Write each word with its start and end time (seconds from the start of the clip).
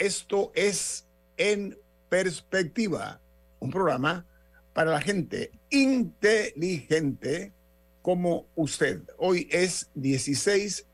Esto 0.00 0.50
es 0.54 1.06
En 1.36 1.78
Perspectiva, 2.08 3.20
un 3.58 3.70
programa 3.70 4.24
para 4.72 4.92
la 4.92 5.00
gente 5.02 5.52
inteligente 5.68 7.52
como 8.00 8.46
usted. 8.54 9.02
Hoy 9.18 9.46
es 9.50 9.90
16 9.96 10.86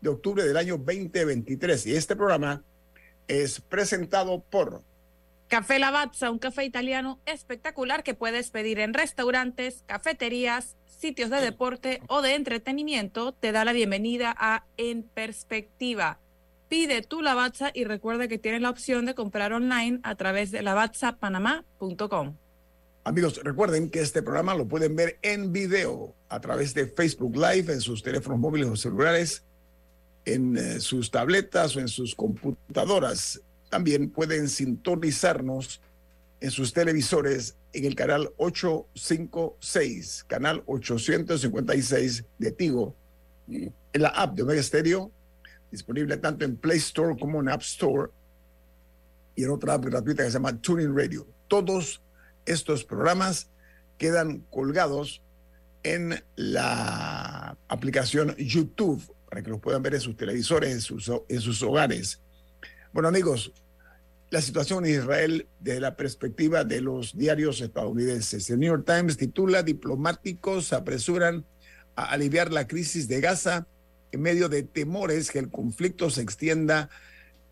de 0.00 0.08
octubre 0.08 0.44
del 0.44 0.56
año 0.56 0.78
2023 0.78 1.86
y 1.86 1.96
este 1.96 2.14
programa 2.14 2.62
es 3.26 3.60
presentado 3.60 4.44
por 4.48 4.84
Café 5.48 5.80
Lavazza, 5.80 6.30
un 6.30 6.38
café 6.38 6.64
italiano 6.64 7.18
espectacular 7.26 8.04
que 8.04 8.14
puedes 8.14 8.52
pedir 8.52 8.78
en 8.78 8.94
restaurantes, 8.94 9.82
cafeterías, 9.86 10.76
sitios 10.86 11.30
de 11.30 11.40
deporte 11.40 12.00
o 12.06 12.22
de 12.22 12.36
entretenimiento. 12.36 13.32
Te 13.32 13.50
da 13.50 13.64
la 13.64 13.72
bienvenida 13.72 14.32
a 14.38 14.64
En 14.76 15.02
Perspectiva. 15.02 16.21
Pide 16.72 17.02
tu 17.02 17.20
Lavazza 17.20 17.70
y 17.74 17.84
recuerda 17.84 18.28
que 18.28 18.38
tienes 18.38 18.62
la 18.62 18.70
opción 18.70 19.04
de 19.04 19.14
comprar 19.14 19.52
online 19.52 20.00
a 20.04 20.14
través 20.14 20.50
de 20.50 20.62
lavazzapanamá.com. 20.62 22.34
Amigos, 23.04 23.40
recuerden 23.44 23.90
que 23.90 24.00
este 24.00 24.22
programa 24.22 24.54
lo 24.54 24.66
pueden 24.66 24.96
ver 24.96 25.18
en 25.20 25.52
video 25.52 26.14
a 26.30 26.40
través 26.40 26.72
de 26.72 26.86
Facebook 26.86 27.36
Live 27.36 27.70
en 27.70 27.82
sus 27.82 28.02
teléfonos 28.02 28.38
móviles 28.38 28.70
o 28.70 28.76
celulares, 28.76 29.44
en 30.24 30.56
eh, 30.56 30.80
sus 30.80 31.10
tabletas 31.10 31.76
o 31.76 31.80
en 31.80 31.88
sus 31.88 32.14
computadoras. 32.14 33.42
También 33.68 34.08
pueden 34.08 34.48
sintonizarnos 34.48 35.82
en 36.40 36.50
sus 36.50 36.72
televisores 36.72 37.54
en 37.74 37.84
el 37.84 37.94
canal 37.94 38.32
856, 38.38 40.24
canal 40.26 40.62
856 40.64 42.24
de 42.38 42.50
Tigo, 42.50 42.96
en 43.46 43.74
la 43.92 44.08
app 44.08 44.34
de 44.34 44.42
Omega 44.42 44.62
Stereo, 44.62 45.12
disponible 45.72 46.18
tanto 46.18 46.44
en 46.44 46.56
Play 46.56 46.78
Store 46.78 47.18
como 47.18 47.40
en 47.40 47.48
App 47.48 47.62
Store 47.62 48.12
y 49.34 49.44
en 49.44 49.50
otra 49.50 49.74
app 49.74 49.86
gratuita 49.86 50.22
que 50.22 50.30
se 50.30 50.34
llama 50.34 50.60
Tuning 50.60 50.96
Radio. 50.96 51.26
Todos 51.48 52.02
estos 52.44 52.84
programas 52.84 53.48
quedan 53.98 54.40
colgados 54.50 55.22
en 55.82 56.22
la 56.36 57.56
aplicación 57.68 58.36
YouTube 58.36 59.02
para 59.28 59.42
que 59.42 59.50
los 59.50 59.60
puedan 59.60 59.82
ver 59.82 59.94
en 59.94 60.00
sus 60.00 60.16
televisores, 60.16 60.70
en 60.70 60.80
sus, 60.80 61.10
en 61.28 61.40
sus 61.40 61.62
hogares. 61.62 62.20
Bueno 62.92 63.08
amigos, 63.08 63.52
la 64.30 64.42
situación 64.42 64.84
en 64.84 64.92
Israel 64.92 65.48
desde 65.58 65.80
la 65.80 65.96
perspectiva 65.96 66.64
de 66.64 66.82
los 66.82 67.16
diarios 67.16 67.62
estadounidenses. 67.62 68.48
El 68.50 68.60
New 68.60 68.68
York 68.68 68.84
Times 68.86 69.16
titula 69.16 69.62
Diplomáticos 69.62 70.74
apresuran 70.74 71.46
a 71.96 72.04
aliviar 72.04 72.52
la 72.52 72.66
crisis 72.66 73.08
de 73.08 73.20
Gaza 73.22 73.66
en 74.12 74.20
medio 74.20 74.48
de 74.48 74.62
temores 74.62 75.30
que 75.30 75.38
el 75.38 75.48
conflicto 75.48 76.10
se 76.10 76.20
extienda 76.20 76.90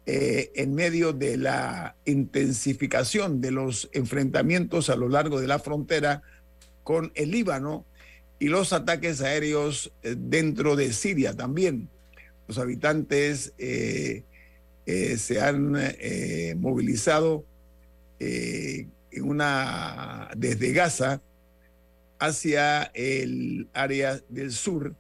eh, 0.07 0.53
en 0.55 0.75
medio 0.75 1.13
de 1.13 1.37
la 1.37 1.97
intensificación 2.05 3.41
de 3.41 3.51
los 3.51 3.89
enfrentamientos 3.93 4.91
a 4.91 4.97
lo 4.97 5.09
largo 5.09 5.41
de 5.41 5.47
la 5.47 5.59
frontera 5.59 6.23
con 6.85 7.13
el 7.15 7.31
Líbano 7.31 7.85
y 8.39 8.49
los 8.49 8.73
ataques 8.73 9.21
aéreos 9.21 9.93
eh, 10.03 10.15
dentro 10.19 10.77
de 10.77 10.93
Siria 10.93 11.35
también. 11.35 11.89
Los 12.49 12.59
habitantes 12.59 13.53
eh, 13.59 14.25
se 14.85 15.41
han 15.41 15.77
movilizado 16.59 17.45
una, 19.23 20.31
desde 20.37 20.73
Gaza 20.73 21.23
hacia 22.19 22.91
el 22.95 23.69
área 23.73 24.21
del 24.29 24.51
sur 24.51 24.97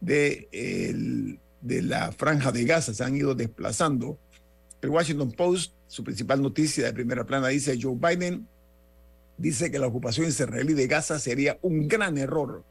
de, 0.00 1.38
de 1.60 1.82
la 1.82 2.12
franja 2.12 2.52
de 2.52 2.64
Gaza, 2.64 2.94
se 2.94 3.04
han 3.04 3.16
ido 3.16 3.34
desplazando 3.34 4.18
el 4.82 4.90
Washington 4.90 5.32
Post, 5.32 5.74
su 5.86 6.04
principal 6.04 6.42
noticia 6.42 6.84
de 6.84 6.92
primera 6.92 7.24
plana, 7.24 7.48
dice 7.48 7.78
Joe 7.80 7.96
Biden 7.96 8.46
dice 9.38 9.70
que 9.70 9.78
la 9.78 9.86
ocupación 9.86 10.28
israelí 10.28 10.74
de 10.74 10.86
Gaza 10.86 11.18
sería 11.18 11.58
un 11.62 11.88
gran 11.88 12.18
error. 12.18 12.64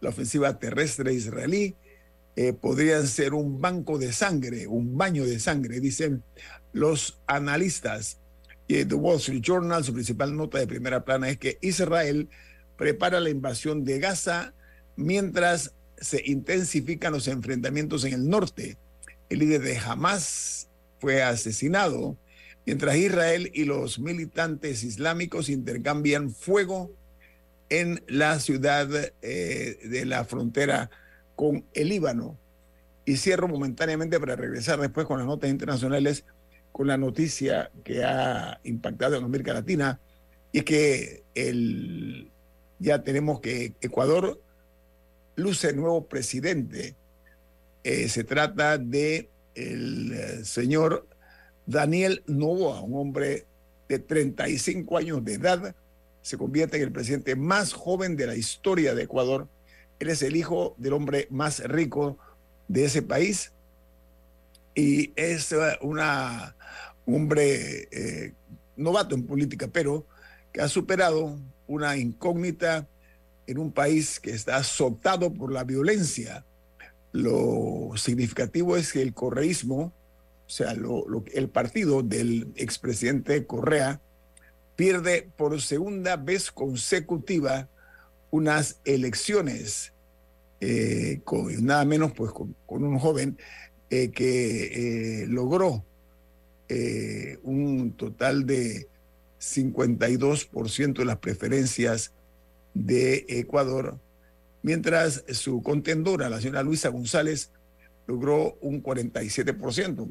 La 0.00 0.10
ofensiva 0.10 0.58
terrestre 0.58 1.12
israelí 1.12 1.76
eh, 2.34 2.52
podría 2.52 3.04
ser 3.06 3.34
un 3.34 3.60
banco 3.60 3.98
de 3.98 4.12
sangre, 4.12 4.66
un 4.66 4.96
baño 4.96 5.24
de 5.24 5.38
sangre, 5.38 5.80
dicen 5.80 6.22
los 6.72 7.20
analistas. 7.26 8.18
Y 8.66 8.84
The 8.84 8.94
Wall 8.94 9.18
Street 9.18 9.42
Journal, 9.42 9.84
su 9.84 9.92
principal 9.92 10.36
nota 10.36 10.58
de 10.58 10.66
primera 10.66 11.04
plana 11.04 11.28
es 11.28 11.38
que 11.38 11.58
Israel 11.60 12.28
prepara 12.76 13.20
la 13.20 13.30
invasión 13.30 13.84
de 13.84 13.98
Gaza 13.98 14.54
mientras 14.96 15.74
se 16.02 16.22
intensifican 16.24 17.12
los 17.12 17.28
enfrentamientos 17.28 18.04
en 18.04 18.14
el 18.14 18.28
norte. 18.28 18.76
El 19.28 19.38
líder 19.38 19.62
de 19.62 19.78
Hamas, 19.78 20.68
fue 21.00 21.20
asesinado, 21.20 22.16
mientras 22.64 22.94
Israel 22.96 23.50
y 23.52 23.64
los 23.64 23.98
militantes 23.98 24.84
islámicos 24.84 25.48
intercambian 25.48 26.30
fuego 26.30 26.92
en 27.68 28.04
la 28.06 28.38
ciudad 28.38 28.88
eh, 29.20 29.78
de 29.82 30.04
la 30.04 30.24
frontera 30.24 30.90
con 31.34 31.64
el 31.74 31.88
Líbano. 31.88 32.38
Y 33.04 33.16
cierro 33.16 33.48
momentáneamente 33.48 34.20
para 34.20 34.36
regresar 34.36 34.78
después 34.78 35.06
con 35.06 35.18
las 35.18 35.26
notas 35.26 35.50
internacionales, 35.50 36.24
con 36.70 36.86
la 36.86 36.96
noticia 36.96 37.72
que 37.82 38.04
ha 38.04 38.60
impactado 38.62 39.16
en 39.16 39.24
América 39.24 39.54
Latina 39.54 39.98
y 40.52 40.62
que 40.62 41.24
el, 41.34 42.30
ya 42.78 43.02
tenemos 43.02 43.40
que 43.40 43.74
Ecuador 43.80 44.40
luce 45.36 45.72
nuevo 45.72 46.06
presidente. 46.06 46.96
Eh, 47.84 48.08
se 48.08 48.24
trata 48.24 48.78
de 48.78 49.28
el 49.54 50.12
eh, 50.12 50.44
señor 50.44 51.06
Daniel 51.66 52.22
Novoa, 52.26 52.80
un 52.80 52.94
hombre 52.94 53.46
de 53.88 53.98
35 53.98 54.96
años 54.98 55.24
de 55.24 55.34
edad, 55.34 55.74
se 56.22 56.38
convierte 56.38 56.76
en 56.76 56.84
el 56.84 56.92
presidente 56.92 57.34
más 57.34 57.72
joven 57.72 58.16
de 58.16 58.26
la 58.26 58.36
historia 58.36 58.94
de 58.94 59.02
Ecuador. 59.02 59.48
Él 59.98 60.08
es 60.08 60.22
el 60.22 60.36
hijo 60.36 60.74
del 60.78 60.92
hombre 60.92 61.26
más 61.30 61.60
rico 61.64 62.18
de 62.68 62.84
ese 62.84 63.02
país 63.02 63.52
y 64.74 65.12
es 65.16 65.52
eh, 65.52 65.78
una, 65.82 66.56
un 67.06 67.16
hombre 67.16 67.88
novato 68.76 69.14
en 69.14 69.26
política, 69.26 69.68
pero 69.68 70.06
que 70.52 70.60
ha 70.60 70.68
superado 70.68 71.38
una 71.66 71.96
incógnita 71.96 72.86
en 73.46 73.58
un 73.58 73.72
país 73.72 74.20
que 74.20 74.30
está 74.30 74.56
azotado 74.56 75.32
por 75.32 75.52
la 75.52 75.64
violencia 75.64 76.44
lo 77.12 77.90
significativo 77.96 78.76
es 78.76 78.92
que 78.92 79.02
el 79.02 79.12
correísmo, 79.12 79.92
o 80.46 80.50
sea, 80.50 80.74
el 81.34 81.48
partido 81.50 82.02
del 82.02 82.52
expresidente 82.56 83.46
Correa, 83.46 84.00
pierde 84.76 85.28
por 85.36 85.60
segunda 85.60 86.16
vez 86.16 86.50
consecutiva 86.50 87.68
unas 88.30 88.80
elecciones 88.86 89.92
eh, 90.60 91.20
con 91.24 91.64
nada 91.64 91.84
menos 91.84 92.12
pues 92.12 92.32
con, 92.32 92.54
un 92.66 92.98
joven 92.98 93.36
eh, 93.90 94.10
que 94.10 95.22
eh, 95.22 95.26
logró 95.26 95.84
un 97.42 97.92
total 97.98 98.46
de 98.46 98.88
52% 99.38 100.94
de 100.94 101.04
las 101.04 101.18
preferencias 101.18 102.14
de 102.74 103.24
Ecuador 103.28 103.98
mientras 104.62 105.24
su 105.32 105.62
contendora, 105.62 106.30
la 106.30 106.40
señora 106.40 106.62
Luisa 106.62 106.88
González, 106.88 107.50
logró 108.06 108.56
un 108.60 108.82
47%. 108.82 110.08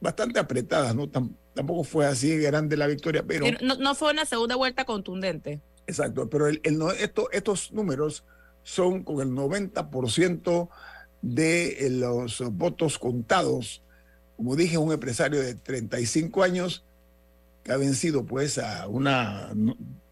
Bastante 0.00 0.38
apretadas, 0.38 0.94
¿no? 0.94 1.08
tampoco 1.08 1.82
fue 1.82 2.06
así 2.06 2.36
grande 2.38 2.76
la 2.76 2.86
victoria, 2.86 3.24
pero... 3.26 3.46
No, 3.62 3.76
no 3.76 3.94
fue 3.94 4.12
una 4.12 4.24
segunda 4.24 4.54
vuelta 4.54 4.84
contundente. 4.84 5.60
Exacto, 5.86 6.30
pero 6.30 6.46
el, 6.46 6.60
el, 6.62 6.80
esto, 7.00 7.28
estos 7.32 7.72
números 7.72 8.24
son 8.62 9.02
con 9.02 9.20
el 9.20 9.34
90% 9.34 10.68
de 11.22 11.86
eh, 11.86 11.90
los 11.90 12.40
votos 12.52 12.98
contados. 12.98 13.82
Como 14.36 14.54
dije, 14.54 14.78
un 14.78 14.92
empresario 14.92 15.40
de 15.40 15.54
35 15.54 16.44
años 16.44 16.84
que 17.64 17.72
ha 17.72 17.76
vencido 17.76 18.24
pues 18.24 18.58
a 18.58 18.86
una 18.86 19.52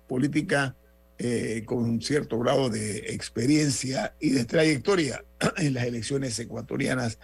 política 0.09 0.75
eh, 1.19 1.63
con 1.65 1.79
un 1.79 2.03
cierto 2.03 2.39
grado 2.39 2.69
de 2.69 2.99
experiencia 3.15 4.15
y 4.21 4.31
de 4.31 4.45
trayectoria 4.45 5.25
en 5.57 5.75
las 5.75 5.85
elecciones 5.85 6.39
ecuatorianas, 6.39 7.19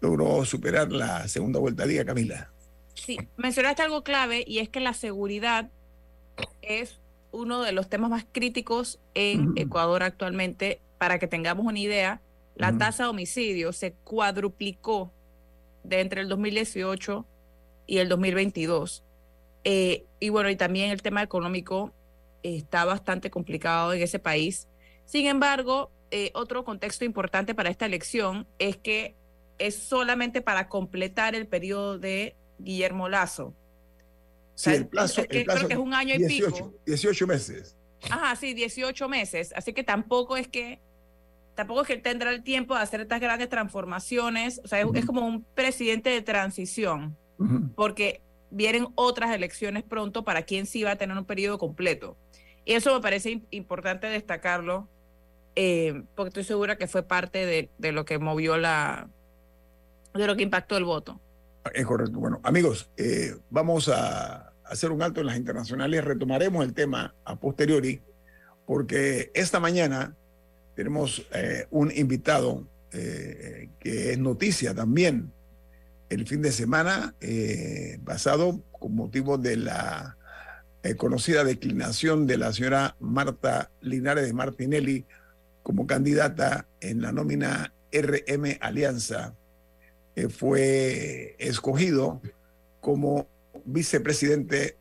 logró 0.00 0.44
superar 0.44 0.92
la 0.92 1.26
segunda 1.28 1.58
vuelta. 1.58 1.86
Diga, 1.86 2.04
Camila. 2.04 2.52
Sí, 2.94 3.18
mencionaste 3.36 3.82
algo 3.82 4.04
clave 4.04 4.44
y 4.46 4.58
es 4.58 4.68
que 4.68 4.80
la 4.80 4.94
seguridad 4.94 5.70
es 6.60 7.00
uno 7.32 7.62
de 7.62 7.72
los 7.72 7.88
temas 7.88 8.10
más 8.10 8.26
críticos 8.30 9.00
en 9.14 9.52
Ecuador 9.56 10.02
actualmente. 10.02 10.80
Para 10.98 11.18
que 11.18 11.26
tengamos 11.26 11.66
una 11.66 11.80
idea, 11.80 12.20
la 12.54 12.78
tasa 12.78 13.04
de 13.04 13.08
homicidio 13.08 13.72
se 13.72 13.92
cuadruplicó 14.04 15.12
de 15.82 16.00
entre 16.00 16.20
el 16.20 16.28
2018 16.28 17.26
y 17.88 17.98
el 17.98 18.08
2022. 18.08 19.02
Eh, 19.64 20.04
y 20.20 20.28
bueno, 20.28 20.48
y 20.50 20.56
también 20.56 20.90
el 20.90 21.02
tema 21.02 21.22
económico 21.22 21.92
está 22.42 22.84
bastante 22.84 23.30
complicado 23.30 23.92
en 23.92 24.02
ese 24.02 24.18
país. 24.18 24.68
Sin 25.04 25.26
embargo, 25.26 25.90
eh, 26.10 26.30
otro 26.34 26.64
contexto 26.64 27.04
importante 27.04 27.54
para 27.54 27.70
esta 27.70 27.86
elección 27.86 28.46
es 28.58 28.76
que 28.76 29.16
es 29.58 29.76
solamente 29.76 30.42
para 30.42 30.68
completar 30.68 31.34
el 31.34 31.46
periodo 31.46 31.98
de 31.98 32.36
Guillermo 32.58 33.08
Lazo. 33.08 33.54
Sí, 34.54 34.70
el 34.70 34.86
plazo, 34.86 35.24
creo 35.28 35.68
que 35.68 35.74
es 35.74 35.78
un 35.78 35.94
año 35.94 36.14
y 36.14 36.26
pico. 36.26 36.74
18 36.86 37.26
meses. 37.26 37.76
Ajá, 38.10 38.36
sí, 38.36 38.54
18 38.54 39.08
meses. 39.08 39.52
Así 39.56 39.72
que 39.72 39.84
tampoco 39.84 40.36
es 40.36 40.48
que 40.48 40.80
tampoco 41.54 41.82
es 41.82 41.86
que 41.86 41.92
él 41.94 42.02
tendrá 42.02 42.30
el 42.30 42.42
tiempo 42.42 42.74
de 42.74 42.80
hacer 42.80 43.00
estas 43.00 43.20
grandes 43.20 43.48
transformaciones. 43.48 44.60
O 44.64 44.68
sea, 44.68 44.80
es, 44.80 45.06
como 45.06 45.26
un 45.26 45.44
presidente 45.54 46.10
de 46.10 46.22
transición, 46.22 47.16
porque 47.74 48.22
vienen 48.52 48.86
otras 48.94 49.34
elecciones 49.34 49.82
pronto 49.82 50.24
para 50.24 50.42
quien 50.42 50.66
sí 50.66 50.82
va 50.82 50.92
a 50.92 50.96
tener 50.96 51.16
un 51.16 51.24
periodo 51.24 51.58
completo. 51.58 52.16
Y 52.64 52.74
eso 52.74 52.94
me 52.94 53.00
parece 53.00 53.42
importante 53.50 54.06
destacarlo, 54.06 54.88
eh, 55.56 56.04
porque 56.14 56.28
estoy 56.28 56.44
segura 56.44 56.76
que 56.76 56.86
fue 56.86 57.02
parte 57.02 57.44
de, 57.44 57.70
de, 57.78 57.92
lo 57.92 58.04
que 58.04 58.18
movió 58.18 58.56
la, 58.56 59.08
de 60.14 60.26
lo 60.26 60.36
que 60.36 60.44
impactó 60.44 60.76
el 60.76 60.84
voto. 60.84 61.20
Es 61.74 61.86
correcto. 61.86 62.18
Bueno, 62.18 62.40
amigos, 62.42 62.90
eh, 62.96 63.34
vamos 63.50 63.88
a 63.88 64.52
hacer 64.64 64.92
un 64.92 65.02
alto 65.02 65.20
en 65.20 65.26
las 65.26 65.36
internacionales. 65.36 66.04
Retomaremos 66.04 66.64
el 66.64 66.74
tema 66.74 67.14
a 67.24 67.36
posteriori, 67.36 68.00
porque 68.66 69.30
esta 69.34 69.60
mañana 69.60 70.16
tenemos 70.74 71.26
eh, 71.32 71.66
un 71.70 71.92
invitado 71.94 72.66
eh, 72.92 73.68
que 73.80 74.12
es 74.12 74.18
noticia 74.18 74.74
también 74.74 75.32
el 76.12 76.26
fin 76.26 76.42
de 76.42 76.52
semana 76.52 77.14
eh, 77.20 77.98
pasado 78.04 78.62
con 78.70 78.94
motivo 78.94 79.38
de 79.38 79.56
la 79.56 80.18
conocida 80.96 81.44
declinación 81.44 82.26
de 82.26 82.36
la 82.36 82.52
señora 82.52 82.96
Marta 82.98 83.70
Linares 83.80 84.26
de 84.26 84.32
Martinelli 84.32 85.06
como 85.62 85.86
candidata 85.86 86.66
en 86.80 87.00
la 87.00 87.12
nómina 87.12 87.72
RM 87.92 88.58
Alianza. 88.60 89.34
fue 90.28 91.36
escogido 91.38 92.20
como 92.80 93.28
vicepresidente 93.64 94.76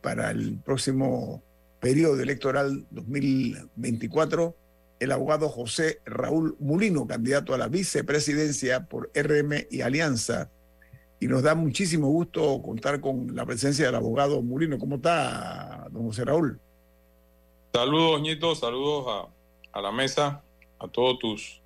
para 0.00 0.30
el 0.30 0.60
próximo 0.64 1.42
periodo 1.80 2.20
electoral 2.22 2.86
2024 2.92 4.54
el 5.00 5.12
abogado 5.12 5.48
José 5.48 6.00
Raúl 6.04 6.56
Mulino, 6.58 7.06
candidato 7.06 7.54
a 7.54 7.58
la 7.58 7.68
vicepresidencia 7.68 8.86
por 8.86 9.10
RM 9.14 9.66
y 9.70 9.80
Alianza. 9.80 10.50
Y 11.20 11.26
nos 11.26 11.42
da 11.42 11.54
muchísimo 11.54 12.08
gusto 12.08 12.62
contar 12.62 13.00
con 13.00 13.34
la 13.34 13.44
presencia 13.44 13.86
del 13.86 13.94
abogado 13.94 14.40
Mulino. 14.42 14.78
¿Cómo 14.78 14.96
está, 14.96 15.86
don 15.90 16.04
José 16.04 16.24
Raúl? 16.24 16.60
Saludos, 17.72 18.20
Ñito, 18.22 18.54
saludos 18.54 19.28
a, 19.72 19.80
la 19.80 19.92
mesa, 19.92 20.42
a 20.78 20.88
todos 20.88 21.18
tus 21.18 21.60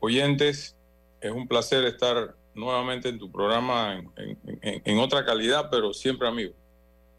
oyentes. 0.00 0.76
Es 1.20 1.30
un 1.30 1.48
placer 1.48 1.84
estar 1.84 2.34
nuevamente 2.54 3.08
en 3.08 3.18
tu 3.18 3.30
programa 3.30 4.02
en, 4.62 4.98
otra 4.98 5.24
calidad, 5.24 5.68
pero 5.70 5.92
siempre 5.92 6.28
amigo. 6.28 6.52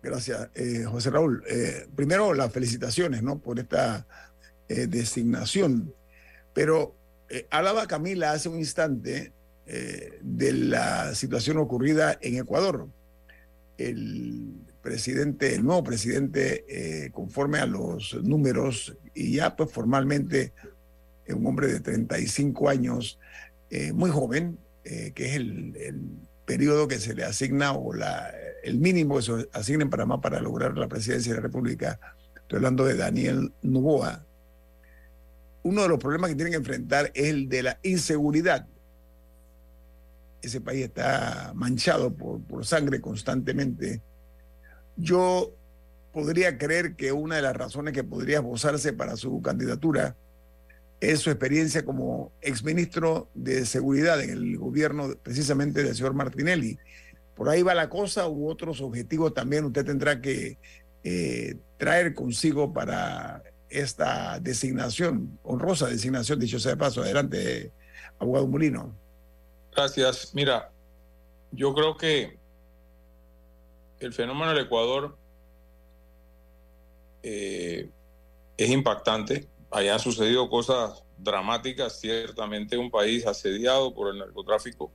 Gracias, 0.02 0.50
eh, 0.56 0.84
José 0.86 1.12
Raúl. 1.12 1.44
Eh, 1.48 1.88
primero, 1.96 2.34
las 2.34 2.52
felicitaciones 2.52 3.22
¿no? 3.22 3.38
por 3.40 3.60
esta 3.60 4.08
eh, 4.72 4.88
designación. 4.88 5.94
Pero 6.54 6.96
eh, 7.30 7.46
hablaba 7.52 7.88
Camila 7.88 8.32
hace 8.32 8.48
un 8.48 8.58
instante 8.58 9.34
eh, 9.66 10.20
de 10.22 10.54
la 10.54 11.14
situación 11.14 11.58
ocurrida 11.58 12.18
en 12.22 12.38
Ecuador. 12.38 12.88
El 13.78 14.54
presidente, 14.82 15.56
el 15.56 15.66
nuevo 15.66 15.84
presidente, 15.84 17.12
conforme 17.12 17.60
a 17.60 17.66
los 17.66 18.18
números, 18.24 18.96
y 19.14 19.34
ya 19.34 19.56
pues 19.56 19.72
formalmente 19.72 20.54
un 21.28 21.46
hombre 21.46 21.68
de 21.68 21.82
35 21.82 22.70
años, 22.70 23.20
muy 23.94 24.10
joven, 24.10 24.58
que 24.84 25.14
es 25.18 25.36
el, 25.36 25.76
periodo 26.46 26.88
que 26.88 27.00
se 27.00 27.14
le 27.14 27.24
asigna 27.24 27.74
o 27.74 27.94
la, 27.94 28.34
el 28.64 28.80
mínimo 28.80 29.18
que 29.18 29.22
se 29.22 29.50
asigna 29.54 29.84
en 29.84 29.90
Panamá 29.90 30.20
para 30.20 30.42
lograr 30.42 30.78
la 30.78 30.88
presidencia 30.88 31.32
de 31.32 31.38
la 31.38 31.44
República. 31.44 32.00
Estoy 32.36 32.58
hablando 32.58 32.86
de 32.86 32.96
Daniel 32.96 33.54
Novoa, 33.62 34.26
uno 35.64 35.84
de 35.84 35.90
los 35.90 36.00
problemas 36.00 36.30
que 36.30 36.36
tienen 36.36 36.54
que 36.54 36.58
enfrentar 36.58 37.12
es 37.14 37.28
el 37.28 37.50
de 37.50 37.64
la 37.64 37.80
inseguridad. 37.84 38.68
Ese 40.42 40.60
país 40.60 40.86
está 40.86 41.52
manchado 41.56 42.14
por, 42.14 42.66
sangre 42.66 43.00
constantemente. 43.00 44.02
Yo 44.98 45.52
podría 46.12 46.58
creer 46.58 46.96
que 46.96 47.12
una 47.12 47.36
de 47.36 47.44
las 47.44 47.56
razones 47.56 47.94
que 47.94 48.04
podría 48.04 48.38
esbozarse 48.38 48.94
para 48.94 49.16
su 49.16 49.42
candidatura 49.42 50.16
es 51.00 51.20
su 51.20 51.30
experiencia 51.30 51.86
como 51.86 52.32
exministro 52.42 53.30
de 53.34 53.66
Seguridad 53.66 54.22
en 54.22 54.32
el 54.32 54.58
gobierno 54.58 55.16
precisamente 55.22 55.84
del 55.84 55.96
señor 55.96 56.14
Martinelli. 56.14 56.78
Por 57.36 57.50
ahí 57.50 57.62
va 57.62 57.74
la 57.74 57.90
cosa 57.90 58.28
u 58.28 58.50
otros 58.50 58.82
objetivos 58.82 59.34
también 59.34 59.66
usted 59.66 59.86
tendrá 59.86 60.22
que 60.22 60.58
eh, 61.04 61.56
traer 61.78 62.14
consigo 62.14 62.72
para 62.72 63.42
esta 63.72 64.40
designación, 64.40 65.40
honrosa 65.44 65.88
designación, 65.88 66.40
dicho 66.40 66.60
sea 66.60 66.72
de 66.72 66.78
paso. 66.78 67.02
Adelante, 67.02 67.72
abogado 68.20 68.48
Molino. 68.48 68.96
Gracias. 69.74 70.34
Mira, 70.34 70.72
yo 71.52 71.74
creo 71.74 71.96
que 71.96 72.38
el 74.00 74.14
fenómeno 74.14 74.54
del 74.54 74.66
Ecuador 74.66 75.18
eh, 77.24 77.90
es 78.58 78.70
impactante. 78.70 79.48
Allá 79.70 79.94
han 79.94 80.00
sucedido 80.00 80.50
cosas 80.50 81.04
dramáticas, 81.18 82.00
ciertamente 82.00 82.78
un 82.78 82.92
país 82.92 83.26
asediado 83.26 83.94
por 83.94 84.14
el 84.14 84.20
narcotráfico. 84.20 84.92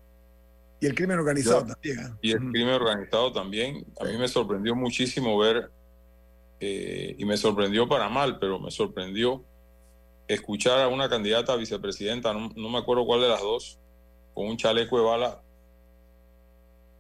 Y 0.81 0.87
el 0.87 0.95
crimen 0.95 1.19
organizado 1.19 1.65
también. 1.65 1.99
¿eh? 1.99 2.11
Y 2.21 2.33
el 2.33 2.39
crimen 2.39 2.75
organizado 2.75 3.33
también. 3.33 3.87
A 3.99 4.05
mí 4.05 4.19
me 4.19 4.29
sorprendió 4.29 4.75
muchísimo 4.75 5.39
ver 5.39 5.71
eh, 6.61 7.15
y 7.19 7.25
me 7.25 7.37
sorprendió 7.37 7.89
para 7.89 8.09
mal, 8.09 8.39
pero 8.39 8.59
me 8.59 8.71
sorprendió 8.71 9.45
escuchar 10.29 10.81
a 10.81 10.89
una 10.89 11.09
candidata 11.09 11.53
a 11.53 11.57
vicepresidenta, 11.57 12.33
no, 12.33 12.69
me 12.69 12.79
acuerdo 12.79 13.05
cuál 13.05 13.21
de 13.21 13.29
las 13.29 13.41
dos, 13.41 13.79
con 14.35 14.47
un 14.47 14.57
chaleco 14.57 14.99
de 14.99 15.05
bala, 15.05 15.43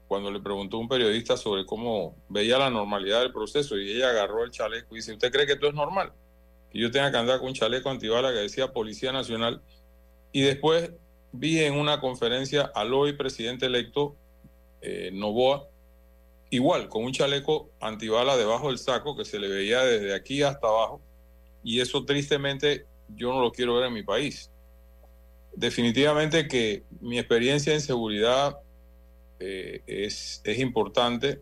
cuando 0.08 0.30
le 0.30 0.40
preguntó 0.40 0.78
un 0.78 0.88
periodista 0.88 1.36
sobre 1.36 1.66
cómo 1.66 2.14
veía 2.28 2.58
la 2.58 2.70
normalidad 2.70 3.20
del 3.20 3.32
proceso 3.32 3.76
y 3.76 3.90
ella 3.90 4.10
agarró 4.10 4.44
el 4.44 4.52
chaleco 4.52 4.94
y 4.94 4.98
dice, 4.98 5.12
¿usted 5.12 5.32
cree 5.32 5.46
que 5.46 5.54
esto 5.54 5.66
es 5.66 5.75
normal? 5.75 6.12
Que 6.70 6.78
yo 6.78 6.90
tenga 6.92 7.10
que 7.10 7.16
andar 7.16 7.40
con 7.40 7.48
un 7.48 7.54
chaleco 7.54 7.90
antibala 7.90 8.32
que 8.32 8.38
decía 8.38 8.72
Policía 8.72 9.10
Nacional. 9.10 9.60
Y 10.30 10.42
después 10.42 10.92
vi 11.32 11.60
en 11.60 11.75
una 11.75 12.00
conferencia 12.00 12.70
al 12.72 12.94
hoy 12.94 13.14
presidente 13.14 13.66
electo, 13.66 14.14
eh, 14.80 15.10
Novoa, 15.12 15.66
igual, 16.50 16.88
con 16.88 17.05
un 17.05 17.12
chaleco 17.12 17.71
antibala 17.81 18.37
debajo 18.37 18.69
del 18.69 18.79
saco 18.79 19.17
que 19.17 19.25
se 19.25 19.38
le 19.38 19.49
veía 19.49 19.83
desde 19.83 20.15
aquí 20.15 20.43
hasta 20.43 20.67
abajo. 20.69 21.00
Y 21.65 21.81
eso 21.81 22.05
tristemente 22.05 22.87
yo 23.17 23.33
no 23.33 23.41
lo 23.41 23.53
quiero 23.53 23.75
ver 23.75 23.87
en 23.87 23.93
mi 23.95 24.03
país. 24.03 24.50
Definitivamente 25.55 26.49
que 26.49 26.85
mi 27.00 27.19
experiencia 27.19 27.73
en 27.73 27.81
seguridad 27.81 28.59
eh, 29.41 29.83
es, 29.87 30.41
es 30.45 30.59
importante, 30.59 31.41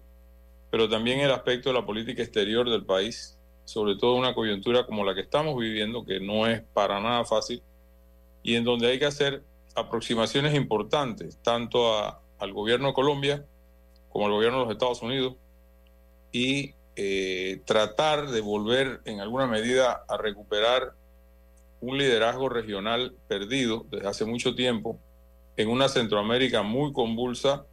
pero 0.70 0.88
también 0.88 1.20
el 1.20 1.30
aspecto 1.30 1.68
de 1.70 1.74
la 1.74 1.84
política 1.86 2.22
exterior 2.22 2.68
del 2.68 2.84
país. 2.84 3.38
sobre 3.66 3.96
todo 3.96 4.16
una 4.16 4.34
coyuntura 4.34 4.84
como 4.84 5.06
la 5.06 5.14
que 5.14 5.22
estamos 5.22 5.58
viviendo, 5.58 6.04
que 6.04 6.20
no 6.20 6.46
es 6.46 6.60
para 6.74 7.00
nada 7.00 7.24
fácil, 7.24 7.62
y 8.42 8.56
en 8.56 8.64
donde 8.64 8.88
hay 8.88 8.98
que 8.98 9.06
hacer 9.06 9.42
aproximaciones 9.74 10.54
importantes, 10.54 11.38
tanto 11.42 11.94
a- 11.96 12.20
al 12.38 12.52
gobierno 12.52 12.88
de 12.88 12.92
Colombia 12.92 13.46
como 14.14 14.26
al 14.26 14.32
gobierno 14.32 14.60
de 14.60 14.64
los 14.66 14.72
Estados 14.72 15.02
Unidos, 15.02 15.34
y 16.30 16.72
eh, 16.94 17.60
tratar 17.64 18.30
de 18.30 18.40
volver 18.40 19.00
en 19.06 19.20
alguna 19.20 19.48
medida 19.48 20.04
a 20.08 20.16
recuperar 20.16 20.92
un 21.80 21.98
liderazgo 21.98 22.48
regional 22.48 23.12
perdido 23.26 23.86
desde 23.90 24.06
hace 24.06 24.24
mucho 24.24 24.54
tiempo 24.54 25.00
en 25.56 25.68
una 25.68 25.88
Centroamérica 25.88 26.62
muy 26.62 26.92
convulsa. 26.92 27.66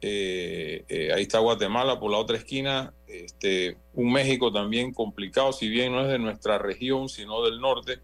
Eh, 0.00 0.84
eh, 0.88 1.12
ahí 1.12 1.22
está 1.22 1.40
Guatemala 1.40 1.98
por 1.98 2.12
la 2.12 2.18
otra 2.18 2.36
esquina, 2.36 2.94
este, 3.08 3.76
un 3.92 4.12
México 4.12 4.52
también 4.52 4.94
complicado, 4.94 5.52
si 5.52 5.68
bien 5.68 5.90
no 5.90 6.02
es 6.02 6.08
de 6.08 6.20
nuestra 6.20 6.58
región, 6.58 7.08
sino 7.08 7.42
del 7.42 7.60
norte, 7.60 7.98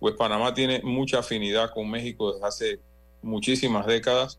pues 0.00 0.14
Panamá 0.16 0.52
tiene 0.52 0.82
mucha 0.82 1.20
afinidad 1.20 1.72
con 1.72 1.90
México 1.90 2.34
desde 2.34 2.46
hace 2.46 2.80
muchísimas 3.22 3.86
décadas 3.86 4.38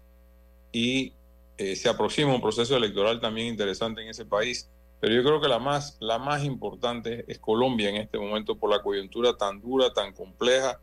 y 0.71 1.13
eh, 1.57 1.75
se 1.75 1.89
aproxima 1.89 2.33
un 2.33 2.41
proceso 2.41 2.77
electoral 2.77 3.19
también 3.19 3.47
interesante 3.47 4.01
en 4.01 4.09
ese 4.09 4.25
país. 4.25 4.69
Pero 4.99 5.13
yo 5.13 5.23
creo 5.23 5.41
que 5.41 5.47
la 5.47 5.59
más, 5.59 5.97
la 5.99 6.17
más 6.17 6.43
importante 6.43 7.23
es 7.27 7.39
Colombia 7.39 7.89
en 7.89 7.97
este 7.97 8.17
momento 8.17 8.57
por 8.57 8.71
la 8.71 8.81
coyuntura 8.81 9.37
tan 9.37 9.61
dura, 9.61 9.93
tan 9.93 10.13
compleja, 10.13 10.79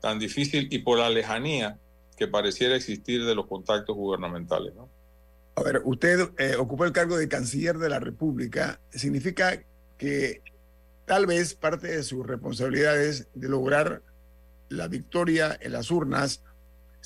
tan 0.00 0.18
difícil 0.18 0.68
y 0.70 0.78
por 0.78 0.98
la 0.98 1.10
lejanía 1.10 1.78
que 2.16 2.28
pareciera 2.28 2.76
existir 2.76 3.24
de 3.24 3.34
los 3.34 3.46
contactos 3.46 3.94
gubernamentales. 3.94 4.72
A 5.54 5.62
ver, 5.62 5.82
usted 5.84 6.30
eh, 6.38 6.56
ocupó 6.56 6.84
el 6.84 6.92
cargo 6.92 7.16
de 7.16 7.28
canciller 7.28 7.78
de 7.78 7.88
la 7.88 8.00
República. 8.00 8.80
Significa 8.90 9.62
que 9.98 10.42
tal 11.04 11.26
vez 11.26 11.54
parte 11.54 11.88
de 11.88 12.02
sus 12.02 12.26
responsabilidades 12.26 13.28
de 13.34 13.48
lograr 13.48 14.02
la 14.68 14.88
victoria 14.88 15.58
en 15.60 15.72
las 15.72 15.90
urnas 15.90 16.42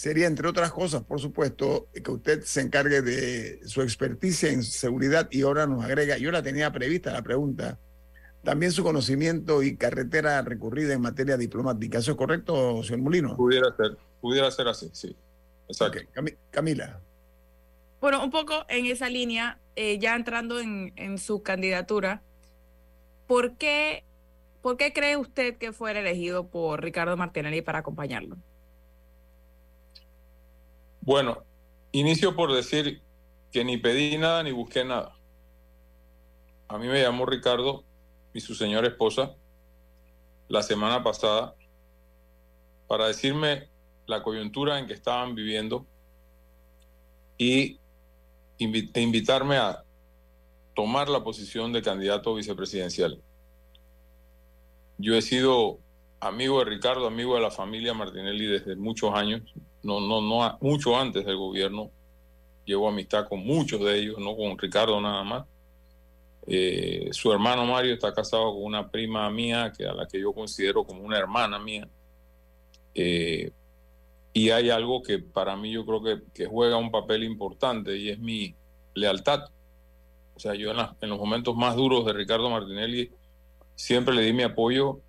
sería, 0.03 0.27
entre 0.27 0.49
otras 0.49 0.73
cosas, 0.73 1.05
por 1.05 1.21
supuesto, 1.21 1.87
que 1.93 2.11
usted 2.11 2.43
se 2.43 2.61
encargue 2.61 3.03
de 3.03 3.61
su 3.69 3.83
experticia 3.83 4.51
en 4.51 4.65
seguridad 4.65 5.29
y 5.31 5.43
ahora 5.43 5.65
nos 5.69 5.85
agrega, 5.85 6.19
yo 6.19 6.33
la 6.33 6.43
tenía 6.43 6.73
prevista 6.73 7.13
la 7.13 7.23
pregunta, 7.23 7.79
también 8.43 8.73
su 8.73 8.83
conocimiento 8.83 9.63
y 9.63 9.77
carretera 9.77 10.43
recorrida 10.43 10.93
en 10.93 11.03
materia 11.03 11.37
diplomática. 11.37 11.99
¿Eso 11.99 12.11
es 12.11 12.17
correcto, 12.17 12.83
señor 12.83 13.03
Molino? 13.03 13.37
Pudiera 13.37 13.69
ser, 13.77 13.97
pudiera 14.21 14.51
ser 14.51 14.67
así, 14.67 14.91
sí. 14.93 15.15
Exacto. 15.69 16.01
Ok, 16.01 16.15
Cami- 16.17 16.37
Camila. 16.51 17.01
Bueno, 18.01 18.25
un 18.25 18.33
poco 18.33 18.65
en 18.69 18.87
esa 18.87 19.09
línea, 19.09 19.61
eh, 19.77 20.01
ya 20.01 20.17
entrando 20.17 20.59
en, 20.59 20.93
en 20.97 21.17
su 21.17 21.45
candidatura, 21.45 22.23
¿por 23.29 23.57
qué, 23.57 24.03
¿por 24.63 24.77
qué 24.77 24.93
cree 24.93 25.17
usted 25.17 25.59
que 25.59 25.73
fuera 25.73 26.01
elegido 26.01 26.49
por 26.49 26.83
Ricardo 26.83 27.17
Martinelli 27.17 27.63
para 27.63 27.79
acompañarlo? 27.79 28.37
Bueno, 31.03 31.45
inicio 31.91 32.37
por 32.37 32.53
decir 32.53 33.03
que 33.51 33.65
ni 33.65 33.77
pedí 33.77 34.17
nada 34.19 34.43
ni 34.43 34.53
busqué 34.53 34.85
nada. 34.85 35.17
A 36.69 36.79
mí 36.79 36.87
me 36.87 37.03
llamó 37.03 37.27
Ricardo 37.27 37.85
y 38.33 38.41
su 38.41 38.55
señora 38.55 38.87
esposa 38.89 39.35
la 40.49 40.63
semana 40.63 41.03
pasada 41.03 41.55
para 42.87 43.09
decirme 43.09 43.69
la 44.07 44.23
coyuntura 44.23 44.79
en 44.79 44.87
que 44.87 44.93
estaban 44.95 45.35
viviendo 45.35 45.87
y 47.37 47.79
invi- 48.59 48.97
invitarme 48.99 49.57
a 49.57 49.83
tomar 50.75 51.09
la 51.09 51.25
posición 51.25 51.73
de 51.73 51.83
candidato 51.83 52.35
vicepresidencial. 52.35 53.21
Yo 54.99 55.15
he 55.17 55.23
sido 55.23 55.81
amigo 56.23 56.61
de 56.61 56.67
Ricardo, 56.67 57.07
amigo 57.07 57.35
de 57.35 57.41
la 57.41 57.51
familia 57.51 57.95
Martinelli 57.95 58.47
desde 58.47 58.77
muchos 58.77 59.13
años, 59.13 59.43
no, 59.83 60.01
no, 60.01 60.21
no, 60.21 60.57
mucho 60.61 60.97
antes 60.97 61.27
del 61.27 61.37
gobierno. 61.37 61.91
Llevo 62.65 62.89
amistad 62.89 63.29
con 63.29 63.45
muchos 63.45 63.81
de 63.81 63.99
ellos, 63.99 64.19
no 64.19 64.37
con 64.37 64.57
Ricardo 64.57 65.01
nada 65.01 65.25
más. 65.25 65.47
Eh, 66.47 67.09
su 67.11 67.33
hermano 67.33 67.67
Mario 67.67 67.95
está 67.95 68.15
casado 68.15 68.53
con 68.53 68.63
una 68.63 68.89
prima 68.89 69.29
mía, 69.31 69.73
que 69.77 69.85
a 69.85 69.93
la 69.93 70.07
que 70.07 70.21
yo 70.21 70.33
considero 70.33 70.85
como 70.85 71.03
una 71.03 71.19
hermana 71.19 71.59
mía. 71.59 71.89
Eh, 72.95 73.51
y 74.33 74.51
hay 74.51 74.71
algo 74.71 75.03
que 75.03 75.19
para 75.19 75.57
mí 75.57 75.73
yo 75.73 75.85
creo 75.85 76.23
que, 76.33 76.47
juega 76.47 76.77
un 76.77 76.93
papel 76.93 77.25
importante 77.25 77.97
y 77.97 78.11
es 78.11 78.21
mi 78.21 78.55
lealtad. 78.95 79.47
O 80.37 80.39
sea, 80.39 80.55
yo 80.55 80.71
en 80.71 81.11
los 81.11 81.19
momentos 81.19 81.57
más 81.57 81.75
duros 81.75 82.07
de 82.07 82.13
Ricardo 82.13 82.49
Martinelli 82.49 83.11
siempre 83.75 84.15
le 84.15 84.23
di 84.23 84.33
mi 84.33 84.45
apoyo. 84.45 85.01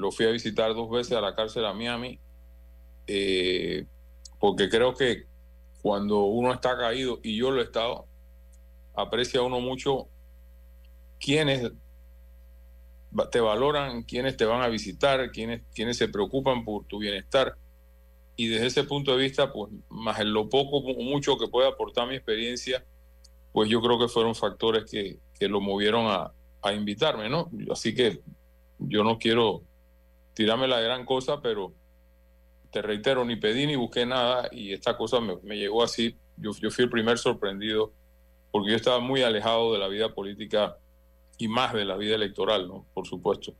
Lo 0.00 0.10
fui 0.10 0.24
a 0.24 0.30
visitar 0.30 0.72
dos 0.72 0.90
veces 0.90 1.12
a 1.12 1.20
la 1.20 1.34
cárcel 1.34 1.66
a 1.66 1.74
Miami, 1.74 2.18
eh, 3.06 3.84
porque 4.38 4.70
creo 4.70 4.94
que 4.94 5.26
cuando 5.82 6.24
uno 6.24 6.54
está 6.54 6.78
caído, 6.78 7.20
y 7.22 7.36
yo 7.36 7.50
lo 7.50 7.60
he 7.60 7.64
estado, 7.64 8.06
aprecia 8.94 9.42
uno 9.42 9.60
mucho 9.60 10.08
quienes 11.18 11.70
te 13.30 13.40
valoran, 13.40 14.02
quienes 14.04 14.38
te 14.38 14.46
van 14.46 14.62
a 14.62 14.68
visitar, 14.68 15.30
quienes, 15.32 15.64
quienes 15.74 15.98
se 15.98 16.08
preocupan 16.08 16.64
por 16.64 16.86
tu 16.86 16.98
bienestar. 16.98 17.56
Y 18.36 18.48
desde 18.48 18.68
ese 18.68 18.84
punto 18.84 19.12
de 19.12 19.18
vista, 19.18 19.52
pues 19.52 19.70
más 19.90 20.18
en 20.18 20.32
lo 20.32 20.48
poco 20.48 20.78
o 20.78 21.02
mucho 21.02 21.36
que 21.36 21.48
pueda 21.48 21.68
aportar 21.68 22.08
mi 22.08 22.14
experiencia, 22.14 22.86
pues 23.52 23.68
yo 23.68 23.82
creo 23.82 23.98
que 23.98 24.08
fueron 24.08 24.34
factores 24.34 24.90
que, 24.90 25.18
que 25.38 25.46
lo 25.46 25.60
movieron 25.60 26.06
a, 26.06 26.32
a 26.62 26.72
invitarme, 26.72 27.28
¿no? 27.28 27.50
Así 27.70 27.94
que 27.94 28.22
yo 28.78 29.04
no 29.04 29.18
quiero 29.18 29.62
tirarme 30.40 30.66
la 30.66 30.80
gran 30.80 31.04
cosa, 31.04 31.42
pero 31.42 31.74
te 32.72 32.80
reitero, 32.80 33.26
ni 33.26 33.36
pedí 33.36 33.66
ni 33.66 33.76
busqué 33.76 34.06
nada 34.06 34.48
y 34.50 34.72
esta 34.72 34.96
cosa 34.96 35.20
me, 35.20 35.36
me 35.42 35.58
llegó 35.58 35.82
así. 35.82 36.16
Yo, 36.38 36.52
yo 36.58 36.70
fui 36.70 36.84
el 36.84 36.90
primer 36.90 37.18
sorprendido 37.18 37.92
porque 38.50 38.70
yo 38.70 38.76
estaba 38.76 39.00
muy 39.00 39.20
alejado 39.20 39.74
de 39.74 39.78
la 39.78 39.88
vida 39.88 40.14
política 40.14 40.78
y 41.36 41.46
más 41.46 41.74
de 41.74 41.84
la 41.84 41.98
vida 41.98 42.14
electoral, 42.14 42.66
¿no? 42.68 42.86
Por 42.94 43.06
supuesto. 43.06 43.54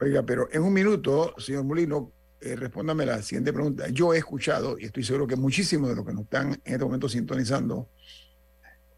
Oiga, 0.00 0.24
pero 0.24 0.48
en 0.50 0.62
un 0.62 0.72
minuto, 0.72 1.32
señor 1.38 1.62
Molino, 1.62 2.10
eh, 2.40 2.56
respóndame 2.56 3.06
la 3.06 3.22
siguiente 3.22 3.52
pregunta. 3.52 3.88
Yo 3.90 4.12
he 4.12 4.18
escuchado, 4.18 4.76
y 4.80 4.86
estoy 4.86 5.04
seguro 5.04 5.28
que 5.28 5.36
muchísimos 5.36 5.90
de 5.90 5.94
los 5.94 6.04
que 6.04 6.12
nos 6.12 6.24
están 6.24 6.54
en 6.64 6.72
este 6.72 6.84
momento 6.84 7.08
sintonizando, 7.08 7.88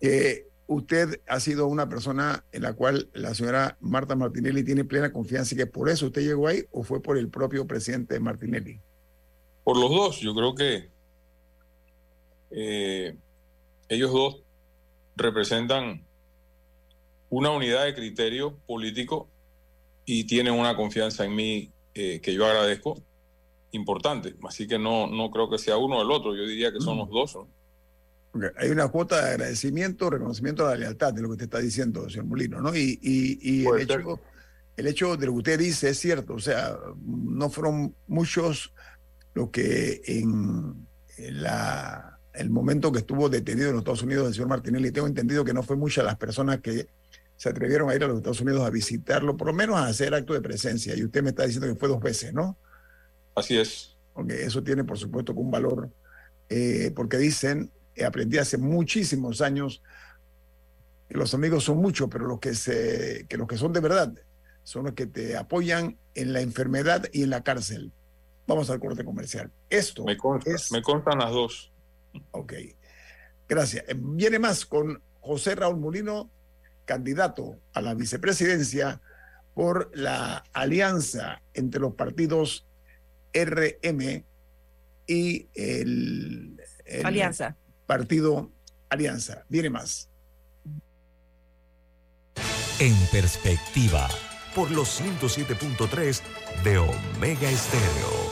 que 0.00 0.47
usted 0.68 1.22
ha 1.26 1.40
sido 1.40 1.66
una 1.66 1.88
persona 1.88 2.44
en 2.52 2.62
la 2.62 2.74
cual 2.74 3.08
la 3.14 3.34
señora 3.34 3.78
Marta 3.80 4.14
Martinelli 4.14 4.62
tiene 4.62 4.84
plena 4.84 5.12
confianza 5.12 5.54
y 5.54 5.58
que 5.58 5.66
por 5.66 5.88
eso 5.88 6.06
usted 6.06 6.22
llegó 6.22 6.46
ahí 6.46 6.64
o 6.70 6.84
fue 6.84 7.02
por 7.02 7.16
el 7.16 7.30
propio 7.30 7.66
presidente 7.66 8.20
Martinelli. 8.20 8.78
Por 9.64 9.78
los 9.78 9.90
dos, 9.90 10.20
yo 10.20 10.34
creo 10.34 10.54
que 10.54 10.90
eh, 12.50 13.16
ellos 13.88 14.12
dos 14.12 14.42
representan 15.16 16.04
una 17.30 17.50
unidad 17.50 17.86
de 17.86 17.94
criterio 17.94 18.58
político 18.66 19.28
y 20.04 20.24
tienen 20.24 20.52
una 20.52 20.76
confianza 20.76 21.24
en 21.24 21.34
mí 21.34 21.72
eh, 21.94 22.20
que 22.20 22.34
yo 22.34 22.46
agradezco 22.46 23.02
importante. 23.72 24.34
Así 24.46 24.68
que 24.68 24.78
no, 24.78 25.06
no 25.06 25.30
creo 25.30 25.48
que 25.48 25.58
sea 25.58 25.78
uno 25.78 25.98
o 25.98 26.02
el 26.02 26.10
otro, 26.10 26.36
yo 26.36 26.46
diría 26.46 26.72
que 26.72 26.80
son 26.80 26.98
los 26.98 27.08
dos. 27.08 27.36
¿no? 27.36 27.57
Porque 28.38 28.58
hay 28.58 28.70
una 28.70 28.88
cuota 28.88 29.24
de 29.24 29.30
agradecimiento, 29.32 30.10
reconocimiento 30.10 30.66
a 30.66 30.70
la 30.70 30.76
lealtad 30.76 31.12
de 31.12 31.22
lo 31.22 31.28
que 31.28 31.32
usted 31.32 31.44
está 31.44 31.58
diciendo, 31.58 32.08
señor 32.08 32.26
Molino, 32.26 32.60
¿no? 32.60 32.74
Y, 32.74 32.98
y, 33.02 33.38
y 33.42 33.66
el, 33.66 33.86
ser. 33.86 34.00
hecho, 34.00 34.20
el 34.76 34.86
hecho 34.86 35.16
de 35.16 35.26
lo 35.26 35.32
que 35.32 35.38
usted 35.38 35.58
dice 35.58 35.90
es 35.90 35.98
cierto, 35.98 36.34
o 36.34 36.38
sea, 36.38 36.78
no 37.04 37.50
fueron 37.50 37.94
muchos 38.06 38.72
los 39.34 39.50
que 39.50 40.02
en, 40.06 40.86
la, 41.18 42.18
el 42.32 42.50
momento 42.50 42.92
que 42.92 43.00
estuvo 43.00 43.28
detenido 43.28 43.68
en 43.68 43.74
los 43.74 43.80
Estados 43.80 44.02
Unidos 44.02 44.28
el 44.28 44.34
señor 44.34 44.48
Martinelli, 44.48 44.90
tengo 44.90 45.06
entendido 45.06 45.44
que 45.44 45.52
no 45.52 45.62
fue 45.62 45.76
muchas 45.76 46.04
las 46.04 46.16
personas 46.16 46.60
que 46.60 46.88
se 47.36 47.48
atrevieron 47.48 47.88
a 47.88 47.94
ir 47.94 48.02
a 48.02 48.08
los 48.08 48.18
Estados 48.18 48.40
Unidos 48.40 48.62
a 48.62 48.70
visitarlo, 48.70 49.36
por 49.36 49.48
lo 49.48 49.52
menos 49.52 49.76
a 49.76 49.86
hacer 49.86 50.14
acto 50.14 50.32
de 50.34 50.40
presencia, 50.40 50.96
y 50.96 51.04
usted 51.04 51.22
me 51.22 51.30
está 51.30 51.44
diciendo 51.44 51.68
que 51.68 51.78
fue 51.78 51.88
dos 51.88 52.00
veces, 52.00 52.32
¿no? 52.32 52.58
Así 53.34 53.56
es. 53.56 53.96
porque 54.12 54.42
eso 54.42 54.62
tiene 54.64 54.82
por 54.82 54.98
supuesto 54.98 55.32
que 55.32 55.38
un 55.38 55.50
valor, 55.50 55.90
eh, 56.48 56.92
porque 56.94 57.16
dicen, 57.16 57.70
aprendí 58.04 58.38
hace 58.38 58.58
muchísimos 58.58 59.40
años, 59.40 59.82
que 61.08 61.16
los 61.16 61.32
amigos 61.34 61.64
son 61.64 61.78
muchos, 61.78 62.08
pero 62.10 62.26
los 62.26 62.38
que, 62.40 62.54
se, 62.54 63.26
que 63.28 63.36
los 63.36 63.46
que 63.48 63.56
son 63.56 63.72
de 63.72 63.80
verdad 63.80 64.12
son 64.62 64.84
los 64.84 64.92
que 64.94 65.06
te 65.06 65.36
apoyan 65.36 65.96
en 66.14 66.32
la 66.34 66.40
enfermedad 66.42 67.06
y 67.12 67.22
en 67.22 67.30
la 67.30 67.42
cárcel. 67.42 67.90
Vamos 68.46 68.68
al 68.70 68.78
corte 68.80 69.04
comercial. 69.04 69.50
Esto 69.70 70.04
Me, 70.04 70.16
consta- 70.16 70.50
es... 70.54 70.70
me 70.72 70.82
constan 70.82 71.18
las 71.18 71.30
dos. 71.30 71.72
Ok. 72.32 72.52
Gracias. 73.48 73.84
Eh, 73.88 73.94
Viene 73.96 74.38
más 74.38 74.66
con 74.66 75.00
José 75.20 75.54
Raúl 75.54 75.78
Molino, 75.78 76.30
candidato 76.84 77.58
a 77.72 77.80
la 77.80 77.94
vicepresidencia 77.94 79.00
por 79.54 79.90
la 79.94 80.44
alianza 80.52 81.40
entre 81.54 81.80
los 81.80 81.94
partidos 81.94 82.66
RM 83.34 84.24
y 85.06 85.48
el, 85.54 86.60
el 86.84 87.06
Alianza. 87.06 87.56
Partido 87.88 88.52
Alianza. 88.90 89.44
Viene 89.48 89.70
más. 89.70 90.10
En 92.78 92.94
perspectiva, 93.10 94.08
por 94.54 94.70
los 94.70 95.00
107.3 95.00 96.20
de 96.62 96.78
Omega 96.78 97.50
Estéreo. 97.50 98.28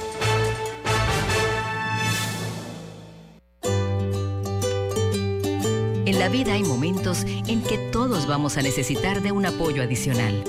En 6.05 6.19
la 6.21 6.29
vida 6.29 6.53
hay 6.53 6.63
momentos 6.63 7.25
en 7.25 7.63
que 7.63 7.79
todos 7.91 8.29
vamos 8.29 8.59
a 8.59 8.63
necesitar 8.63 9.23
de 9.23 9.33
un 9.33 9.47
apoyo 9.47 9.83
adicional. 9.83 10.45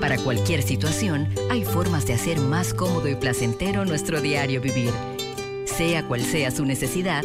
Para 0.00 0.18
cualquier 0.18 0.62
situación, 0.62 1.28
hay 1.50 1.64
formas 1.64 2.06
de 2.06 2.12
hacer 2.12 2.38
más 2.40 2.74
cómodo 2.74 3.08
y 3.08 3.16
placentero 3.16 3.84
nuestro 3.84 4.20
diario 4.20 4.60
vivir. 4.60 4.92
Sea 5.64 6.06
cual 6.06 6.22
sea 6.22 6.50
su 6.50 6.64
necesidad, 6.64 7.24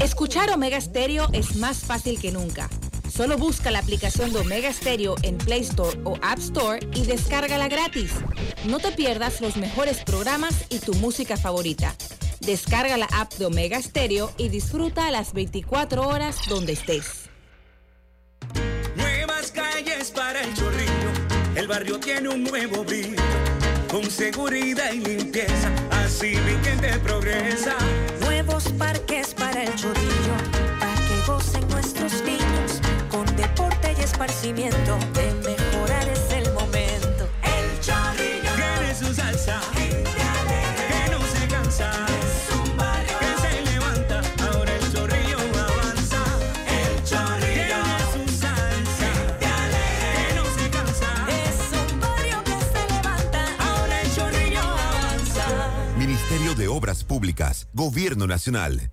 Escuchar 0.00 0.50
Omega 0.50 0.80
Stereo 0.80 1.28
es 1.34 1.56
más 1.56 1.80
fácil 1.80 2.18
que 2.18 2.32
nunca. 2.32 2.70
Solo 3.12 3.36
busca 3.36 3.70
la 3.70 3.80
aplicación 3.80 4.32
de 4.32 4.38
Omega 4.38 4.72
Stereo 4.72 5.14
en 5.22 5.36
Play 5.36 5.60
Store 5.60 6.00
o 6.04 6.16
App 6.22 6.38
Store 6.38 6.80
y 6.94 7.04
descárgala 7.04 7.68
gratis. 7.68 8.12
No 8.64 8.78
te 8.78 8.92
pierdas 8.92 9.42
los 9.42 9.58
mejores 9.58 10.02
programas 10.02 10.64
y 10.70 10.78
tu 10.78 10.94
música 10.94 11.36
favorita. 11.36 11.94
Descarga 12.40 12.96
la 12.96 13.08
app 13.12 13.34
de 13.34 13.44
Omega 13.44 13.80
Stereo 13.82 14.32
y 14.38 14.48
disfruta 14.48 15.10
las 15.10 15.34
24 15.34 16.08
horas 16.08 16.38
donde 16.48 16.72
estés. 16.72 17.28
Nuevas 18.96 19.52
calles 19.52 20.10
para 20.12 20.40
el 20.40 20.54
chorrillo, 20.54 21.10
el 21.56 21.68
barrio 21.68 22.00
tiene 22.00 22.30
un 22.30 22.44
nuevo 22.44 22.84
brillo, 22.84 23.20
con 23.90 24.08
seguridad 24.08 24.92
y 24.92 25.00
limpieza, 25.00 25.68
así 26.04 26.36
mi 26.46 26.64
gente 26.64 26.96
progresa. 27.00 27.76
Nuevos 28.20 28.64
parques 28.78 29.34
para 29.34 29.64
el 29.64 29.74
chorrillo, 29.74 30.36
para 30.78 30.94
que 30.94 31.26
gocen 31.26 31.68
nuestros 31.68 32.22
niños, 32.22 32.80
con 33.10 33.26
deporte 33.36 33.94
y 33.98 34.02
esparcimiento, 34.02 34.98
de 35.14 35.34
mejorar 35.44 36.08
el 36.08 36.19
Gobierno 57.80 58.26
Nacional. 58.26 58.92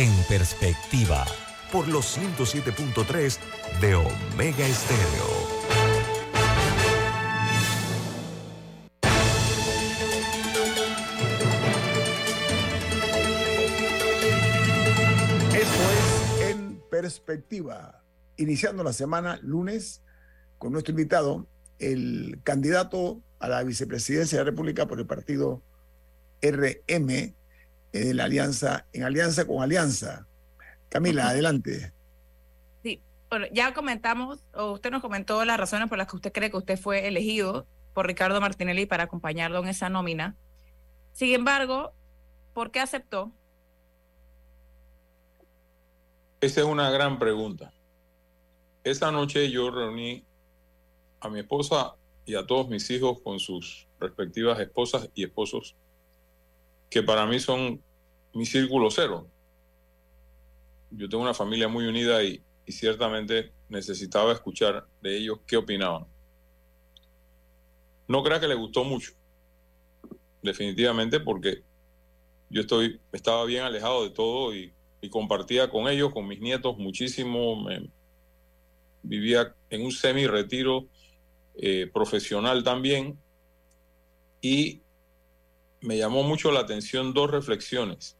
En 0.00 0.12
perspectiva, 0.28 1.26
por 1.72 1.88
los 1.88 2.16
107.3 2.16 3.36
de 3.80 3.96
Omega 3.96 4.64
Estéreo. 4.64 5.26
Esto 15.52 15.62
es 15.90 16.48
En 16.48 16.80
Perspectiva. 16.88 18.04
Iniciando 18.36 18.84
la 18.84 18.92
semana 18.92 19.40
lunes 19.42 20.04
con 20.58 20.70
nuestro 20.70 20.92
invitado, 20.92 21.48
el 21.80 22.38
candidato 22.44 23.20
a 23.40 23.48
la 23.48 23.64
vicepresidencia 23.64 24.38
de 24.38 24.44
la 24.44 24.50
República 24.52 24.86
por 24.86 25.00
el 25.00 25.06
partido 25.08 25.60
RM 26.40 27.34
de 28.00 28.14
la 28.14 28.24
alianza, 28.24 28.86
en 28.92 29.04
alianza 29.04 29.46
con 29.46 29.62
Alianza. 29.62 30.26
Camila, 30.88 31.28
adelante. 31.28 31.92
Sí, 32.82 33.02
bueno, 33.30 33.46
ya 33.52 33.74
comentamos, 33.74 34.44
o 34.54 34.72
usted 34.72 34.90
nos 34.90 35.02
comentó 35.02 35.44
las 35.44 35.58
razones 35.58 35.88
por 35.88 35.98
las 35.98 36.06
que 36.06 36.16
usted 36.16 36.32
cree 36.32 36.50
que 36.50 36.56
usted 36.56 36.78
fue 36.78 37.06
elegido 37.06 37.66
por 37.92 38.06
Ricardo 38.06 38.40
Martinelli 38.40 38.86
para 38.86 39.04
acompañarlo 39.04 39.58
en 39.58 39.68
esa 39.68 39.88
nómina. 39.88 40.36
Sin 41.12 41.34
embargo, 41.34 41.92
¿por 42.54 42.70
qué 42.70 42.80
aceptó? 42.80 43.32
Esa 46.40 46.60
es 46.60 46.66
una 46.66 46.90
gran 46.90 47.18
pregunta. 47.18 47.72
Esa 48.84 49.10
noche 49.10 49.50
yo 49.50 49.70
reuní 49.70 50.24
a 51.20 51.28
mi 51.28 51.40
esposa 51.40 51.96
y 52.24 52.36
a 52.36 52.46
todos 52.46 52.68
mis 52.68 52.88
hijos 52.90 53.20
con 53.20 53.40
sus 53.40 53.88
respectivas 53.98 54.60
esposas 54.60 55.10
y 55.14 55.24
esposos, 55.24 55.74
que 56.88 57.02
para 57.02 57.26
mí 57.26 57.40
son 57.40 57.82
mi 58.32 58.46
círculo 58.46 58.90
cero. 58.90 59.28
Yo 60.90 61.08
tengo 61.08 61.22
una 61.22 61.34
familia 61.34 61.68
muy 61.68 61.86
unida 61.86 62.22
y, 62.22 62.42
ciertamente 62.66 63.50
necesitaba 63.70 64.30
escuchar 64.30 64.86
de 65.00 65.16
ellos 65.16 65.38
qué 65.46 65.56
opinaban. 65.56 66.04
No 68.06 68.22
crea 68.22 68.40
que 68.40 68.46
le 68.46 68.54
gustó 68.54 68.84
mucho, 68.84 69.12
definitivamente, 70.42 71.18
porque 71.18 71.62
yo 72.50 72.60
estoy, 72.60 73.00
estaba 73.10 73.46
bien 73.46 73.62
alejado 73.62 74.04
de 74.04 74.10
todo 74.10 74.54
y, 74.54 74.74
compartía 75.10 75.70
con 75.70 75.88
ellos, 75.88 76.12
con 76.12 76.28
mis 76.28 76.40
nietos 76.40 76.76
muchísimo. 76.76 77.66
vivía 79.02 79.54
en 79.70 79.86
un 79.86 79.92
semi-retiro 79.92 80.86
eh, 81.54 81.90
profesional 81.90 82.62
también 82.62 83.18
y 84.42 84.82
me 85.80 85.96
llamó 85.96 86.22
mucho 86.22 86.50
la 86.50 86.60
atención 86.60 87.14
dos 87.14 87.30
reflexiones. 87.30 88.17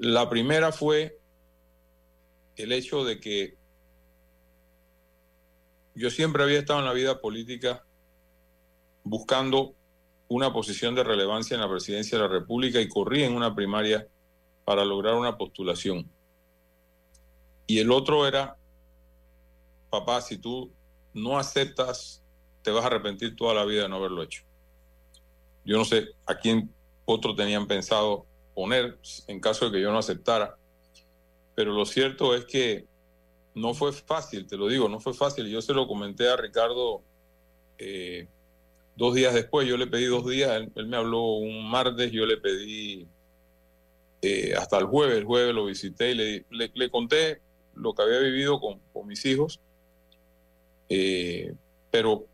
La 0.00 0.30
primera 0.30 0.72
fue 0.72 1.20
el 2.56 2.72
hecho 2.72 3.04
de 3.04 3.20
que 3.20 3.58
yo 5.94 6.08
siempre 6.08 6.42
había 6.42 6.60
estado 6.60 6.78
en 6.78 6.86
la 6.86 6.94
vida 6.94 7.20
política 7.20 7.84
buscando 9.04 9.74
una 10.28 10.54
posición 10.54 10.94
de 10.94 11.04
relevancia 11.04 11.54
en 11.54 11.60
la 11.60 11.68
presidencia 11.68 12.16
de 12.16 12.24
la 12.24 12.30
República 12.30 12.80
y 12.80 12.88
corrí 12.88 13.24
en 13.24 13.34
una 13.34 13.54
primaria 13.54 14.08
para 14.64 14.86
lograr 14.86 15.16
una 15.16 15.36
postulación. 15.36 16.10
Y 17.66 17.78
el 17.78 17.92
otro 17.92 18.26
era, 18.26 18.56
papá, 19.90 20.22
si 20.22 20.38
tú 20.38 20.72
no 21.12 21.38
aceptas, 21.38 22.24
te 22.62 22.70
vas 22.70 22.84
a 22.84 22.86
arrepentir 22.86 23.36
toda 23.36 23.52
la 23.52 23.66
vida 23.66 23.82
de 23.82 23.90
no 23.90 23.96
haberlo 23.96 24.22
hecho. 24.22 24.44
Yo 25.66 25.76
no 25.76 25.84
sé 25.84 26.06
a 26.24 26.36
quién 26.36 26.74
otro 27.04 27.34
tenían 27.34 27.66
pensado 27.66 28.29
poner 28.54 28.98
en 29.26 29.40
caso 29.40 29.66
de 29.66 29.72
que 29.72 29.82
yo 29.82 29.92
no 29.92 29.98
aceptara, 29.98 30.56
pero 31.54 31.72
lo 31.72 31.84
cierto 31.84 32.34
es 32.34 32.44
que 32.44 32.86
no 33.54 33.74
fue 33.74 33.92
fácil, 33.92 34.46
te 34.46 34.56
lo 34.56 34.68
digo, 34.68 34.88
no 34.88 35.00
fue 35.00 35.12
fácil. 35.12 35.48
Yo 35.48 35.60
se 35.60 35.74
lo 35.74 35.86
comenté 35.86 36.28
a 36.28 36.36
Ricardo 36.36 37.02
eh, 37.78 38.28
dos 38.96 39.14
días 39.14 39.34
después, 39.34 39.66
yo 39.68 39.76
le 39.76 39.86
pedí 39.86 40.06
dos 40.06 40.26
días, 40.28 40.62
él, 40.74 40.86
me 40.86 40.96
habló 40.96 41.22
un 41.34 41.68
martes, 41.70 42.12
yo 42.12 42.26
le 42.26 42.36
pedí 42.36 43.06
eh, 44.22 44.54
hasta 44.56 44.78
el 44.78 44.84
jueves, 44.84 45.18
el 45.18 45.24
jueves 45.24 45.54
lo 45.54 45.66
visité 45.66 46.12
y 46.12 46.14
le, 46.14 46.44
le, 46.50 46.70
le 46.74 46.90
conté 46.90 47.40
lo 47.74 47.94
que 47.94 48.02
había 48.02 48.18
vivido 48.18 48.60
con, 48.60 48.78
con 48.92 49.06
mis 49.06 49.24
hijos, 49.24 49.60
eh, 50.88 51.54
pero 51.90 52.26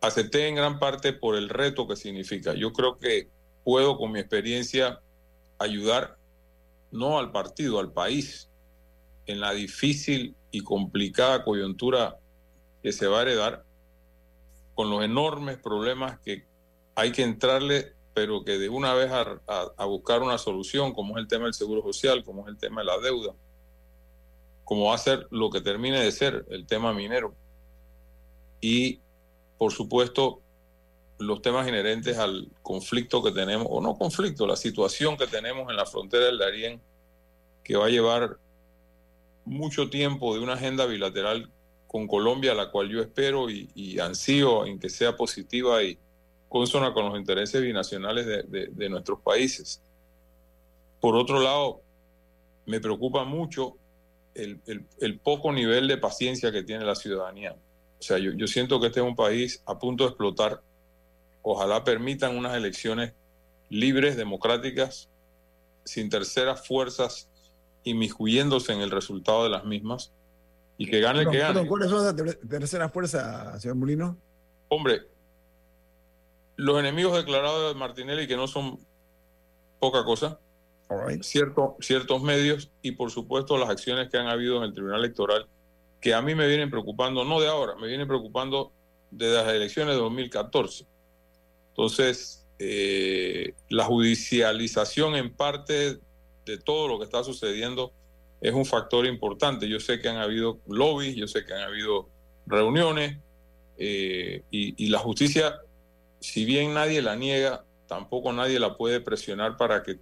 acepté 0.00 0.46
en 0.46 0.54
gran 0.54 0.78
parte 0.78 1.12
por 1.12 1.36
el 1.36 1.48
reto 1.48 1.86
que 1.86 1.96
significa. 1.96 2.54
Yo 2.54 2.72
creo 2.72 2.98
que 2.98 3.28
puedo 3.70 3.96
con 3.96 4.10
mi 4.10 4.18
experiencia 4.18 5.00
ayudar 5.60 6.16
no 6.90 7.20
al 7.20 7.30
partido, 7.30 7.78
al 7.78 7.92
país, 7.92 8.50
en 9.26 9.38
la 9.38 9.52
difícil 9.52 10.34
y 10.50 10.62
complicada 10.62 11.44
coyuntura 11.44 12.18
que 12.82 12.90
se 12.90 13.06
va 13.06 13.20
a 13.20 13.22
heredar 13.22 13.64
con 14.74 14.90
los 14.90 15.04
enormes 15.04 15.56
problemas 15.56 16.18
que 16.18 16.48
hay 16.96 17.12
que 17.12 17.22
entrarle, 17.22 17.92
pero 18.12 18.42
que 18.42 18.58
de 18.58 18.68
una 18.68 18.92
vez 18.94 19.12
a, 19.12 19.84
buscar 19.84 20.20
una 20.20 20.36
solución, 20.36 20.92
como 20.92 21.16
es 21.16 21.22
el 21.22 21.28
tema 21.28 21.44
del 21.44 21.54
seguro 21.54 21.80
social, 21.80 22.24
como 22.24 22.42
es 22.42 22.48
el 22.48 22.58
tema 22.58 22.80
de 22.80 22.86
la 22.88 22.98
deuda, 22.98 23.36
como 24.64 24.86
va 24.86 24.96
a 24.96 24.98
ser 24.98 25.28
lo 25.30 25.48
que 25.48 25.60
termine 25.60 26.00
de 26.00 26.10
ser 26.10 26.44
el 26.50 26.66
tema 26.66 26.92
minero. 26.92 27.36
Y, 28.60 28.98
por 29.58 29.70
supuesto, 29.70 30.42
los 31.20 31.42
temas 31.42 31.68
inherentes 31.68 32.18
al 32.18 32.48
conflicto 32.62 33.22
que 33.22 33.30
tenemos, 33.32 33.66
o 33.70 33.80
no 33.80 33.96
conflicto, 33.96 34.46
la 34.46 34.56
situación 34.56 35.16
que 35.16 35.26
tenemos 35.26 35.70
en 35.70 35.76
la 35.76 35.86
frontera 35.86 36.24
del 36.26 36.38
Darién, 36.38 36.80
que 37.62 37.76
va 37.76 37.86
a 37.86 37.90
llevar 37.90 38.38
mucho 39.44 39.88
tiempo 39.90 40.34
de 40.34 40.40
una 40.40 40.54
agenda 40.54 40.86
bilateral 40.86 41.50
con 41.86 42.06
Colombia, 42.06 42.54
la 42.54 42.70
cual 42.70 42.88
yo 42.88 43.00
espero 43.00 43.50
y, 43.50 43.68
y 43.74 43.98
ansío 43.98 44.64
en 44.66 44.78
que 44.78 44.88
sea 44.88 45.16
positiva 45.16 45.82
y 45.82 45.98
consona 46.48 46.92
con 46.92 47.06
los 47.08 47.18
intereses 47.18 47.60
binacionales 47.62 48.26
de, 48.26 48.88
nuestros 48.88 49.20
países. 49.20 49.82
Por 51.00 51.16
otro 51.16 51.40
lado, 51.40 51.80
me 52.66 52.80
preocupa 52.80 53.24
mucho 53.24 53.76
el, 54.34 54.60
el- 54.66 54.84
el 55.00 55.18
poco 55.18 55.52
nivel 55.52 55.88
de 55.88 55.96
paciencia 55.96 56.52
que 56.52 56.62
tiene 56.62 56.84
la 56.84 56.94
ciudadanía. 56.94 57.56
O 57.98 58.02
sea, 58.02 58.18
yo, 58.18 58.32
yo 58.32 58.46
siento 58.46 58.80
que 58.80 58.86
este 58.88 59.00
es 59.00 59.06
un 59.06 59.16
país 59.16 59.62
a 59.66 59.78
punto 59.78 60.04
de 60.04 60.10
explotar. 60.10 60.62
Ojalá 61.42 61.84
permitan 61.84 62.36
unas 62.36 62.54
elecciones 62.56 63.12
libres, 63.68 64.16
democráticas, 64.16 65.08
sin 65.84 66.10
terceras 66.10 66.66
fuerzas 66.66 67.28
inmiscuyéndose 67.84 68.72
en 68.72 68.80
el 68.80 68.90
resultado 68.90 69.44
de 69.44 69.50
las 69.50 69.64
mismas 69.64 70.12
y 70.76 70.86
que 70.86 71.00
gane 71.00 71.20
el 71.20 71.26
Perdón, 71.26 71.32
que 71.32 71.54
gane. 71.60 71.68
¿Cuáles 71.68 71.90
son 71.90 72.04
las 72.04 72.14
ter- 72.16 72.38
terceras 72.48 72.92
fuerzas, 72.92 73.60
señor 73.62 73.76
Molino? 73.76 74.16
Hombre, 74.68 75.02
los 76.56 76.78
enemigos 76.78 77.16
declarados 77.16 77.72
de 77.72 77.78
Martinelli, 77.78 78.26
que 78.26 78.36
no 78.36 78.46
son 78.46 78.78
poca 79.78 80.04
cosa, 80.04 80.38
cierto, 81.22 81.76
ciertos 81.80 82.20
medios 82.22 82.70
y 82.82 82.92
por 82.92 83.10
supuesto 83.10 83.56
las 83.56 83.70
acciones 83.70 84.10
que 84.10 84.18
han 84.18 84.26
habido 84.26 84.58
en 84.58 84.64
el 84.64 84.74
Tribunal 84.74 84.98
Electoral, 85.00 85.46
que 86.00 86.12
a 86.14 86.20
mí 86.20 86.34
me 86.34 86.46
vienen 86.46 86.68
preocupando, 86.70 87.24
no 87.24 87.40
de 87.40 87.48
ahora, 87.48 87.76
me 87.76 87.86
vienen 87.86 88.06
preocupando 88.08 88.72
desde 89.10 89.34
las 89.36 89.48
elecciones 89.48 89.94
de 89.94 90.00
2014. 90.00 90.86
Entonces, 91.84 92.46
eh, 92.58 93.54
la 93.70 93.84
judicialización 93.84 95.14
en 95.16 95.32
parte 95.34 95.98
de 96.44 96.58
todo 96.58 96.88
lo 96.88 96.98
que 96.98 97.06
está 97.06 97.24
sucediendo 97.24 97.90
es 98.42 98.52
un 98.52 98.66
factor 98.66 99.06
importante. 99.06 99.66
Yo 99.66 99.80
sé 99.80 99.98
que 99.98 100.10
han 100.10 100.18
habido 100.18 100.58
lobbies, 100.68 101.16
yo 101.16 101.26
sé 101.26 101.46
que 101.46 101.54
han 101.54 101.62
habido 101.62 102.06
reuniones 102.46 103.16
eh, 103.78 104.42
y, 104.50 104.74
y 104.84 104.88
la 104.90 104.98
justicia, 104.98 105.58
si 106.20 106.44
bien 106.44 106.74
nadie 106.74 107.00
la 107.00 107.16
niega, 107.16 107.64
tampoco 107.88 108.30
nadie 108.34 108.60
la 108.60 108.76
puede 108.76 109.00
presionar 109.00 109.56
para 109.56 109.82
que 109.82 109.98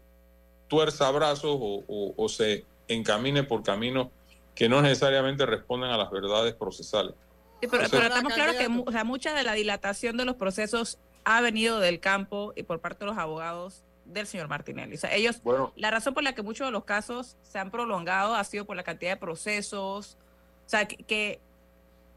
tuerza 0.66 1.08
brazos 1.12 1.56
o, 1.60 1.84
o- 1.86 2.14
o 2.16 2.28
se 2.28 2.64
encamine 2.88 3.44
por 3.44 3.62
caminos 3.62 4.08
que 4.56 4.68
no 4.68 4.82
necesariamente 4.82 5.46
responden 5.46 5.90
a 5.90 5.96
las 5.96 6.10
verdades 6.10 6.54
procesales. 6.54 7.14
Sí, 7.60 7.68
pero, 7.70 7.84
O 7.84 7.88
sea- 7.88 8.00
pero 8.00 8.08
estamos 8.14 8.34
claros 8.34 8.56
que 8.56 8.66
o 8.84 8.90
sea, 8.90 9.04
mucha 9.04 9.32
de 9.32 9.44
la 9.44 9.52
dilatación 9.52 10.16
de 10.16 10.24
los 10.24 10.34
procesos 10.34 10.98
ha 11.30 11.42
venido 11.42 11.78
del 11.78 12.00
campo 12.00 12.54
y 12.56 12.62
por 12.62 12.80
parte 12.80 13.00
de 13.00 13.10
los 13.10 13.18
abogados 13.18 13.84
del 14.06 14.26
señor 14.26 14.48
Martinelli. 14.48 14.94
O 14.94 14.98
sea, 14.98 15.14
ellos, 15.14 15.42
Bueno. 15.42 15.74
la 15.76 15.90
razón 15.90 16.14
por 16.14 16.22
la 16.22 16.34
que 16.34 16.40
muchos 16.42 16.66
de 16.66 16.70
los 16.70 16.84
casos 16.84 17.36
se 17.42 17.58
han 17.58 17.70
prolongado 17.70 18.34
ha 18.34 18.42
sido 18.44 18.64
por 18.64 18.76
la 18.76 18.82
cantidad 18.82 19.10
de 19.12 19.16
procesos, 19.18 20.16
o 20.64 20.68
sea, 20.68 20.88
que, 20.88 20.96
que, 20.96 21.38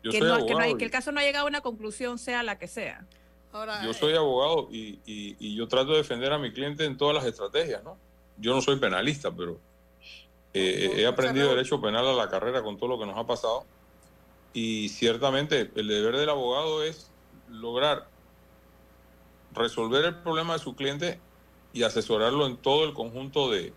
que 0.09 0.19
no- 0.21 0.45
que 0.45 0.53
no 0.53 0.59
hay- 0.59 0.75
que 0.77 0.85
el 0.85 0.91
caso 0.91 1.11
no 1.11 1.19
ha 1.19 1.23
llegado 1.23 1.45
a 1.45 1.49
una 1.49 1.59
conclusión, 1.59 2.17
sea 2.19 2.41
la 2.41 2.57
que 2.57 2.67
sea. 2.69 3.05
Yo 3.83 3.93
soy 3.93 4.15
abogado 4.15 4.69
y, 4.71 4.99
y- 5.05 5.35
y 5.37 5.55
yo 5.57 5.67
trato 5.67 5.91
de 5.91 5.97
defender 5.97 6.31
a 6.31 6.37
mi 6.37 6.53
cliente 6.53 6.85
en 6.85 6.95
todas 6.95 7.13
las 7.13 7.25
estrategias, 7.25 7.83
¿no? 7.83 7.97
Yo 8.37 8.53
no 8.55 8.61
soy 8.61 8.79
penalista, 8.79 9.29
pero 9.29 9.59
eh, 10.53 10.93
he 10.95 11.05
aprendido 11.05 11.49
derecho 11.49 11.81
penal 11.81 12.07
a 12.07 12.13
la 12.13 12.29
carrera 12.29 12.63
con 12.63 12.77
todo 12.77 12.87
lo 12.91 12.97
que 12.99 13.05
nos 13.05 13.17
ha 13.17 13.27
pasado. 13.27 13.65
Y 14.53 14.87
ciertamente 14.87 15.69
el 15.75 15.87
deber 15.89 16.15
del 16.15 16.29
abogado 16.29 16.81
es 16.81 17.11
lograr 17.49 18.07
resolver 19.53 20.05
el 20.05 20.15
problema 20.15 20.53
de 20.53 20.59
su 20.59 20.75
cliente 20.75 21.19
y 21.73 21.83
asesorarlo 21.83 22.45
en 22.47 22.57
todo 22.57 22.85
el 22.85 22.93
conjunto 22.93 23.49
de, 23.51 23.73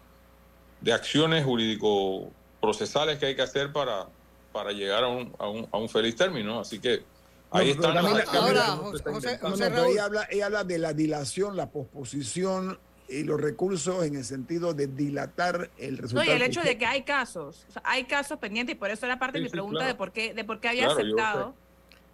de 0.80 0.92
acciones 0.92 1.44
jurídico-procesales 1.44 3.18
que 3.18 3.26
hay 3.26 3.36
que 3.36 3.42
hacer 3.42 3.72
para, 3.72 4.08
para 4.52 4.72
llegar 4.72 5.04
a 5.04 5.08
un, 5.08 5.34
a 5.38 5.48
un, 5.48 5.68
a 5.70 5.78
un 5.78 5.88
feliz 5.88 6.16
término. 6.16 6.60
Así 6.60 6.78
que 6.80 7.02
ahí 7.50 7.74
No, 7.74 7.88
está 7.88 8.02
No, 8.02 8.10
inventando. 8.10 8.92
no, 9.50 9.56
pero 9.58 9.84
ella 9.86 10.04
habla, 10.04 10.26
ella 10.30 10.46
habla 10.46 10.64
de 10.64 10.78
la 10.78 10.92
dilación, 10.92 11.56
la 11.56 11.70
posposición 11.70 12.78
y 13.08 13.22
los 13.22 13.38
recursos 13.40 14.02
en 14.04 14.16
el 14.16 14.24
sentido 14.24 14.72
de 14.72 14.86
dilatar 14.86 15.70
el 15.76 15.96
No, 15.96 16.02
resultado. 16.02 16.30
y 16.30 16.34
el 16.34 16.42
hecho 16.42 16.62
de 16.62 16.78
que 16.78 16.86
hay 16.86 17.02
casos, 17.02 17.66
o 17.68 17.72
sea, 17.72 17.82
hay 17.84 18.04
casos 18.04 18.38
pendientes 18.38 18.74
y 18.74 18.78
por 18.78 18.90
eso 18.90 19.04
era 19.06 19.18
parte 19.18 19.38
de 19.38 19.42
mi 19.44 19.48
sí, 19.50 19.52
pregunta 19.52 19.80
claro. 19.80 19.92
de 19.92 19.94
por 19.94 20.12
qué, 20.12 20.32
de 20.34 20.44
por 20.44 20.58
qué 20.60 20.68
había 20.68 20.86
Claro, 20.86 21.00
yo 21.02 21.06
aceptado. 21.16 21.54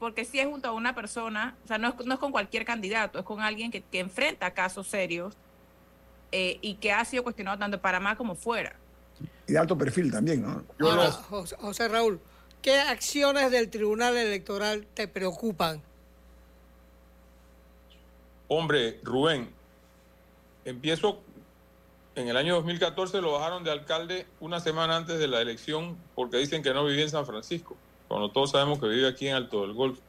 Porque 0.00 0.24
si 0.24 0.40
es 0.40 0.46
junto 0.48 0.66
a 0.66 0.72
una 0.72 0.94
persona, 0.94 1.56
o 1.62 1.68
sea, 1.68 1.78
no 1.78 1.88
es, 1.90 2.06
no 2.06 2.14
es 2.14 2.18
con 2.18 2.32
cualquier 2.32 2.64
candidato, 2.64 3.20
es 3.20 3.24
con 3.24 3.40
alguien 3.40 3.70
que, 3.70 3.82
que 3.82 4.00
enfrenta 4.00 4.52
casos 4.52 4.88
serios 4.88 5.36
eh, 6.32 6.58
y 6.62 6.74
que 6.74 6.90
ha 6.90 7.04
sido 7.04 7.22
cuestionado 7.22 7.58
tanto 7.58 7.80
para 7.80 8.00
más 8.00 8.16
como 8.16 8.34
fuera. 8.34 8.74
Y 9.46 9.52
de 9.52 9.58
alto 9.58 9.76
perfil 9.76 10.10
también, 10.10 10.42
¿no? 10.42 10.64
Ahora, 10.80 11.12
José, 11.12 11.54
José 11.56 11.88
Raúl, 11.88 12.18
¿qué 12.62 12.80
acciones 12.80 13.50
del 13.50 13.68
Tribunal 13.68 14.16
Electoral 14.16 14.86
te 14.94 15.06
preocupan? 15.06 15.82
Hombre, 18.48 18.98
Rubén, 19.04 19.50
empiezo 20.64 21.20
en 22.14 22.28
el 22.28 22.36
año 22.36 22.54
2014 22.56 23.20
lo 23.20 23.32
bajaron 23.32 23.64
de 23.64 23.70
alcalde 23.70 24.26
una 24.40 24.60
semana 24.60 24.96
antes 24.96 25.18
de 25.18 25.28
la 25.28 25.40
elección 25.40 25.96
porque 26.14 26.38
dicen 26.38 26.62
que 26.62 26.74
no 26.74 26.84
vivía 26.84 27.04
en 27.04 27.10
San 27.10 27.26
Francisco, 27.26 27.76
cuando 28.10 28.32
todos 28.32 28.50
sabemos 28.50 28.80
que 28.80 28.88
vive 28.88 29.06
aquí 29.06 29.28
en 29.28 29.36
Alto 29.36 29.60
del 29.62 29.72
Golfo, 29.72 30.02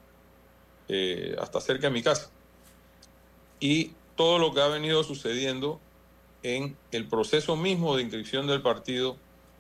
eh, 0.87 1.35
hasta 1.39 1.61
cerca 1.61 1.85
de 1.85 1.93
mi 1.93 2.01
casa. 2.01 2.31
Y 3.59 3.91
todo 4.15 4.39
lo 4.39 4.51
que 4.55 4.61
ha 4.61 4.67
venido 4.69 5.03
sucediendo 5.03 5.79
en 6.41 6.75
el 6.91 7.07
proceso 7.07 7.55
mismo 7.55 7.95
de 7.95 8.01
inscripción 8.01 8.47
del 8.47 8.63
partido, 8.63 9.17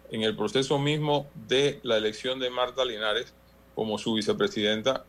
en 0.09 0.23
el 0.23 0.35
proceso 0.35 0.79
mismo 0.79 1.27
de 1.47 1.79
la 1.83 1.97
elección 1.97 2.39
de 2.39 2.49
Marta 2.49 2.83
Linares 2.83 3.31
como 3.75 3.99
su 3.99 4.15
vicepresidenta 4.15 5.05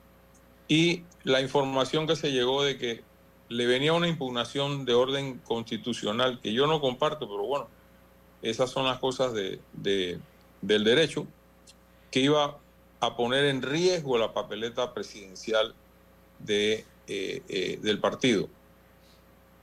y 0.69 1.05
la 1.25 1.41
información 1.41 2.07
que 2.07 2.17
se 2.17 2.33
llegó 2.33 2.63
de 2.63 2.77
que 2.77 3.03
le 3.49 3.65
venía 3.65 3.95
una 3.95 4.09
impugnación 4.09 4.85
de 4.85 4.93
orden 4.93 5.39
constitucional 5.39 6.39
que 6.43 6.53
yo 6.53 6.67
no 6.67 6.83
comparto, 6.83 7.27
pero 7.27 7.45
bueno, 7.47 7.69
esas 8.43 8.69
son 8.69 8.85
las 8.85 8.99
cosas 8.99 9.33
de, 9.33 9.59
de- 9.73 10.21
del 10.61 10.85
derecho, 10.85 11.27
que 12.11 12.21
iba 12.21 12.59
a 13.03 13.17
poner 13.17 13.47
en 13.47 13.63
riesgo 13.63 14.17
la 14.17 14.33
papeleta 14.33 14.95
presidencial 14.95 15.75
de, 16.39 16.85
eh, 17.09 17.43
eh, 17.49 17.79
del 17.83 17.99
partido. 17.99 18.49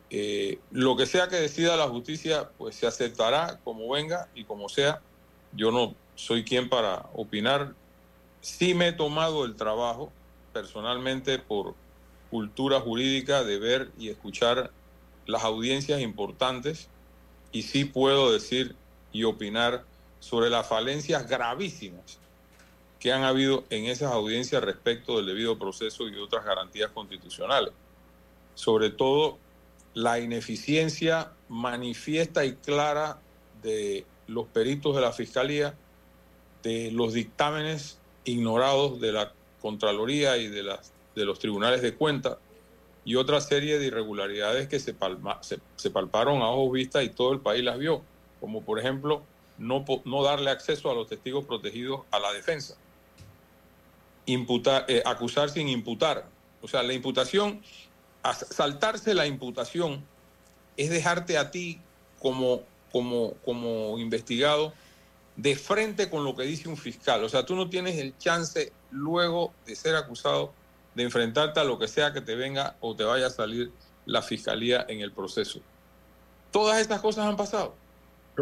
Eh, 0.10 0.60
lo 0.72 0.98
que 0.98 1.06
sea 1.06 1.30
que 1.30 1.38
decida 1.38 1.78
la 1.78 1.88
justicia, 1.88 2.50
pues 2.58 2.76
se 2.76 2.86
aceptará 2.86 3.58
como 3.64 3.90
venga 3.90 4.28
y 4.36 4.44
como 4.44 4.68
sea. 4.68 5.02
Yo 5.54 5.72
no 5.72 5.96
soy 6.16 6.44
quien 6.44 6.68
para 6.68 7.06
opinar. 7.14 7.76
Sí 8.42 8.74
me 8.74 8.90
he 8.90 8.92
tomado 8.92 9.46
el 9.46 9.56
trabajo 9.56 10.12
personalmente 10.52 11.40
por 11.40 11.76
cultura 12.30 12.82
jurídica 12.82 13.46
de 13.46 13.58
ver 13.58 13.90
y 13.98 14.10
escuchar 14.10 14.70
las 15.26 15.46
audiencias 15.46 16.02
importantes 16.02 16.90
y 17.54 17.62
sí 17.62 17.86
puedo 17.86 18.34
decir 18.34 18.76
y 19.14 19.24
opinar 19.24 19.86
sobre 20.20 20.50
las 20.50 20.68
falencias 20.68 21.26
gravísimas 21.30 22.20
que 23.00 23.14
han 23.14 23.24
habido 23.24 23.64
en 23.70 23.86
esas 23.86 24.12
audiencias 24.12 24.64
respecto 24.64 25.18
del 25.18 25.26
debido 25.26 25.58
proceso 25.58 26.08
y 26.08 26.18
otras 26.18 26.46
garantías 26.46 26.92
constitucionales. 26.92 27.72
Sobre 28.56 28.90
todo 28.90 29.38
la 29.94 30.20
ineficiencia 30.20 31.32
manifiesta 31.48 32.46
y 32.46 32.56
clara 32.56 33.20
de 33.64 34.06
los 34.28 34.48
peritos 34.48 34.96
de 34.96 35.02
la 35.02 35.14
Fiscalía, 35.14 35.76
de 36.64 36.92
los 36.92 37.14
dictámenes 37.14 38.00
ignorados 38.26 39.00
de 39.00 39.12
la 39.14 39.34
Contraloría 39.62 40.38
y 40.38 40.48
de, 40.48 40.64
las, 40.64 40.94
de 41.16 41.26
los 41.26 41.40
tribunales 41.40 41.82
de 41.82 41.96
cuenta 41.96 42.38
y 43.06 43.16
otra 43.16 43.42
serie 43.42 43.80
de 43.80 43.88
irregularidades 43.88 44.68
que 44.68 44.80
se, 44.80 44.94
palparon 44.94 46.42
a 46.42 46.50
ojos 46.50 46.74
vista 46.74 47.02
y 47.02 47.10
todo 47.10 47.34
el 47.34 47.40
país 47.40 47.64
las 47.64 47.78
vio, 47.78 48.04
como 48.40 48.62
por 48.62 48.80
ejemplo 48.80 49.24
no, 49.58 49.84
no 50.06 50.24
darle 50.24 50.52
acceso 50.52 50.92
a 50.92 50.94
los 50.94 51.08
testigos 51.08 51.46
protegidos 51.46 52.02
a 52.12 52.20
la 52.20 52.32
defensa, 52.34 52.78
imputar, 54.32 54.86
eh, 54.88 55.02
acusar 55.06 55.50
sin 55.50 55.70
imputar. 55.70 56.26
O 56.62 56.68
sea, 56.68 56.84
la 56.84 56.94
imputación, 56.94 57.62
saltarse 58.50 59.14
la 59.14 59.26
imputación 59.26 60.04
es 60.78 60.90
dejarte 60.90 61.38
a 61.38 61.52
ti 61.52 61.80
como, 62.20 62.64
como, 62.92 63.34
como 63.46 63.98
investigado 63.98 64.74
de 65.36 65.56
frente 65.56 66.10
con 66.10 66.24
lo 66.24 66.36
que 66.36 66.44
dice 66.44 66.68
un 66.68 66.78
fiscal. 66.78 67.24
O 67.24 67.30
sea, 67.30 67.46
tú 67.46 67.56
no 67.56 67.70
tienes 67.70 67.98
el 67.98 68.18
chance 68.18 68.74
luego 68.92 69.54
de 69.66 69.76
ser 69.76 69.96
acusado 69.96 70.54
de 70.96 71.04
enfrentarte 71.04 71.60
a 71.60 71.64
lo 71.64 71.80
que 71.80 71.88
sea 71.88 72.12
que 72.14 72.22
te 72.22 72.36
venga 72.36 72.76
o 72.82 72.96
te 72.96 73.04
vaya 73.04 73.28
a 73.28 73.30
salir 73.30 73.72
la 74.06 74.22
fiscalía 74.22 74.86
en 74.90 75.02
el 75.02 75.12
proceso. 75.12 75.62
Todas 76.52 76.80
estas 76.82 77.00
cosas 77.00 77.26
han 77.26 77.38
pasado. 77.38 77.76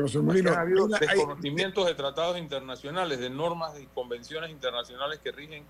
Pero, 0.06 0.54
ha 0.54 0.62
habido 0.62 0.88
desconocimientos 0.88 1.86
de 1.86 1.96
tratados 1.96 2.38
internacionales, 2.38 3.20
de 3.20 3.30
normas 3.30 3.80
y 3.80 3.86
convenciones 3.88 4.52
internacionales 4.52 5.20
que 5.24 5.32
rigen 5.32 5.64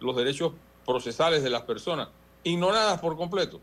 los 0.00 0.16
derechos 0.16 0.52
procesales 0.84 1.42
de 1.42 1.50
las 1.50 1.62
personas, 1.62 2.08
ignoradas 2.42 3.00
por 3.00 3.16
completo. 3.16 3.60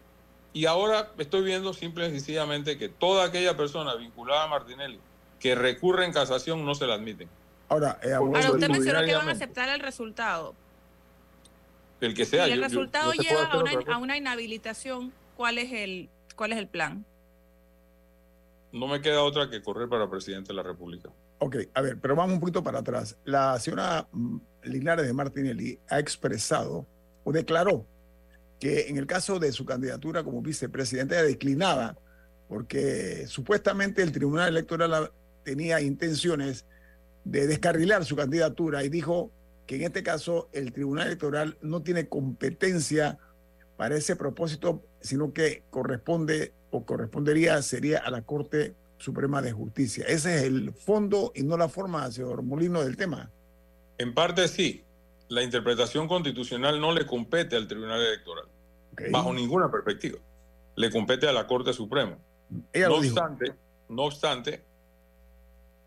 Y 0.54 0.66
ahora 0.66 1.12
estoy 1.18 1.44
viendo 1.44 1.74
simple 1.74 2.08
y 2.08 2.12
sencillamente 2.12 2.78
que 2.78 2.90
toda 2.90 3.26
aquella 3.26 3.56
persona 3.56 3.96
vinculada 3.96 4.44
a 4.44 4.48
Martinelli 4.48 5.00
que 5.40 5.56
recurre 5.56 6.06
en 6.06 6.14
casación 6.14 6.66
no 6.66 6.74
se 6.74 6.88
la 6.88 6.96
admiten. 6.96 7.30
Ahora, 7.70 8.00
eh, 8.02 8.14
ahora 8.14 8.52
usted 8.52 8.70
mencionó 8.70 9.04
que 9.06 9.14
van 9.14 9.30
a 9.30 9.34
aceptar 9.34 9.70
el 9.70 9.82
resultado. 9.82 10.56
El 12.00 12.14
que 12.14 12.26
sea. 12.26 12.46
Si 12.46 12.52
el 12.52 12.62
resultado 12.62 13.12
lleva 13.14 13.46
a 13.46 13.58
una, 13.58 13.72
a 13.94 13.98
una, 13.98 14.18
inhabilitación, 14.18 15.12
¿cuál 15.36 15.58
es 15.58 15.72
el 15.74 16.10
cuál 16.36 16.54
es 16.54 16.60
el 16.60 16.68
plan? 16.68 17.06
No 18.72 18.88
me 18.88 19.02
queda 19.02 19.24
otra 19.24 19.50
que 19.50 19.62
correr 19.62 19.88
para 19.88 20.10
presidente 20.10 20.50
de 20.50 20.56
la 20.56 20.64
República. 20.64 21.10
Ok, 21.40 21.58
a 21.74 21.82
ver, 21.82 22.00
pero 22.00 22.16
vamos 22.16 22.34
un 22.34 22.40
poquito 22.40 22.64
para 22.64 22.80
atrás. 22.80 23.18
La 23.24 23.60
señora 23.60 24.08
mm, 24.12 24.38
Linares 24.64 25.06
de 25.06 25.14
Martinelli 25.14 25.80
ha 25.90 26.00
expresado 26.00 26.86
o 27.24 27.32
declaró 27.32 27.86
que 28.60 28.88
en 28.88 28.98
el 28.98 29.06
caso 29.06 29.40
de 29.40 29.52
su 29.52 29.66
candidatura 29.66 30.24
como 30.24 30.42
vicepresidente 30.42 31.16
declinaba 31.22 31.96
porque 32.48 33.28
supuestamente 33.28 34.02
el 34.02 34.12
Tribunal 34.12 34.50
Electoral 34.50 35.12
tenía 35.44 35.82
intenciones 35.82 36.66
de 37.24 37.46
descarrilar 37.46 38.06
su 38.06 38.16
candidatura 38.16 38.84
y 38.84 38.90
dijo 38.90 39.32
que 39.66 39.76
en 39.76 39.84
este 39.84 40.02
caso 40.02 40.50
el 40.54 40.72
Tribunal 40.72 41.08
Electoral 41.08 41.58
no 41.62 41.84
tiene 41.84 42.08
competencia 42.08 43.20
para 43.76 43.96
ese 43.96 44.16
propósito, 44.16 44.84
sino 45.02 45.34
que 45.34 45.64
corresponde 45.70 46.54
o 46.72 46.86
correspondería 46.86 47.62
sería 47.62 48.00
a 48.00 48.12
la 48.12 48.22
Corte 48.22 48.76
Suprema 48.98 49.42
de 49.42 49.52
Justicia. 49.52 50.06
Ese 50.08 50.36
es 50.36 50.44
el 50.44 50.74
fondo 50.74 51.32
y 51.36 51.44
no 51.44 51.58
la 51.58 51.70
forma, 51.70 52.10
señor 52.12 52.42
Molino, 52.44 52.84
del 52.84 52.98
tema. 52.98 53.32
En 53.98 54.14
parte 54.14 54.48
sí. 54.48 54.84
La 55.30 55.44
interpretación 55.44 56.08
constitucional 56.08 56.80
no 56.80 56.94
le 56.94 57.06
compete 57.06 57.58
al 57.58 57.68
Tribunal 57.68 58.00
Electoral, 58.00 58.46
bajo 59.12 59.34
ninguna 59.34 59.70
perspectiva. 59.70 60.20
Le 60.76 60.90
compete 60.90 61.28
a 61.28 61.34
la 61.34 61.46
Corte 61.46 61.74
Suprema. 61.74 62.18
no 62.74 62.96
obstante, 62.96 63.54
no 63.90 64.04
obstante, 64.04 64.64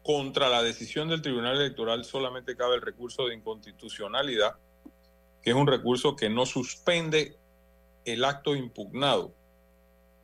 contra 0.03 0.51
la 0.51 0.63
decisión 0.63 1.09
del 1.09 1.23
Tribunal 1.23 1.57
Electoral 1.57 2.05
solamente 2.05 2.55
cabe 2.55 2.75
el 2.75 2.83
recurso 2.83 3.27
de 3.27 3.35
inconstitucionalidad, 3.35 4.57
que 5.43 5.51
es 5.51 5.57
un 5.57 5.67
recurso 5.67 6.17
que 6.17 6.29
no 6.29 6.45
suspende 6.45 7.39
el 8.05 8.25
acto 8.25 8.55
impugnado, 8.55 9.35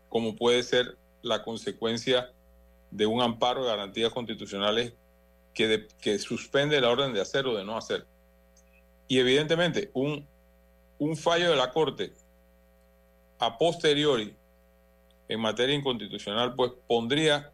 como 0.09 0.37
puede 0.37 0.63
ser 0.63 0.97
la 1.23 1.43
consecuencia 1.43 2.31
de 2.91 3.07
un 3.07 3.21
amparo 3.21 3.63
de 3.63 3.71
garantías 3.71 4.13
constitucionales 4.13 4.95
que, 5.55 5.89
que 6.01 6.19
suspende 6.19 6.81
la 6.81 6.91
orden 6.91 7.13
de 7.13 7.21
hacer 7.21 7.47
o 7.47 7.57
de 7.57 7.65
no 7.65 7.77
hacer. 7.77 8.07
Y 9.09 9.19
evidentemente, 9.19 9.91
un, 9.95 10.27
un 10.99 11.17
fallo 11.17 11.51
de 11.51 11.57
la 11.57 11.71
Corte 11.71 12.13
a 13.39 13.59
posteriori 13.59 14.35
en 15.29 15.41
materia 15.41 15.75
inconstitucional, 15.75 16.55
pues 16.55 16.73
pondría 16.87 17.53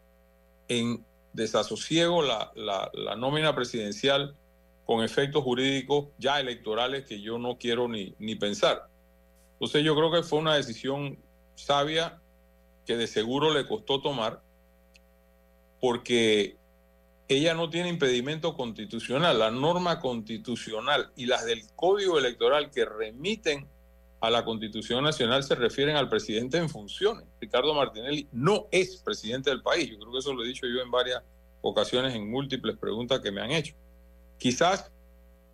en 0.68 1.04
desasosiego 1.32 2.22
la, 2.22 2.52
la, 2.54 3.16
nómina 3.16 3.54
presidencial 3.54 4.36
con 4.84 5.02
efectos 5.02 5.42
jurídicos 5.42 6.08
ya 6.18 6.38
electorales 6.40 7.04
que 7.06 7.20
yo 7.20 7.38
no 7.38 7.56
quiero 7.58 7.88
ni, 7.88 8.14
ni 8.18 8.34
pensar. 8.34 8.88
Entonces 9.54 9.84
yo 9.84 9.94
creo 9.96 10.12
que 10.12 10.22
fue 10.22 10.38
una 10.38 10.54
decisión 10.54 11.18
sabia 11.54 12.20
que 12.86 12.96
de 12.96 13.06
seguro 13.06 13.52
le 13.52 13.66
costó 13.66 14.00
tomar 14.00 14.42
porque 15.80 16.56
ella 17.28 17.54
no 17.54 17.70
tiene 17.70 17.88
impedimento 17.88 18.54
constitucional. 18.54 19.38
La 19.38 19.50
norma 19.50 20.00
constitucional 20.00 21.10
y 21.16 21.26
las 21.26 21.44
del 21.44 21.62
Código 21.74 22.18
Electoral 22.18 22.70
que 22.70 22.84
remiten 22.84 23.66
a 24.20 24.30
la 24.30 24.44
Constitución 24.44 25.02
Nacional 25.02 25.42
se 25.42 25.56
refieren 25.56 25.96
al 25.96 26.08
presidente 26.08 26.56
en 26.56 26.68
funciones. 26.68 27.26
Ricardo 27.40 27.74
Martinelli 27.74 28.28
no 28.30 28.68
es 28.70 28.98
presidente 28.98 29.50
del 29.50 29.62
país. 29.62 29.90
Yo 29.90 29.98
creo 29.98 30.12
que 30.12 30.18
eso 30.18 30.32
lo 30.32 30.44
he 30.44 30.48
dicho 30.48 30.66
yo 30.66 30.80
en 30.80 30.90
varias 30.90 31.22
ocasiones, 31.60 32.14
en 32.14 32.30
múltiples 32.30 32.76
preguntas 32.76 33.20
que 33.20 33.32
me 33.32 33.40
han 33.40 33.50
hecho. 33.50 33.74
Quizás 34.38 34.92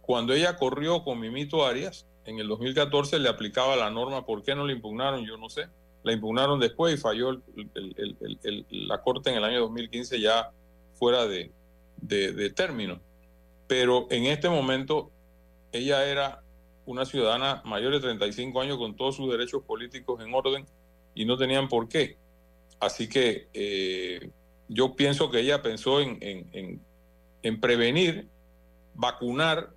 cuando 0.02 0.34
ella 0.34 0.56
corrió 0.56 1.02
con 1.02 1.20
Mimito 1.20 1.64
Arias, 1.64 2.06
en 2.24 2.38
el 2.38 2.48
2014 2.48 3.18
le 3.18 3.30
aplicaba 3.30 3.74
la 3.76 3.90
norma, 3.90 4.26
¿por 4.26 4.42
qué 4.42 4.54
no 4.54 4.66
le 4.66 4.74
impugnaron? 4.74 5.24
Yo 5.24 5.38
no 5.38 5.48
sé. 5.48 5.68
La 6.09 6.14
impugnaron 6.14 6.59
después 6.59 6.94
y 6.94 6.97
falló 6.97 7.38
la 8.71 9.03
Corte 9.03 9.29
en 9.29 9.37
el 9.37 9.44
año 9.44 9.61
2015 9.61 10.18
ya 10.18 10.51
fuera 10.94 11.27
de, 11.27 11.53
término. 12.57 12.99
Pero 13.66 14.07
en 14.09 14.25
este 14.25 14.49
momento 14.49 15.11
ella 15.71 16.07
era 16.07 16.42
una 16.87 17.05
ciudadana 17.05 17.61
mayor 17.66 17.92
de 17.92 18.01
35 18.01 18.59
años 18.59 18.79
con 18.79 18.97
todos 18.97 19.16
sus 19.16 19.31
derechos 19.31 19.62
políticos 19.64 20.25
en 20.25 20.33
orden 20.33 20.64
y 21.14 21.27
no 21.27 21.37
tenían 21.37 21.68
por 21.68 21.90
qué. 21.90 22.16
Así 22.81 23.07
que 23.07 23.49
eh, 23.53 24.31
yo 24.66 24.97
pienso 24.97 25.31
que 25.31 25.40
ella 25.40 25.61
pensó 25.61 26.01
en, 26.01 26.16
en, 27.42 27.61
prevenir, 27.61 28.29
vacunar 28.94 29.75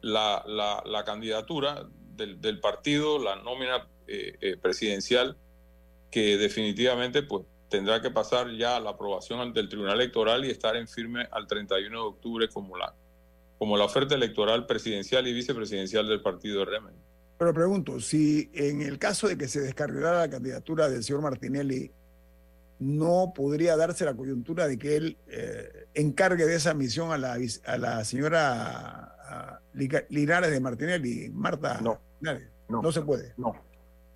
la, 0.00 0.42
la, 0.46 1.04
candidatura 1.04 1.86
del, 2.16 2.40
del, 2.40 2.60
partido, 2.60 3.18
la 3.18 3.36
nómina 3.36 3.86
eh, 4.08 4.36
eh, 4.40 4.56
presidencial, 4.56 5.36
que 6.10 6.36
definitivamente 6.36 7.22
pues, 7.22 7.44
tendrá 7.68 8.00
que 8.00 8.10
pasar 8.10 8.50
ya 8.56 8.76
a 8.76 8.80
la 8.80 8.90
aprobación 8.90 9.40
ante 9.40 9.60
el 9.60 9.68
Tribunal 9.68 10.00
Electoral 10.00 10.44
y 10.44 10.50
estar 10.50 10.76
en 10.76 10.88
firme 10.88 11.26
al 11.30 11.46
31 11.46 11.96
de 11.96 12.06
octubre 12.06 12.48
como 12.48 12.76
la, 12.76 12.94
como 13.58 13.76
la 13.76 13.84
oferta 13.84 14.14
electoral 14.14 14.66
presidencial 14.66 15.26
y 15.26 15.32
vicepresidencial 15.32 16.08
del 16.08 16.22
partido 16.22 16.64
Remen. 16.64 16.94
Pero 17.38 17.54
pregunto, 17.54 18.00
si 18.00 18.50
en 18.54 18.82
el 18.82 18.98
caso 18.98 19.28
de 19.28 19.36
que 19.36 19.46
se 19.46 19.60
descarrilara 19.60 20.20
la 20.20 20.30
candidatura 20.30 20.88
del 20.88 21.04
señor 21.04 21.22
Martinelli, 21.22 21.92
no 22.80 23.32
podría 23.34 23.76
darse 23.76 24.04
la 24.04 24.14
coyuntura 24.14 24.66
de 24.66 24.78
que 24.78 24.96
él 24.96 25.18
eh, 25.28 25.86
encargue 25.94 26.46
de 26.46 26.56
esa 26.56 26.74
misión 26.74 27.12
a 27.12 27.18
la, 27.18 27.38
a 27.66 27.78
la 27.78 28.04
señora 28.04 29.14
Linares 30.08 30.50
de 30.50 30.60
Martinelli, 30.60 31.30
Marta. 31.30 31.80
No, 31.80 32.00
no, 32.68 32.92
se 32.92 33.02
puede. 33.02 33.34
No, 33.36 33.54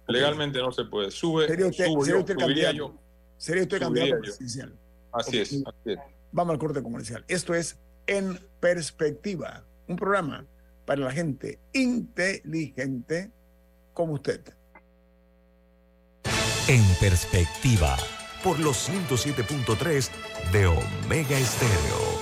legalmente 0.07 0.59
no 0.59 0.73
se 0.73 0.85
puede. 0.85 1.11
Sube, 1.11 1.47
sería 1.47 1.67
usted, 1.67 1.87
sería 2.03 2.21
usted 2.21 2.37
candidato, 2.37 2.95
sería 3.37 3.63
usted 3.63 3.81
candidato 3.81 4.21
presidencial. 4.21 4.73
Así 5.13 5.39
es, 5.39 5.53
así 5.53 5.93
es. 5.93 5.99
Vamos 6.33 6.53
al 6.53 6.59
corte 6.59 6.83
comercial. 6.83 7.25
Esto 7.29 7.55
es 7.55 7.79
en 8.07 8.39
perspectiva, 8.61 9.65
un 9.87 9.97
programa 9.97 10.47
para 10.85 11.03
la 11.03 11.13
gente 11.13 11.59
inteligente 11.73 13.31
como 13.93 14.15
usted. 14.15 14.41
En 16.69 16.85
perspectiva, 17.01 17.97
por 18.43 18.59
los 18.61 18.89
107.3 18.89 20.11
de 20.53 20.67
Omega 20.67 21.39
Estéreo. 21.39 22.22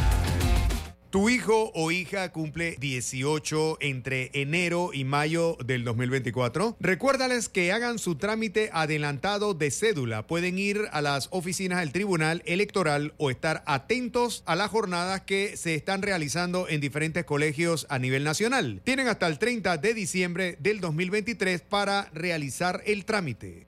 Tu 1.11 1.27
hijo 1.27 1.73
o 1.75 1.91
hija 1.91 2.31
cumple 2.31 2.77
18 2.79 3.79
entre 3.81 4.31
enero 4.31 4.91
y 4.93 5.03
mayo 5.03 5.57
del 5.65 5.83
2024. 5.83 6.77
Recuérdales 6.79 7.49
que 7.49 7.73
hagan 7.73 7.99
su 7.99 8.15
trámite 8.15 8.69
adelantado 8.71 9.53
de 9.53 9.71
cédula. 9.71 10.25
Pueden 10.25 10.57
ir 10.57 10.87
a 10.93 11.01
las 11.01 11.27
oficinas 11.31 11.81
del 11.81 11.91
Tribunal 11.91 12.43
Electoral 12.45 13.13
o 13.17 13.29
estar 13.29 13.61
atentos 13.65 14.41
a 14.45 14.55
las 14.55 14.71
jornadas 14.71 15.19
que 15.19 15.57
se 15.57 15.75
están 15.75 16.01
realizando 16.01 16.69
en 16.69 16.79
diferentes 16.79 17.25
colegios 17.25 17.87
a 17.89 17.99
nivel 17.99 18.23
nacional. 18.23 18.79
Tienen 18.85 19.09
hasta 19.09 19.27
el 19.27 19.37
30 19.37 19.79
de 19.79 19.93
diciembre 19.93 20.55
del 20.61 20.79
2023 20.79 21.59
para 21.59 22.09
realizar 22.13 22.83
el 22.85 23.03
trámite. 23.03 23.67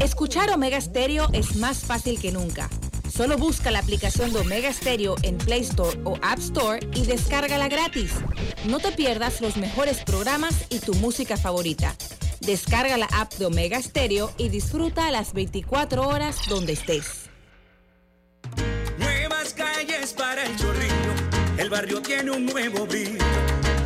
Escuchar 0.00 0.50
Omega 0.50 0.80
Stereo 0.80 1.28
es 1.32 1.56
más 1.56 1.78
fácil 1.78 2.20
que 2.20 2.32
nunca. 2.32 2.68
Solo 3.12 3.36
busca 3.36 3.70
la 3.70 3.80
aplicación 3.80 4.32
de 4.32 4.40
Omega 4.40 4.72
Stereo 4.72 5.16
en 5.22 5.36
Play 5.36 5.60
Store 5.60 5.98
o 6.04 6.16
App 6.22 6.38
Store 6.38 6.80
y 6.94 7.06
descárgala 7.06 7.68
gratis. 7.68 8.12
No 8.66 8.78
te 8.78 8.92
pierdas 8.92 9.40
los 9.40 9.56
mejores 9.56 10.04
programas 10.04 10.66
y 10.70 10.78
tu 10.78 10.94
música 10.94 11.36
favorita. 11.36 11.96
Descarga 12.40 12.96
la 12.96 13.06
app 13.06 13.34
de 13.34 13.46
Omega 13.46 13.80
Stereo 13.82 14.32
y 14.38 14.48
disfruta 14.48 15.10
las 15.10 15.34
24 15.34 16.08
horas 16.08 16.38
donde 16.48 16.72
estés. 16.72 17.28
Nuevas 18.98 19.52
calles 19.52 20.14
para 20.14 20.44
el 20.44 20.56
chorrillo. 20.56 21.12
El 21.58 21.68
barrio 21.68 22.00
tiene 22.00 22.30
un 22.30 22.46
nuevo 22.46 22.86
brillo. 22.86 23.22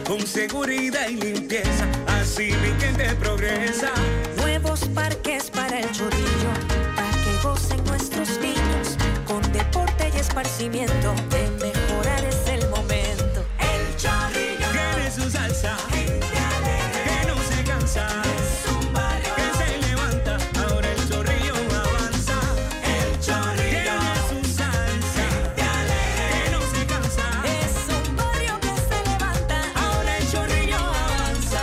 Con 0.06 0.24
seguridad 0.24 1.08
y 1.08 1.16
limpieza. 1.16 1.88
Así 2.06 2.52
mi 2.52 2.80
gente 2.80 3.12
progresa. 3.16 3.90
Nuevos 4.36 4.80
parques 4.94 5.43
el 5.78 5.90
chorrillo, 5.90 6.52
para 6.94 7.10
que 7.10 7.36
gocen 7.42 7.84
nuestros 7.84 8.38
niños, 8.38 8.96
con 9.26 9.40
deporte 9.52 10.10
y 10.14 10.18
esparcimiento, 10.18 11.14
de 11.30 11.50
mejorar 11.60 12.24
es 12.24 12.46
el 12.46 12.68
momento. 12.70 13.44
El 13.58 13.96
chorrillo 13.96 14.68
Tiene 14.70 15.10
su 15.10 15.30
salsa. 15.30 15.76
Que 15.90 17.26
no 17.26 17.36
se 17.42 17.64
cansa. 17.64 18.06
es 18.36 18.72
un 18.72 18.92
barrio, 18.92 19.34
Que 19.34 19.64
se 19.64 19.88
levanta. 19.88 20.38
Ahora 20.64 20.92
el 20.92 21.08
chorrillo 21.08 21.54
avanza. 21.54 22.40
el 22.84 23.20
chorrillo 23.20 23.80
Tiene 23.80 24.42
su 24.44 24.56
salsa. 24.56 25.26
Que 25.56 26.50
no 26.52 26.60
se 26.60 26.86
cansa. 26.86 27.26
es 27.46 28.08
un 28.08 28.16
barrio 28.16 28.60
que 28.60 28.68
se 28.68 29.10
levanta. 29.10 29.62
Ahora 29.74 30.18
el 30.18 30.30
chorrillo 30.30 30.76
avanza. 30.76 31.62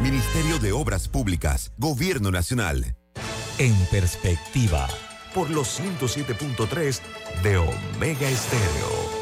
Ministerio 0.00 0.58
de 0.58 0.72
Obras 0.72 1.06
Públicas, 1.06 1.70
Gobierno 1.78 2.30
Nacional. 2.32 2.96
En 3.58 3.74
perspectiva, 3.90 4.88
Por 5.34 5.50
los 5.50 5.78
107.3 5.80 7.00
de 7.42 7.56
Omega 7.58 8.28
Estéreo. 8.28 9.12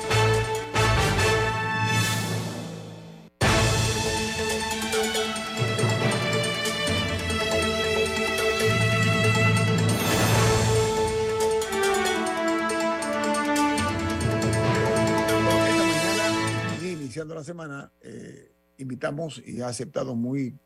Esta 15.21 15.41
mañana, 15.41 16.79
y 16.81 16.89
iniciando 16.89 17.35
la 17.35 17.45
semana, 17.45 17.93
eh, 18.01 18.53
invitamos 18.79 19.43
y 19.45 19.61
ha 19.61 19.69
aceptado 19.69 20.15
muy 20.15 20.47
eh, 20.47 20.57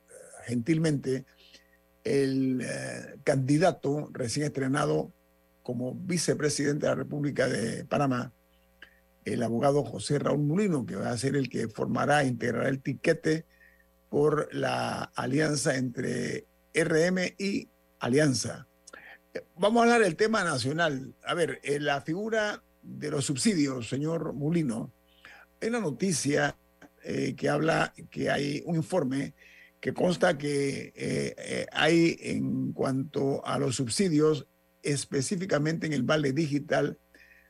gentilmente 0.47 1.25
el 2.05 2.61
eh, 2.63 3.17
candidato 3.25 4.09
recién 4.13 4.47
estrenado 4.47 5.13
como 5.63 5.95
vicepresidente 5.95 6.87
de 6.87 6.91
la 6.91 6.97
República 6.97 7.49
de 7.49 7.85
Panamá, 7.87 8.33
el 9.25 9.43
abogado 9.43 9.83
José 9.83 10.19
Raúl 10.19 10.41
Mulino, 10.41 10.85
que 10.85 10.97
va 10.97 11.11
a 11.11 11.19
ser 11.19 11.35
el 11.35 11.49
que 11.49 11.69
formará, 11.69 12.25
integrará 12.25 12.69
el 12.69 12.81
tiquete 12.81 13.47
por 14.11 14.55
la 14.55 15.05
alianza 15.15 15.77
entre 15.77 16.47
RM 16.75 17.35
y 17.39 17.69
Alianza. 17.99 18.67
Vamos 19.57 19.81
a 19.81 19.85
hablar 19.85 20.03
del 20.03 20.17
tema 20.17 20.45
nacional. 20.45 21.15
A 21.25 21.35
ver, 21.35 21.59
eh, 21.63 21.81
la 21.81 22.03
figura 22.03 22.63
de 22.83 23.11
los 23.11 23.25
subsidios, 23.25 23.89
señor 23.89 24.35
Mulino, 24.35 24.93
hay 25.61 25.71
una 25.71 25.81
noticia 25.81 26.57
eh, 27.03 27.35
que 27.35 27.49
habla 27.49 27.95
que 28.11 28.31
hay 28.31 28.63
un 28.67 28.77
informe 28.77 29.35
que 29.85 29.93
consta 29.93 30.39
que 30.39 30.95
eh, 30.97 31.35
eh, 31.37 31.67
hay 31.71 32.17
en 32.21 32.73
cuanto 32.73 33.45
a 33.45 33.59
los 33.59 33.77
subsidios, 33.77 34.47
específicamente 34.83 35.87
en 35.87 35.93
el 35.93 36.05
Vale 36.05 36.33
Digital, 36.33 36.97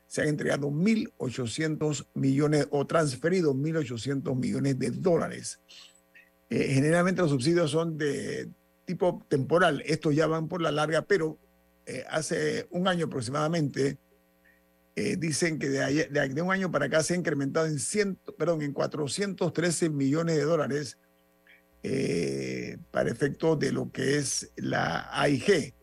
se 0.05 0.21
han 0.21 0.27
entregado 0.27 0.69
1.800 0.69 2.07
millones 2.13 2.67
o 2.71 2.85
transferido 2.85 3.53
1.800 3.55 4.35
millones 4.35 4.77
de 4.77 4.91
dólares. 4.91 5.61
Eh, 6.49 6.73
generalmente 6.73 7.21
los 7.21 7.31
subsidios 7.31 7.71
son 7.71 7.97
de 7.97 8.49
tipo 8.83 9.25
temporal, 9.29 9.81
estos 9.85 10.13
ya 10.13 10.27
van 10.27 10.49
por 10.49 10.61
la 10.61 10.73
larga, 10.73 11.03
pero 11.03 11.39
hace 12.09 12.67
un 12.69 12.89
año 12.89 13.05
aproximadamente 13.05 13.97
dicen 15.17 15.57
que 15.57 15.69
de- 15.69 16.29
de 16.33 16.41
un 16.41 16.51
año 16.51 16.69
para 16.69 16.87
acá 16.87 17.01
se 17.01 17.13
ha 17.13 17.17
incrementado 17.17 17.65
en, 17.67 17.79
ciento, 17.79 18.35
perdón, 18.35 18.61
en 18.61 18.73
413 18.73 19.89
millones 19.89 20.35
de 20.35 20.43
dólares 20.43 20.97
eh, 21.87 22.79
para 22.89 23.11
efecto 23.11 23.55
de 23.55 23.71
lo 23.71 23.91
que 23.91 24.17
es 24.17 24.51
la 24.55 25.07
AIG, 25.11 25.75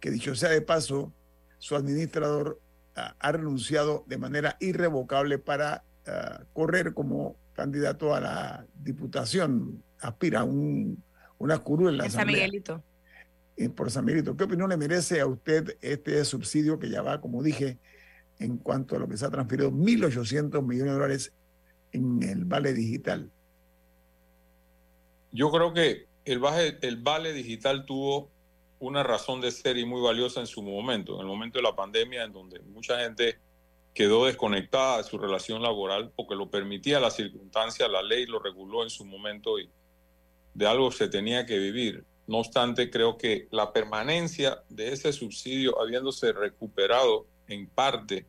que 0.00 0.10
dicho 0.10 0.34
sea 0.34 0.50
de 0.50 0.60
paso, 0.60 1.14
su 1.56 1.76
administrador 1.76 2.60
ah, 2.94 3.16
ha 3.18 3.32
renunciado 3.32 4.04
de 4.06 4.18
manera 4.18 4.58
irrevocable 4.60 5.38
para 5.38 5.82
ah, 6.06 6.44
correr 6.52 6.92
como 6.92 7.36
candidato 7.54 8.14
a 8.14 8.20
la 8.20 8.66
diputación, 8.82 9.82
aspira 9.98 10.40
a 10.40 10.44
un, 10.44 11.02
una 11.38 11.58
curul 11.60 11.88
en 11.88 11.96
la 11.96 12.10
San 12.10 12.26
Miguelito. 12.26 12.84
por 13.74 13.90
San 13.90 14.04
Miguelito. 14.04 14.36
¿Qué 14.36 14.44
opinión 14.44 14.68
le 14.68 14.76
merece 14.76 15.22
a 15.22 15.26
usted 15.26 15.78
este 15.80 16.22
subsidio 16.26 16.78
que 16.78 16.90
ya 16.90 17.00
va, 17.00 17.22
como 17.22 17.42
dije, 17.42 17.78
en 18.38 18.58
cuanto 18.58 18.96
a 18.96 18.98
lo 18.98 19.08
que 19.08 19.16
se 19.16 19.24
ha 19.24 19.30
transferido 19.30 19.72
1.800 19.72 20.62
millones 20.62 20.92
de 20.92 20.98
dólares 20.98 21.32
en 21.92 22.22
el 22.24 22.44
Vale 22.44 22.74
Digital? 22.74 23.30
Yo 25.36 25.50
creo 25.50 25.74
que 25.74 26.06
el, 26.24 26.40
baje- 26.40 26.78
el 26.80 26.96
Vale 26.96 27.34
Digital 27.34 27.84
tuvo 27.84 28.30
una 28.78 29.02
razón 29.02 29.42
de 29.42 29.50
ser 29.50 29.76
y 29.76 29.84
muy 29.84 30.00
valiosa 30.00 30.40
en 30.40 30.46
su 30.46 30.62
momento, 30.62 31.16
en 31.16 31.20
el 31.20 31.26
momento 31.26 31.58
de 31.58 31.62
la 31.62 31.76
pandemia, 31.76 32.24
en 32.24 32.32
donde 32.32 32.58
mucha 32.60 32.98
gente 33.00 33.38
quedó 33.92 34.24
desconectada 34.24 34.98
de 34.98 35.04
su 35.04 35.18
relación 35.18 35.62
laboral 35.62 36.10
porque 36.16 36.34
lo 36.34 36.48
permitía 36.48 37.00
la 37.00 37.10
circunstancia, 37.10 37.86
la 37.86 38.02
ley 38.02 38.24
lo 38.24 38.38
reguló 38.38 38.82
en 38.82 38.88
su 38.88 39.04
momento 39.04 39.58
y 39.58 39.68
de 40.54 40.66
algo 40.66 40.90
se 40.90 41.08
tenía 41.08 41.44
que 41.44 41.58
vivir. 41.58 42.04
No 42.26 42.38
obstante, 42.38 42.90
creo 42.90 43.18
que 43.18 43.46
la 43.50 43.74
permanencia 43.74 44.62
de 44.70 44.92
ese 44.92 45.12
subsidio, 45.12 45.78
habiéndose 45.80 46.32
recuperado 46.32 47.26
en 47.46 47.68
parte 47.68 48.24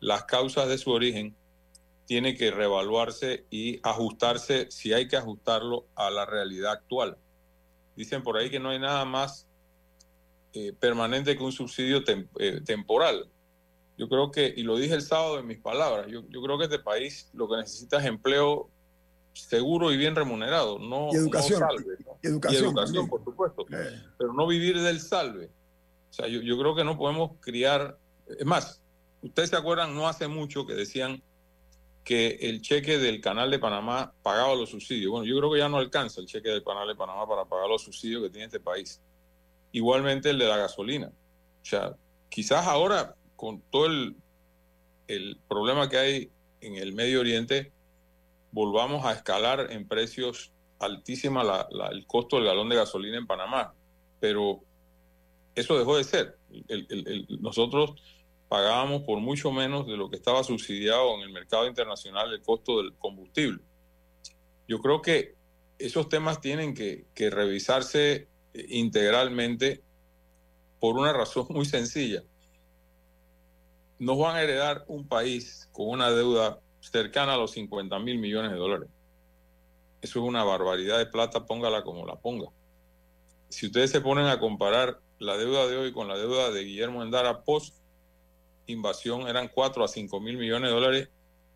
las 0.00 0.24
causas 0.24 0.66
de 0.68 0.78
su 0.78 0.92
origen, 0.92 1.36
tiene 2.08 2.34
que 2.34 2.50
reevaluarse 2.50 3.44
y 3.50 3.78
ajustarse, 3.82 4.70
si 4.70 4.94
hay 4.94 5.06
que 5.08 5.16
ajustarlo, 5.18 5.84
a 5.94 6.08
la 6.10 6.24
realidad 6.24 6.72
actual. 6.72 7.18
Dicen 7.96 8.22
por 8.22 8.38
ahí 8.38 8.48
que 8.48 8.58
no 8.58 8.70
hay 8.70 8.78
nada 8.78 9.04
más 9.04 9.46
eh, 10.54 10.72
permanente 10.72 11.36
que 11.36 11.42
un 11.44 11.52
subsidio 11.52 12.02
tem- 12.02 12.26
eh, 12.38 12.62
temporal. 12.64 13.28
Yo 13.98 14.08
creo 14.08 14.30
que, 14.30 14.50
y 14.56 14.62
lo 14.62 14.76
dije 14.78 14.94
el 14.94 15.02
sábado 15.02 15.38
en 15.38 15.46
mis 15.46 15.58
palabras, 15.58 16.06
yo, 16.08 16.22
yo 16.30 16.40
creo 16.40 16.56
que 16.56 16.64
este 16.64 16.78
país 16.78 17.28
lo 17.34 17.46
que 17.46 17.58
necesita 17.58 17.98
es 17.98 18.06
empleo 18.06 18.70
seguro 19.34 19.92
y 19.92 19.98
bien 19.98 20.16
remunerado, 20.16 20.78
no, 20.78 21.10
Y 21.12 21.16
educación. 21.16 21.60
no 21.60 21.66
salve, 21.68 21.96
¿no? 22.06 22.18
Y 22.22 22.26
educación 22.28 22.62
Y 22.64 22.66
educación, 22.68 22.74
también. 22.74 23.08
por 23.10 23.22
supuesto, 23.24 23.66
Eh, 23.70 24.02
pero 24.16 24.32
no 24.32 24.46
vivir 24.46 24.80
del 24.80 25.00
salve. 25.00 25.50
O 26.10 26.12
sea, 26.14 26.26
yo, 26.26 26.40
yo 26.40 26.58
creo 26.58 26.74
que 26.74 26.84
no 26.84 26.96
podemos 26.96 27.32
criar, 27.40 27.98
es 28.26 28.46
más, 28.46 28.80
ustedes 29.20 29.50
se 29.50 29.56
acuerdan 29.56 29.94
no 29.94 30.08
hace 30.08 30.26
mucho 30.26 30.64
que 30.64 30.72
decían 30.72 31.22
que 32.08 32.38
el 32.40 32.62
cheque 32.62 32.96
del 32.96 33.20
Canal 33.20 33.50
de 33.50 33.58
Panamá 33.58 34.14
pagaba 34.22 34.54
los 34.54 34.70
subsidios. 34.70 35.10
Bueno, 35.10 35.26
yo 35.26 35.36
creo 35.36 35.52
que 35.52 35.58
ya 35.58 35.68
no 35.68 35.76
alcanza 35.76 36.22
el 36.22 36.26
cheque 36.26 36.48
del 36.48 36.64
Canal 36.64 36.88
de 36.88 36.94
Panamá 36.94 37.28
para 37.28 37.44
pagar 37.44 37.68
los 37.68 37.82
subsidios 37.82 38.22
que 38.22 38.30
tiene 38.30 38.46
este 38.46 38.60
país. 38.60 39.02
Igualmente 39.72 40.30
el 40.30 40.38
de 40.38 40.46
la 40.48 40.56
gasolina. 40.56 41.08
O 41.08 41.64
sea, 41.66 41.94
quizás 42.30 42.66
ahora 42.66 43.14
con 43.36 43.60
todo 43.70 43.84
el, 43.84 44.16
el 45.06 45.38
problema 45.46 45.90
que 45.90 45.98
hay 45.98 46.30
en 46.62 46.76
el 46.76 46.94
Medio 46.94 47.20
Oriente, 47.20 47.72
volvamos 48.52 49.04
a 49.04 49.12
escalar 49.12 49.66
en 49.70 49.86
precios 49.86 50.50
altísima 50.78 51.44
la- 51.44 51.68
el 51.92 52.06
costo 52.06 52.36
del 52.36 52.46
galón 52.46 52.70
de 52.70 52.76
gasolina 52.76 53.18
en 53.18 53.26
Panamá. 53.26 53.74
Pero 54.18 54.60
eso 55.54 55.78
dejó 55.78 55.98
de 55.98 56.04
ser. 56.04 56.38
Nosotros 57.40 58.00
pagábamos 58.48 59.02
por 59.02 59.20
mucho 59.20 59.52
menos 59.52 59.86
de 59.86 59.96
lo 59.96 60.08
que 60.08 60.16
estaba 60.16 60.42
subsidiado 60.42 61.14
en 61.16 61.20
el 61.22 61.30
mercado 61.30 61.66
internacional 61.66 62.32
el 62.32 62.42
costo 62.42 62.78
del 62.78 62.94
combustible. 62.94 63.62
Yo 64.66 64.80
creo 64.80 65.02
que 65.02 65.34
esos 65.78 66.08
temas 66.08 66.40
tienen 66.40 66.74
que, 66.74 67.06
revisarse 67.30 68.28
eh, 68.54 68.66
integralmente 68.70 69.82
por 70.80 70.96
una 70.96 71.12
razón 71.12 71.46
muy 71.50 71.66
sencilla. 71.66 72.22
Nos 73.98 74.18
van 74.18 74.36
a 74.36 74.42
heredar 74.42 74.84
un 74.88 75.06
país 75.06 75.68
con 75.72 75.88
una 75.88 76.10
deuda 76.10 76.60
cercana 76.80 77.34
a 77.34 77.36
los 77.36 77.52
50 77.52 77.98
mil 77.98 78.18
millones 78.18 78.52
de 78.52 78.58
dólares. 78.58 78.88
Eso 80.00 80.20
es 80.20 80.24
una 80.24 80.44
barbaridad 80.44 80.98
de 80.98 81.06
plata, 81.06 81.44
póngala 81.44 81.82
como 81.82 82.06
la 82.06 82.16
ponga. 82.16 82.48
Si 83.48 83.66
ustedes 83.66 83.90
se 83.90 84.00
ponen 84.00 84.26
a 84.26 84.38
comparar 84.38 85.00
la 85.18 85.36
deuda 85.36 85.66
de 85.66 85.76
hoy 85.76 85.92
con 85.92 86.06
la 86.06 86.16
deuda 86.16 86.50
de 86.50 86.62
Guillermo 86.62 87.02
Endara 87.02 87.42
post 87.42 87.74
invasión, 88.68 89.28
eran 89.28 89.48
4 89.48 89.84
a 89.84 89.88
5 89.88 90.20
mil 90.20 90.38
millones 90.38 90.70
de 90.70 90.74
dólares 90.74 91.08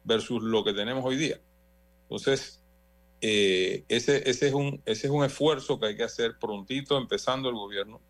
versus 0.04 0.42
lo 0.42 0.64
que 0.64 0.72
tenemos 0.72 1.04
hoy 1.04 1.16
día. 1.16 1.40
Entonces, 2.02 2.60
eh, 3.20 3.84
ese, 3.88 4.28
ese, 4.28 4.48
es 4.48 4.54
un, 4.54 4.82
ese 4.84 5.06
es 5.06 5.12
un 5.12 5.24
esfuerzo 5.24 5.78
que 5.78 5.86
hay 5.86 5.96
que 5.96 6.02
hacer 6.02 6.38
prontito, 6.38 6.98
empezando 6.98 7.48
el 7.48 7.54
gobierno, 7.54 8.00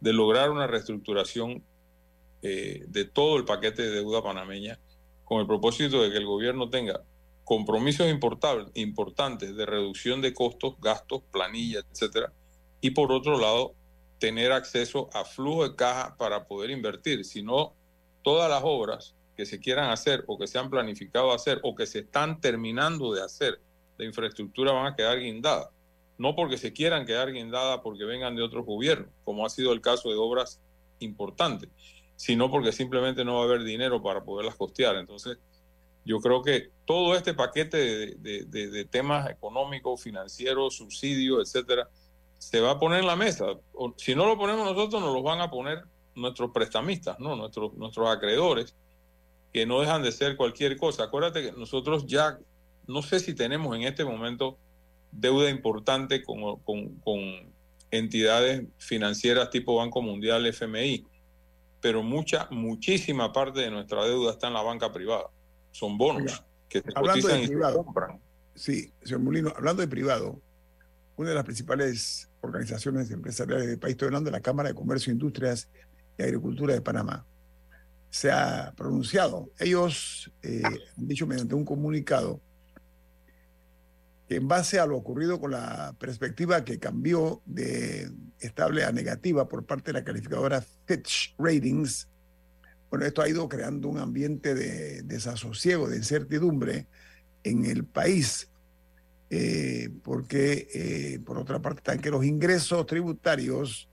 de 0.00 0.12
lograr 0.12 0.50
una 0.50 0.66
reestructuración 0.66 1.62
eh, 2.42 2.84
de 2.88 3.04
todo 3.04 3.36
el 3.36 3.44
paquete 3.44 3.82
de 3.82 3.90
deuda 3.90 4.22
panameña 4.22 4.78
con 5.24 5.40
el 5.40 5.46
propósito 5.46 6.02
de 6.02 6.10
que 6.10 6.16
el 6.16 6.26
gobierno 6.26 6.70
tenga 6.70 7.02
compromisos 7.44 8.06
importantes 8.74 9.56
de 9.56 9.66
reducción 9.66 10.20
de 10.20 10.32
costos, 10.32 10.74
gastos, 10.80 11.22
planilla, 11.30 11.80
etcétera, 11.90 12.32
y 12.80 12.90
por 12.90 13.12
otro 13.12 13.38
lado, 13.38 13.74
tener 14.18 14.52
acceso 14.52 15.08
a 15.12 15.24
flujo 15.24 15.68
de 15.68 15.74
caja 15.74 16.16
para 16.16 16.46
poder 16.46 16.70
invertir. 16.70 17.24
Si 17.24 17.42
no, 17.42 17.74
todas 18.22 18.50
las 18.50 18.62
obras 18.64 19.14
que 19.36 19.46
se 19.46 19.58
quieran 19.58 19.90
hacer 19.90 20.24
o 20.26 20.38
que 20.38 20.46
se 20.46 20.58
han 20.58 20.70
planificado 20.70 21.32
hacer 21.32 21.60
o 21.62 21.74
que 21.74 21.86
se 21.86 22.00
están 22.00 22.40
terminando 22.40 23.12
de 23.12 23.22
hacer 23.22 23.60
de 23.96 24.06
infraestructura 24.06 24.72
van 24.72 24.92
a 24.92 24.96
quedar 24.96 25.18
guindadas. 25.18 25.68
No 26.18 26.34
porque 26.34 26.58
se 26.58 26.72
quieran 26.72 27.06
quedar 27.06 27.32
guindadas 27.32 27.80
porque 27.82 28.04
vengan 28.04 28.36
de 28.36 28.42
otros 28.42 28.66
gobiernos, 28.66 29.08
como 29.24 29.46
ha 29.46 29.50
sido 29.50 29.72
el 29.72 29.80
caso 29.80 30.10
de 30.10 30.16
obras 30.16 30.60
importantes, 30.98 31.70
sino 32.16 32.50
porque 32.50 32.72
simplemente 32.72 33.24
no 33.24 33.36
va 33.36 33.42
a 33.42 33.44
haber 33.44 33.64
dinero 33.64 34.02
para 34.02 34.22
poderlas 34.22 34.56
costear. 34.56 34.96
Entonces, 34.96 35.38
yo 36.04 36.18
creo 36.20 36.42
que 36.42 36.70
todo 36.84 37.14
este 37.14 37.34
paquete 37.34 38.16
de, 38.16 38.88
temas 38.90 39.30
económicos, 39.30 40.02
financieros, 40.02 40.76
subsidios, 40.76 41.40
etcétera, 41.40 41.88
se 42.38 42.60
va 42.60 42.72
a 42.72 42.78
poner 42.78 43.00
en 43.00 43.06
la 43.06 43.16
mesa. 43.16 43.46
si 43.96 44.14
no 44.14 44.26
lo 44.26 44.36
ponemos 44.36 44.66
nosotros, 44.66 45.00
nos 45.00 45.14
lo 45.14 45.22
van 45.22 45.40
a 45.40 45.50
poner 45.50 45.84
nuestros 46.20 46.50
prestamistas, 46.52 47.18
¿no? 47.18 47.36
nuestros, 47.36 47.74
nuestros 47.74 48.08
acreedores, 48.08 48.74
que 49.52 49.66
no 49.66 49.80
dejan 49.80 50.02
de 50.02 50.12
ser 50.12 50.36
cualquier 50.36 50.76
cosa. 50.76 51.04
Acuérdate 51.04 51.42
que 51.42 51.52
nosotros 51.52 52.06
ya, 52.06 52.38
no 52.86 53.02
sé 53.02 53.20
si 53.20 53.34
tenemos 53.34 53.74
en 53.76 53.82
este 53.82 54.04
momento 54.04 54.58
deuda 55.10 55.50
importante 55.50 56.22
con, 56.22 56.56
con 56.60 57.52
entidades 57.90 58.64
financieras 58.78 59.50
tipo 59.50 59.76
Banco 59.76 60.02
Mundial, 60.02 60.46
FMI, 60.46 61.04
pero 61.80 62.02
mucha, 62.02 62.46
muchísima 62.50 63.32
parte 63.32 63.60
de 63.60 63.70
nuestra 63.70 64.04
deuda 64.04 64.32
está 64.32 64.48
en 64.48 64.54
la 64.54 64.62
banca 64.62 64.92
privada. 64.92 65.26
Son 65.72 65.96
bonos 65.96 66.44
que 66.68 66.80
se 66.80 67.42
y 67.42 67.46
privado, 67.48 67.84
compran. 67.84 68.20
Sí, 68.54 68.92
señor 69.02 69.20
Molino, 69.20 69.52
hablando 69.56 69.82
de 69.82 69.88
privado, 69.88 70.40
una 71.16 71.30
de 71.30 71.34
las 71.34 71.44
principales 71.44 72.30
organizaciones 72.40 73.10
empresariales 73.10 73.66
del 73.66 73.78
país, 73.78 73.92
estoy 73.92 74.06
hablando 74.06 74.30
de 74.30 74.36
la 74.36 74.40
Cámara 74.40 74.68
de 74.68 74.74
Comercio, 74.74 75.12
Industrias 75.12 75.68
Agricultura 76.24 76.74
de 76.74 76.80
Panamá, 76.80 77.26
se 78.10 78.30
ha 78.30 78.72
pronunciado. 78.76 79.50
Ellos 79.58 80.32
eh, 80.42 80.62
han 80.64 81.06
dicho 81.06 81.26
mediante 81.26 81.54
un 81.54 81.64
comunicado 81.64 82.40
que 84.28 84.36
en 84.36 84.46
base 84.46 84.78
a 84.78 84.86
lo 84.86 84.96
ocurrido 84.96 85.40
con 85.40 85.50
la 85.50 85.92
perspectiva 85.98 86.64
que 86.64 86.78
cambió 86.78 87.42
de 87.46 88.10
estable 88.38 88.84
a 88.84 88.92
negativa 88.92 89.48
por 89.48 89.66
parte 89.66 89.92
de 89.92 89.98
la 89.98 90.04
calificadora 90.04 90.64
Fitch 90.86 91.34
Ratings, 91.36 92.08
bueno, 92.90 93.06
esto 93.06 93.22
ha 93.22 93.28
ido 93.28 93.48
creando 93.48 93.88
un 93.88 93.98
ambiente 93.98 94.54
de 94.54 95.02
desasosiego, 95.02 95.88
de 95.88 95.96
incertidumbre 95.96 96.86
en 97.42 97.64
el 97.64 97.84
país, 97.84 98.48
eh, 99.30 99.90
porque 100.02 100.68
eh, 100.74 101.20
por 101.24 101.38
otra 101.38 101.60
parte 101.60 101.78
están 101.78 102.00
que 102.00 102.10
los 102.10 102.24
ingresos 102.24 102.86
tributarios 102.86 103.89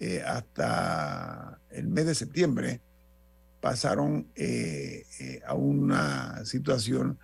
eh, 0.00 0.22
hasta 0.26 1.60
el 1.70 1.88
mes 1.88 2.06
de 2.06 2.14
septiembre 2.14 2.80
pasaron 3.60 4.26
a 5.46 5.54
una 5.54 6.44
situación 6.46 7.18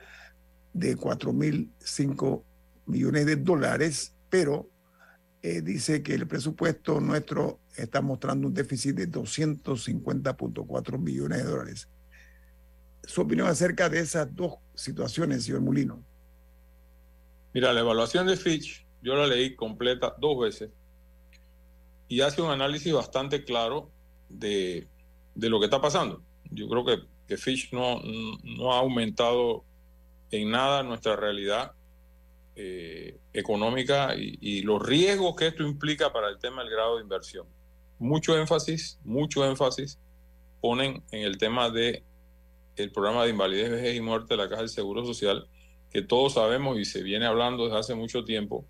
de 0.75 0.95
4.005 0.95 2.43
millones 2.85 3.25
de 3.25 3.37
dólares, 3.37 4.15
pero 4.29 4.69
dice 5.41 6.03
que 6.03 6.13
el 6.13 6.27
presupuesto 6.27 7.01
nuestro 7.01 7.61
está 7.77 8.03
mostrando 8.03 8.49
un 8.49 8.55
déficit 8.55 8.97
de 8.97 9.11
250.4 9.11 10.99
millones 10.99 11.39
de 11.39 11.51
dólares. 11.51 11.89
Su 13.07 13.23
opinión 13.23 13.47
acerca 13.47 13.89
de 13.89 14.01
esas 14.01 14.35
dos 14.35 14.55
situaciones, 14.75 15.45
señor 15.45 15.61
Mulino. 15.61 16.03
Mira, 17.55 17.73
la 17.73 17.81
evaluación 17.81 18.27
de 18.27 18.37
Fitch, 18.37 18.87
yo 19.01 19.15
la 19.15 19.27
leí 19.27 19.55
completa 19.55 20.15
dos 20.21 20.41
veces 20.41 20.71
y 22.09 22.21
hace 22.21 22.43
un 22.43 22.51
análisis 22.51 22.93
bastante 22.93 23.45
claro 23.45 23.91
de, 24.29 24.89
lo 25.35 25.59
que 25.59 25.67
está 25.67 25.81
pasando. 25.81 26.23
Yo 26.51 26.69
creo 26.69 26.85
que, 26.85 26.99
que 27.27 27.37
Fitch 27.37 27.73
no, 27.73 28.01
no 28.43 28.73
ha 28.73 28.79
aumentado 28.79 29.65
en 30.31 30.51
nada 30.51 30.83
nuestra 30.83 31.17
realidad 31.17 31.73
eh, 32.55 33.19
económica 33.33 34.15
y, 34.17 34.39
y, 34.41 34.63
los 34.63 34.85
riesgos 34.85 35.37
que 35.37 35.49
esto 35.49 35.63
implica 35.63 36.13
para 36.13 36.29
el 36.29 36.39
tema 36.39 36.63
del 36.63 36.71
grado 36.71 36.97
de 36.97 37.03
inversión 37.03 37.47
mucho 37.99 38.39
énfasis, 38.39 38.99
mucho 39.05 39.45
énfasis 39.45 39.99
ponen 40.61 41.03
en 41.13 41.23
el 41.23 41.39
tema 41.39 41.71
de 41.71 42.05
el 42.77 42.93
programa 42.93 43.25
de 43.25 43.31
invalidez, 43.31 43.71
vejez 43.71 43.97
y 43.97 44.01
muerte 44.01 44.35
de 44.35 44.37
la 44.37 44.49
Caja 44.49 44.61
del 44.61 44.69
Seguro 44.69 45.05
Social, 45.07 45.49
que 45.91 46.03
todos 46.03 46.35
sabemos 46.35 46.79
y 46.79 46.85
se 46.85 47.03
viene 47.03 47.25
hablando 47.25 47.65
desde 47.65 47.79
hace 47.79 47.95
mucho 47.95 48.25
tiempo, 48.25 48.67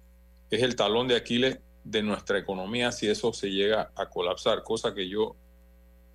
es 0.50 0.62
el 0.62 0.76
talón 0.76 1.08
de 1.08 1.16
Aquiles 1.16 1.58
de 1.86 2.02
nuestra 2.02 2.38
economía 2.38 2.90
si 2.90 3.08
eso 3.08 3.32
se 3.32 3.50
llega 3.50 3.92
a 3.94 4.10
colapsar, 4.10 4.62
cosa 4.64 4.92
que 4.92 5.08
yo 5.08 5.36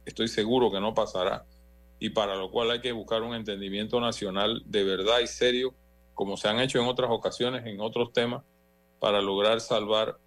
estoy 0.06 0.28
seguro 0.28 0.70
que 0.70 0.82
no 0.82 0.94
pasará 0.94 1.46
y 1.98 2.10
para 2.10 2.36
lo 2.36 2.52
cual 2.52 2.72
hay 2.72 2.82
que 2.82 2.92
buscar 2.92 3.22
un 3.22 3.36
entendimiento 3.36 4.02
nacional 4.02 4.64
de 4.66 4.84
verdad 4.84 5.20
y 5.20 5.28
serio, 5.28 5.74
como 6.14 6.36
se 6.36 6.50
han 6.50 6.60
hecho 6.60 6.80
en 6.80 6.88
otras 6.88 7.10
ocasiones, 7.12 7.66
en 7.66 7.80
otros 7.80 8.12
temas, 8.12 8.44
para 9.00 9.22
lograr 9.22 9.62
salvar 9.62 10.18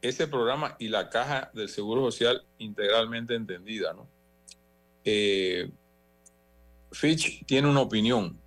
ese 0.00 0.26
programa 0.26 0.74
y 0.78 0.88
la 0.88 1.10
caja 1.10 1.50
del 1.54 1.68
Seguro 1.68 2.00
Social 2.00 2.44
integralmente 2.58 3.34
entendida. 3.34 3.92
¿no? 3.92 4.08
Eh, 5.04 5.70
Fitch 6.90 7.44
tiene 7.46 7.68
una 7.68 7.82
opinión. 7.82 8.40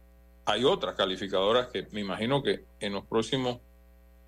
Hay 0.46 0.64
otras 0.64 0.96
calificadoras 0.96 1.68
que 1.68 1.88
me 1.92 2.02
imagino 2.02 2.44
que 2.44 2.66
en 2.80 2.94
los 2.94 3.06
próximos 3.06 3.60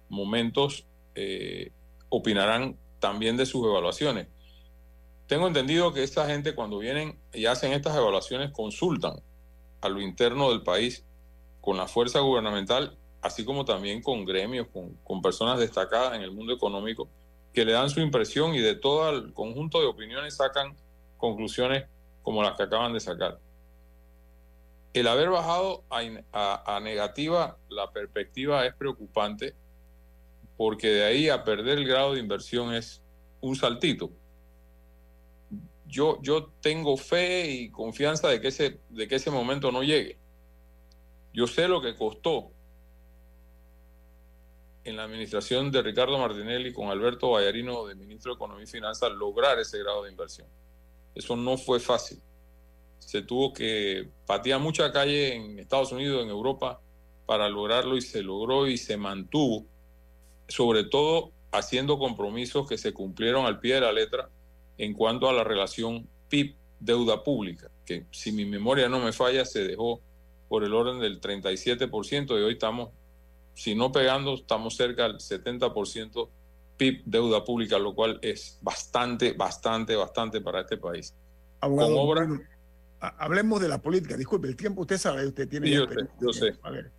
momentos 0.10 0.86
eh, 1.16 1.72
opinarán 2.10 2.78
también 2.99 3.38
de 3.38 3.45
sus 3.45 3.66
evaluaciones. 3.66 4.28
Tengo 5.28 5.47
entendido 5.47 5.93
que 5.93 6.03
esta 6.03 6.26
gente 6.28 6.55
cuando 6.55 6.80
vienen 6.80 7.20
y 7.34 7.45
hacen 7.45 7.74
estas 7.74 7.95
evaluaciones 7.95 8.51
consultan 8.51 9.22
a 9.82 9.89
lo 9.89 10.01
interno 10.01 10.49
del 10.49 10.64
país 10.64 11.05
con 11.62 11.78
la 11.78 11.88
fuerza 11.88 12.20
gubernamental 12.20 12.97
así 13.22 13.43
como 13.43 13.66
también 13.66 14.01
con 14.01 14.26
gremios, 14.26 14.68
con, 15.03 15.22
personas 15.22 15.60
destacadas 15.60 16.16
en 16.16 16.22
el 16.22 16.32
mundo 16.32 16.53
económico, 16.53 17.10
que 17.53 17.66
le 17.66 17.74
dan 17.74 17.89
su 17.89 17.99
impresión 17.99 18.53
y 18.53 18.60
de 18.60 18.76
todo 18.76 19.10
el 19.10 19.34
conjunto 19.34 19.80
de 19.80 19.88
opiniones 19.88 20.36
sacan 20.36 20.76
conclusiones 21.18 21.86
como 22.22 22.43
las 22.43 22.55
que 22.55 22.64
acaban 22.64 22.93
de 22.93 22.99
sacar. 22.99 23.39
El 24.93 25.08
haber 25.08 25.30
bajado 25.30 25.84
a, 25.89 26.80
negativa 26.80 27.58
la 27.70 27.91
perspectiva 27.91 28.66
es 28.66 28.74
preocupante 28.76 29.55
porque 30.58 30.88
de 30.88 31.05
ahí 31.05 31.30
a 31.30 31.43
perder 31.43 31.78
el 31.78 31.88
grado 31.88 32.14
de 32.14 32.20
inversión 32.20 32.74
es 32.74 33.01
un 33.39 33.55
saltito. 33.55 34.12
Yo, 35.86 36.20
yo 36.22 36.51
tengo 36.62 36.97
fe 36.97 37.49
y 37.49 37.70
confianza 37.70 38.28
de 38.28 38.41
que, 38.41 38.49
ese, 38.49 38.82
de 38.89 39.08
que 39.08 39.16
ese 39.16 39.32
momento 39.32 39.72
no 39.72 39.84
llegue. 39.84 40.18
Yo 41.34 41.47
sé 41.47 41.68
lo 41.68 41.82
que 41.82 41.95
costó 41.95 42.51
en 44.84 44.95
la 44.95 45.03
administración 45.03 45.72
de 45.72 45.82
Ricardo 45.82 46.18
Martinelli 46.18 46.74
con 46.74 46.89
Alberto 46.89 47.32
Vallarino 47.32 47.86
de 47.86 47.95
ministro 47.95 48.32
de 48.32 48.36
Economía 48.36 48.64
y 48.64 48.68
Finanzas 48.68 49.12
lograr 49.12 49.60
ese 49.60 49.78
grado 49.80 50.03
de 50.03 50.12
inversión. 50.12 50.47
Eso 51.14 51.36
no 51.36 51.58
fue 51.58 51.80
fácil. 51.80 52.22
Se 52.99 53.22
tuvo 53.22 53.53
que 53.53 54.10
patear 54.26 54.60
mucha 54.60 54.91
calle 54.91 55.36
en 55.36 55.60
Estados 55.60 55.91
Unidos, 55.91 56.24
en 56.24 56.30
Europa, 56.30 56.82
para 57.26 57.49
lograrlo 57.49 57.97
y 57.97 58.01
se 58.01 58.24
logró 58.24 58.68
y 58.68 58.78
se 58.78 58.97
mantuvo, 58.97 59.66
sobre 60.48 60.84
todo 60.84 61.32
haciendo 61.52 61.98
compromisos 61.98 62.68
que 62.68 62.78
se 62.78 62.93
cumplieron 62.93 63.45
al 63.45 63.60
pie 63.60 63.76
de 63.76 63.82
la 63.82 63.91
letra 63.91 64.30
en 64.78 64.93
cuanto 64.93 65.30
a 65.30 65.34
la 65.34 65.43
relación 65.43 66.08
PIB-deuda 66.30 67.24
pública, 67.24 67.70
que 67.86 68.06
si 68.12 68.32
mi 68.32 68.45
memoria 68.45 68.89
no 68.89 69.00
me 69.00 69.12
falla, 69.14 69.45
se 69.45 69.66
dejó 69.68 70.02
por 70.50 70.64
el 70.64 70.74
orden 70.74 71.00
del 71.00 71.20
37% 71.20 72.30
y 72.39 72.43
hoy 72.43 72.54
estamos 72.54 72.89
si 73.54 73.74
no 73.74 73.91
pegando, 73.91 74.36
estamos 74.36 74.76
cerca 74.76 75.04
del 75.08 75.18
70% 75.18 76.30
PIB, 76.78 77.02
deuda 77.06 77.43
pública, 77.43 77.80
lo 77.80 77.95
cual 77.95 78.20
es 78.22 78.60
bastante, 78.62 79.34
bastante, 79.34 79.95
bastante 79.95 80.41
para 80.41 80.62
este 80.62 80.78
país. 80.78 81.16
Abogado, 81.60 81.89
Con 81.95 81.98
obra- 82.08 82.26
bueno, 82.28 82.43
ha- 83.00 83.16
hablemos 83.26 83.60
de 83.60 83.68
la 83.68 83.82
política. 83.82 84.16
Disculpe, 84.16 84.48
el 84.48 84.56
tiempo 84.56 84.82
usted 84.82 85.00
sabe, 85.00 85.26
usted 85.26 85.50
tiene. 85.50 85.68
Sí, 85.68 85.74
yo 85.74 85.84
experiencia. 85.86 86.16
sé, 86.20 86.26
yo 86.26 86.34
sé. 86.34 86.60
A 86.62 86.70
ver, 86.70 86.91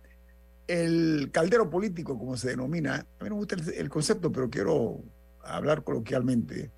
el 0.69 1.31
caldero 1.31 1.67
político, 1.67 2.15
como 2.19 2.37
se 2.37 2.49
denomina, 2.49 3.07
a 3.19 3.23
mí 3.23 3.29
me 3.31 3.35
gusta 3.35 3.55
el, 3.75 3.89
concepto, 3.89 4.31
pero 4.31 4.51
quiero 4.51 5.03
hablar 5.43 5.83
coloquialmente. 5.83 6.69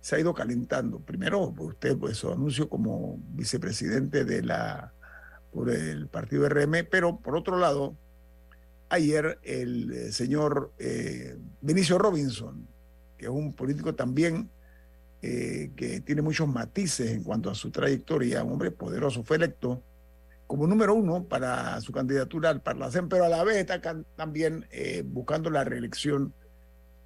Se 0.00 0.16
ha 0.16 0.18
ido 0.18 0.34
calentando. 0.34 0.98
Primero, 0.98 1.54
pues, 1.56 1.70
usted, 1.70 1.96
pues, 1.96 2.16
su 2.16 2.32
anuncio 2.32 2.68
como 2.68 3.20
vicepresidente 3.28 4.24
de 4.24 4.42
la 4.42 4.92
por 5.52 5.70
el 5.70 6.08
partido 6.08 6.48
RM, 6.48 6.88
pero 6.90 7.18
por 7.18 7.36
otro 7.36 7.56
lado, 7.56 7.96
ayer 8.88 9.38
el 9.44 9.92
eh, 9.92 10.12
señor 10.12 10.72
eh, 10.78 11.36
Vinicio 11.60 11.98
Robinson, 11.98 12.66
que 13.16 13.26
es 13.26 13.30
un 13.30 13.52
político 13.52 13.94
también 13.94 14.50
eh, 15.22 15.70
que 15.76 16.00
tiene 16.00 16.22
muchos 16.22 16.48
matices 16.48 17.10
en 17.10 17.22
cuanto 17.22 17.50
a 17.50 17.54
su 17.54 17.70
trayectoria, 17.70 18.42
un 18.42 18.52
hombre 18.52 18.70
poderoso, 18.72 19.22
fue 19.22 19.36
electo 19.36 19.82
como 20.50 20.66
número 20.66 20.96
uno 20.96 21.22
para 21.22 21.80
su 21.80 21.92
candidatura 21.92 22.50
al 22.50 22.60
Parlacén, 22.60 23.08
pero 23.08 23.24
a 23.24 23.28
la 23.28 23.44
vez 23.44 23.58
está 23.58 23.80
también 24.16 24.66
eh, 24.72 25.04
buscando 25.06 25.48
la 25.48 25.62
reelección 25.62 26.34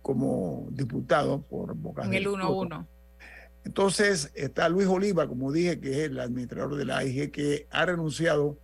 como 0.00 0.66
diputado 0.70 1.42
por 1.42 1.74
Bocas 1.74 2.06
En 2.06 2.14
el 2.14 2.24
Toro. 2.24 2.62
1-1. 2.62 2.86
Entonces 3.66 4.32
está 4.34 4.70
Luis 4.70 4.86
Oliva, 4.88 5.28
como 5.28 5.52
dije, 5.52 5.78
que 5.78 5.90
es 5.90 5.98
el 6.10 6.20
administrador 6.20 6.74
de 6.76 6.86
la 6.86 6.96
AIG, 6.96 7.30
que 7.32 7.66
ha 7.70 7.84
renunciado 7.84 8.56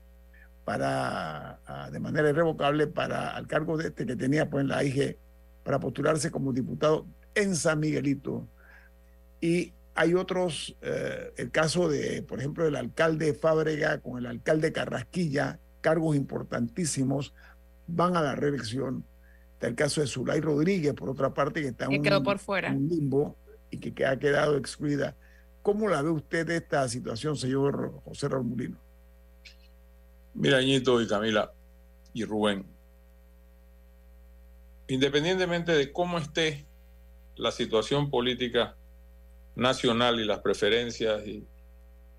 para, 0.64 1.58
a- 1.66 1.90
de 1.90 2.00
manera 2.00 2.30
irrevocable 2.30 2.86
para 2.86 3.36
al 3.36 3.46
cargo 3.46 3.76
de 3.76 3.88
este 3.88 4.06
que 4.06 4.16
tenía 4.16 4.48
pues, 4.48 4.62
en 4.62 4.68
la 4.68 4.78
AIG 4.78 5.18
para 5.62 5.78
postularse 5.78 6.30
como 6.30 6.54
diputado 6.54 7.06
en 7.34 7.54
San 7.54 7.80
Miguelito. 7.80 8.48
Y 9.42 9.74
hay 9.94 10.14
otros, 10.14 10.76
eh, 10.82 11.32
el 11.36 11.50
caso 11.50 11.88
de, 11.88 12.22
por 12.22 12.38
ejemplo, 12.38 12.64
del 12.64 12.76
alcalde 12.76 13.34
Fábrega 13.34 13.98
con 14.00 14.18
el 14.18 14.26
alcalde 14.26 14.72
Carrasquilla, 14.72 15.58
cargos 15.80 16.16
importantísimos, 16.16 17.34
van 17.86 18.16
a 18.16 18.22
la 18.22 18.34
reelección. 18.34 19.04
Está 19.54 19.66
el 19.66 19.74
caso 19.74 20.00
de 20.00 20.06
Zulay 20.06 20.40
Rodríguez, 20.40 20.94
por 20.94 21.10
otra 21.10 21.34
parte, 21.34 21.60
que 21.60 21.68
está 21.68 21.84
en 21.86 21.92
un- 21.98 22.02
quedó 22.02 22.22
por 22.22 22.38
fuera. 22.38 22.70
un 22.72 22.88
limbo 22.88 23.36
y 23.70 23.78
que, 23.78 23.92
que 23.92 24.06
ha 24.06 24.18
quedado 24.18 24.56
excluida. 24.56 25.16
¿Cómo 25.62 25.88
la 25.88 26.00
ve 26.00 26.10
usted 26.10 26.48
esta 26.50 26.88
situación, 26.88 27.36
señor 27.36 28.00
José 28.04 28.28
Raúl 28.28 28.44
Mulino? 28.46 28.78
Mira, 30.32 30.58
Añito 30.58 31.00
y 31.02 31.06
Camila 31.08 31.52
y 32.14 32.24
Rubén, 32.24 32.64
independientemente 34.88 35.72
de 35.72 35.92
cómo 35.92 36.18
esté 36.18 36.66
la 37.36 37.50
situación 37.52 38.10
política 38.10 38.76
nacional 39.54 40.20
y 40.20 40.24
las 40.24 40.40
preferencias 40.40 41.26
y, 41.26 41.46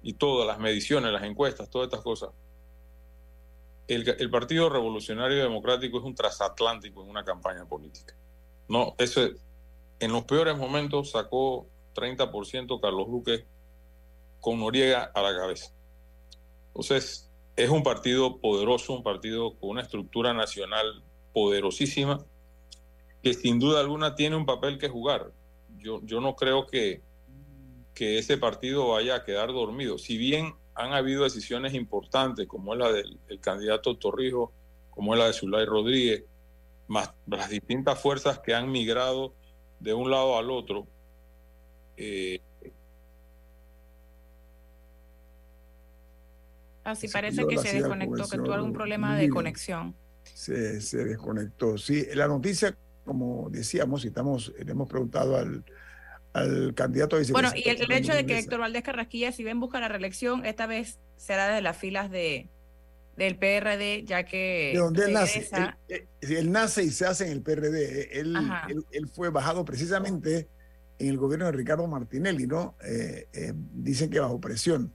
y 0.03 0.13
todas 0.13 0.47
las 0.47 0.59
mediciones, 0.59 1.11
las 1.11 1.23
encuestas, 1.23 1.69
todas 1.69 1.87
estas 1.87 2.01
cosas, 2.01 2.29
el, 3.87 4.07
el 4.17 4.29
Partido 4.29 4.69
Revolucionario 4.69 5.37
Democrático 5.43 5.97
es 5.97 6.03
un 6.03 6.15
transatlántico 6.15 7.03
en 7.03 7.09
una 7.09 7.23
campaña 7.23 7.65
política. 7.65 8.15
No, 8.67 8.95
eso 8.97 9.23
es- 9.23 9.41
en 9.99 10.11
los 10.11 10.23
peores 10.23 10.57
momentos 10.57 11.11
sacó 11.11 11.67
30% 11.93 12.79
Carlos 12.81 13.07
Duque 13.07 13.45
con 14.39 14.59
Noriega 14.59 15.11
a 15.13 15.21
la 15.21 15.37
cabeza. 15.37 15.71
Entonces, 16.67 17.29
es 17.55 17.69
un 17.69 17.83
partido 17.83 18.39
poderoso, 18.39 18.93
un 18.93 19.03
partido 19.03 19.55
con 19.59 19.71
una 19.71 19.81
estructura 19.81 20.33
nacional 20.33 21.03
poderosísima, 21.33 22.25
que 23.21 23.33
sin 23.35 23.59
duda 23.59 23.81
alguna 23.81 24.15
tiene 24.15 24.35
un 24.35 24.45
papel 24.45 24.79
que 24.79 24.89
jugar. 24.89 25.31
Yo, 25.77 25.99
yo 26.03 26.19
no 26.21 26.35
creo 26.35 26.65
que, 26.65 27.01
que 27.93 28.17
ese 28.17 28.37
partido 28.37 28.89
vaya 28.89 29.15
a 29.15 29.23
quedar 29.23 29.49
dormido. 29.49 29.97
Si 29.97 30.17
bien 30.17 30.53
han 30.75 30.93
habido 30.93 31.23
decisiones 31.23 31.73
importantes, 31.73 32.47
como 32.47 32.73
es 32.73 32.79
la 32.79 32.91
del 32.91 33.19
el 33.27 33.39
candidato 33.39 33.97
Torrijos, 33.97 34.49
como 34.89 35.13
es 35.13 35.19
la 35.19 35.27
de 35.27 35.33
Zulay 35.33 35.65
Rodríguez, 35.65 36.23
más 36.87 37.13
las 37.27 37.49
distintas 37.49 37.99
fuerzas 37.99 38.39
que 38.39 38.53
han 38.53 38.71
migrado 38.71 39.33
de 39.79 39.93
un 39.93 40.11
lado 40.11 40.37
al 40.37 40.51
otro, 40.51 40.87
eh, 41.97 42.39
Así 46.83 47.07
Se 47.07 47.13
parece 47.13 47.45
que 47.45 47.57
se 47.59 47.75
desconectó, 47.75 48.27
que 48.27 48.37
tuvo 48.37 48.53
algún 48.53 48.73
problema 48.73 49.15
de 49.15 49.29
conexión. 49.29 49.95
Se, 50.23 50.81
se 50.81 51.05
desconectó. 51.05 51.77
Sí, 51.77 52.05
la 52.15 52.27
noticia, 52.27 52.75
como 53.05 53.49
decíamos, 53.51 54.03
y 54.03 54.07
estamos, 54.07 54.51
le 54.57 54.71
hemos 54.71 54.89
preguntado 54.89 55.37
al, 55.37 55.63
al 56.33 56.73
candidato 56.73 57.15
a 57.15 57.19
Bueno, 57.31 57.49
y 57.53 57.67
el, 57.67 57.75
vicepresidente 57.75 57.83
el 57.93 58.03
hecho 58.03 58.13
de 58.13 58.25
que 58.25 58.39
Héctor 58.39 58.59
Valdés 58.59 58.83
Carrasquilla, 58.83 59.31
si 59.31 59.43
bien 59.43 59.59
busca 59.59 59.79
la 59.79 59.87
reelección, 59.87 60.45
esta 60.45 60.67
vez 60.67 60.99
será 61.17 61.47
desde 61.47 61.61
las 61.61 61.77
filas 61.77 62.09
de 62.09 62.49
del 63.17 63.37
PRD, 63.37 64.03
ya 64.05 64.23
que 64.23 64.71
de 64.73 64.79
donde 64.79 65.05
él 65.05 65.13
nace. 65.13 65.47
Él, 65.51 65.75
él- 66.21 66.37
él 66.37 66.51
nace 66.51 66.83
y 66.83 66.89
se 66.89 67.05
hace 67.05 67.25
en 67.25 67.33
el 67.33 67.41
PRD. 67.41 68.19
Él, 68.19 68.35
él, 68.69 68.85
él 68.91 69.09
fue 69.13 69.29
bajado 69.29 69.65
precisamente 69.65 70.47
en 70.97 71.09
el 71.09 71.17
gobierno 71.17 71.45
de 71.47 71.51
Ricardo 71.51 71.85
Martinelli, 71.87 72.47
¿no? 72.47 72.77
Eh, 72.83 73.27
eh, 73.33 73.53
dicen 73.55 74.09
que 74.09 74.19
bajo 74.19 74.39
presión. 74.39 74.93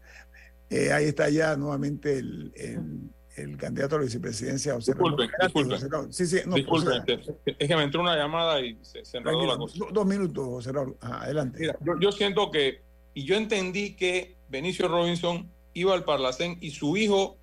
Eh, 0.71 0.93
ahí 0.93 1.05
está 1.05 1.29
ya 1.29 1.57
nuevamente 1.57 2.19
el, 2.19 2.53
el, 2.57 3.11
el 3.37 3.57
candidato 3.57 3.97
a 3.97 3.99
la 3.99 4.05
vicepresidencia, 4.05 4.75
José. 4.75 4.93
Disculpen, 4.93 5.31
disculpen. 5.41 5.73
José 5.73 5.89
Raúl. 5.91 6.13
Sí, 6.13 6.27
sí, 6.27 6.39
no, 6.47 6.55
disculpen, 6.57 7.03
es 7.45 7.69
que 7.69 7.77
me 7.77 7.83
entró 7.83 8.01
una 8.01 8.17
llamada 8.17 8.61
y 8.61 8.79
se, 8.83 9.05
se 9.05 9.19
enredó 9.19 9.39
tranquilo, 9.41 9.53
la 9.53 9.59
cosa. 9.59 9.79
do- 9.79 9.89
dos 9.93 10.07
minutos, 10.07 10.45
José 10.47 10.73
Raúl. 10.73 10.97
Ajá, 11.01 11.23
adelante. 11.25 11.59
Mira, 11.61 11.77
yo, 11.85 11.93
yo 12.01 12.13
siento 12.13 12.51
que, 12.51 12.81
y 13.15 13.25
yo 13.25 13.37
entendí 13.37 13.95
que 13.97 14.37
Benicio 14.49 14.89
Robinson 14.89 15.51
iba 15.75 15.95
al 15.95 16.05
Parlacén 16.05 16.57
y 16.61 16.71
su 16.71 16.97
hijo 16.97 17.37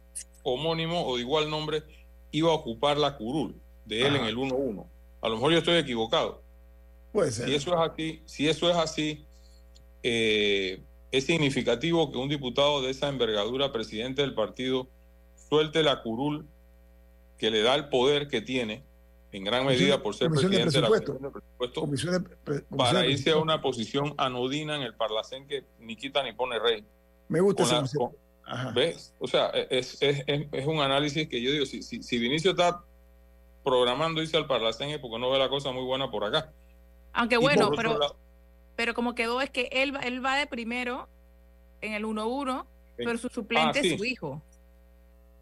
homónimo 0.43 1.05
o 1.05 1.15
de 1.15 1.21
igual 1.21 1.49
nombre 1.49 1.83
iba 2.31 2.49
a 2.49 2.53
ocupar 2.53 2.97
la 2.97 3.15
curul 3.17 3.55
de 3.85 4.07
él 4.07 4.15
en 4.15 4.25
el 4.25 4.35
1-1. 4.37 4.85
A 5.21 5.29
lo 5.29 5.35
mejor 5.35 5.51
yo 5.51 5.59
estoy 5.59 5.75
equivocado. 5.77 6.41
Puede 7.11 7.31
ser. 7.31 7.47
Si 7.47 7.55
eso 7.55 7.73
es 7.75 7.91
así, 7.91 8.21
si 8.25 8.47
eso 8.49 8.69
es 8.71 8.75
así, 8.75 9.25
eh, 10.01 10.81
es 11.11 11.25
significativo 11.25 12.11
que 12.11 12.17
un 12.17 12.29
diputado 12.29 12.81
de 12.81 12.89
esa 12.89 13.07
envergadura, 13.07 13.71
presidente 13.71 14.21
del 14.23 14.33
partido, 14.33 14.87
suelte 15.49 15.83
la 15.83 16.01
curul 16.01 16.45
que 17.37 17.51
le 17.51 17.61
da 17.61 17.75
el 17.75 17.89
poder 17.89 18.27
que 18.27 18.41
tiene, 18.41 18.83
en 19.31 19.43
gran 19.43 19.63
Comisión 19.63 19.81
medida 19.87 20.03
por 20.03 20.15
ser 20.15 20.29
de 20.29 20.35
presidente 20.39 20.71
de 20.71 20.81
la. 20.81 20.87
Comisión 20.87 21.21
de 21.21 21.29
Presupuesto, 21.31 21.81
Comisión 21.81 22.13
de 22.13 22.19
pre- 22.19 22.35
comisión 22.63 22.77
para 22.77 22.99
de 22.99 23.11
irse 23.11 23.31
a 23.31 23.37
una 23.37 23.61
posición 23.61 24.13
anodina 24.17 24.75
en 24.75 24.83
el 24.83 24.93
Parlacén 24.95 25.47
que 25.47 25.63
ni 25.79 25.95
quita 25.95 26.23
ni 26.23 26.33
pone 26.33 26.59
rey. 26.59 26.85
Me 27.29 27.41
gusta 27.41 27.63
Ajá. 28.45 28.71
¿Ves? 28.71 29.13
O 29.19 29.27
sea, 29.27 29.47
es, 29.47 30.01
es, 30.01 30.21
es, 30.27 30.47
es 30.51 30.65
un 30.67 30.81
análisis 30.81 31.27
que 31.29 31.41
yo 31.41 31.49
digo, 31.51 31.65
si, 31.65 31.81
si, 31.81 32.03
si 32.03 32.17
Vinicio 32.19 32.51
está 32.51 32.83
programando 33.63 34.21
irse 34.21 34.35
al 34.37 34.47
Parlacén 34.47 34.89
es 34.89 34.99
porque 34.99 35.17
no 35.17 35.31
ve 35.31 35.39
la 35.39 35.47
cosa 35.49 35.71
muy 35.71 35.83
buena 35.85 36.11
por 36.11 36.25
acá. 36.25 36.51
Aunque 37.13 37.35
Y 37.35 37.37
bueno, 37.37 37.71
pero, 37.75 37.97
lado- 37.97 38.17
pero 38.75 38.93
como 38.93 39.15
quedó 39.15 39.39
es 39.41 39.49
que 39.49 39.69
él, 39.71 39.95
va- 39.95 40.01
él 40.01 40.23
va 40.23 40.35
de 40.35 40.45
primero 40.47 41.07
en 41.81 41.93
el 41.93 42.03
1-1, 42.05 42.65
pero 42.97 43.17
su 43.17 43.29
suplente 43.29 43.79
Ah, 43.79 43.81
sí. 43.81 43.93
es 43.93 43.97
su 43.97 44.05
hijo. 44.05 44.41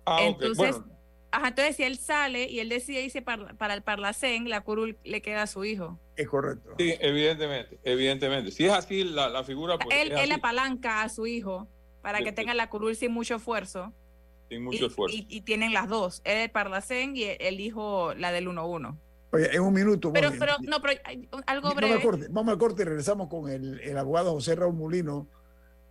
Ah, 0.05 0.19
Entonces, 0.23 0.57
bueno, 0.57 0.85
ajá, 1.31 1.49
entonces 1.49 1.75
si 1.75 1.83
él 1.83 1.97
sale 1.97 2.49
y 2.49 2.59
él 2.59 2.69
decide 2.69 3.01
irse 3.03 3.21
par- 3.21 3.55
para 3.57 3.73
el 3.73 3.83
Parlacén, 3.83 4.49
la 4.49 4.61
curul 4.61 4.97
le 5.03 5.21
queda 5.21 5.43
a 5.43 5.47
su 5.47 5.63
hijo. 5.63 5.99
Es 6.15 6.27
correcto. 6.27 6.71
sí, 6.77 6.93
evidentemente, 6.99 7.79
evidentemente. 7.83 8.51
Si 8.51 8.65
es 8.65 8.71
así 8.73 9.03
la, 9.03 9.29
la 9.29 9.43
figura, 9.43 9.77
pues 9.77 9.95
él, 9.99 10.11
él 10.11 10.31
apalanca 10.31 11.03
a 11.03 11.09
su 11.09 11.27
hijo 11.27 11.67
para 12.01 12.17
Sí, 12.19 12.23
que 12.25 12.29
sí. 12.31 12.35
tenga 12.35 12.53
la 12.53 12.69
curul 12.69 12.95
sin 12.95 13.11
mucho 13.11 13.35
esfuerzo. 13.35 13.93
sin 14.49 14.63
mucho 14.63 14.83
y, 14.83 14.87
esfuerzo. 14.87 15.15
y- 15.15 15.25
y 15.29 15.41
tienen 15.41 15.71
las 15.73 15.87
dos, 15.87 16.21
él 16.25 16.37
el 16.37 16.49
Parlacén 16.51 17.15
y 17.15 17.23
el, 17.23 17.59
hijo 17.59 18.13
la 18.15 18.31
del 18.31 18.47
1-1. 18.47 18.97
Oye, 19.33 19.55
en 19.55 19.61
un 19.61 19.73
minuto. 19.73 20.11
Pero, 20.11 20.29
pero, 20.37 20.55
no, 20.63 20.81
pero 20.81 20.99
algo 21.45 21.69
Vamos 21.69 21.75
breve. 21.77 21.93
al 21.93 22.01
corte, 22.01 22.27
vamos 22.29 22.51
al 22.51 22.57
corte 22.57 22.81
y 22.81 22.85
regresamos 22.85 23.29
con 23.29 23.49
el, 23.49 23.79
el 23.79 23.97
abogado 23.97 24.31
José 24.33 24.55
Raúl 24.55 24.73
Mulino 24.75 25.27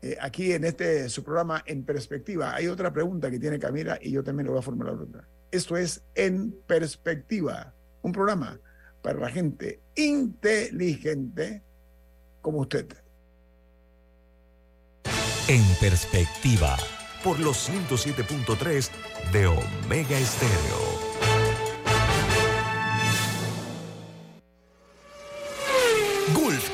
eh, 0.02 0.16
aquí 0.20 0.52
en 0.52 0.64
este 0.64 1.08
su 1.08 1.22
programa 1.22 1.62
En 1.66 1.84
Perspectiva. 1.84 2.54
Hay 2.54 2.68
otra 2.68 2.92
pregunta 2.92 3.30
que 3.30 3.38
tiene 3.38 3.58
Camila 3.58 3.98
y 4.00 4.10
yo 4.10 4.22
también 4.22 4.46
le 4.46 4.50
voy 4.50 4.60
a 4.60 4.62
formular 4.62 4.94
otra. 4.94 5.26
Esto 5.50 5.76
es 5.76 6.02
En 6.14 6.52
Perspectiva, 6.66 7.74
un 8.02 8.12
programa 8.12 8.58
para 9.02 9.18
la 9.18 9.30
gente 9.30 9.80
inteligente 9.96 11.62
como 12.40 12.60
usted. 12.60 12.86
En 15.48 15.64
perspectiva, 15.80 16.76
por 17.24 17.40
los 17.40 17.68
107.3 17.68 18.88
de 19.32 19.46
Omega 19.46 20.16
Estéreo. 20.16 21.09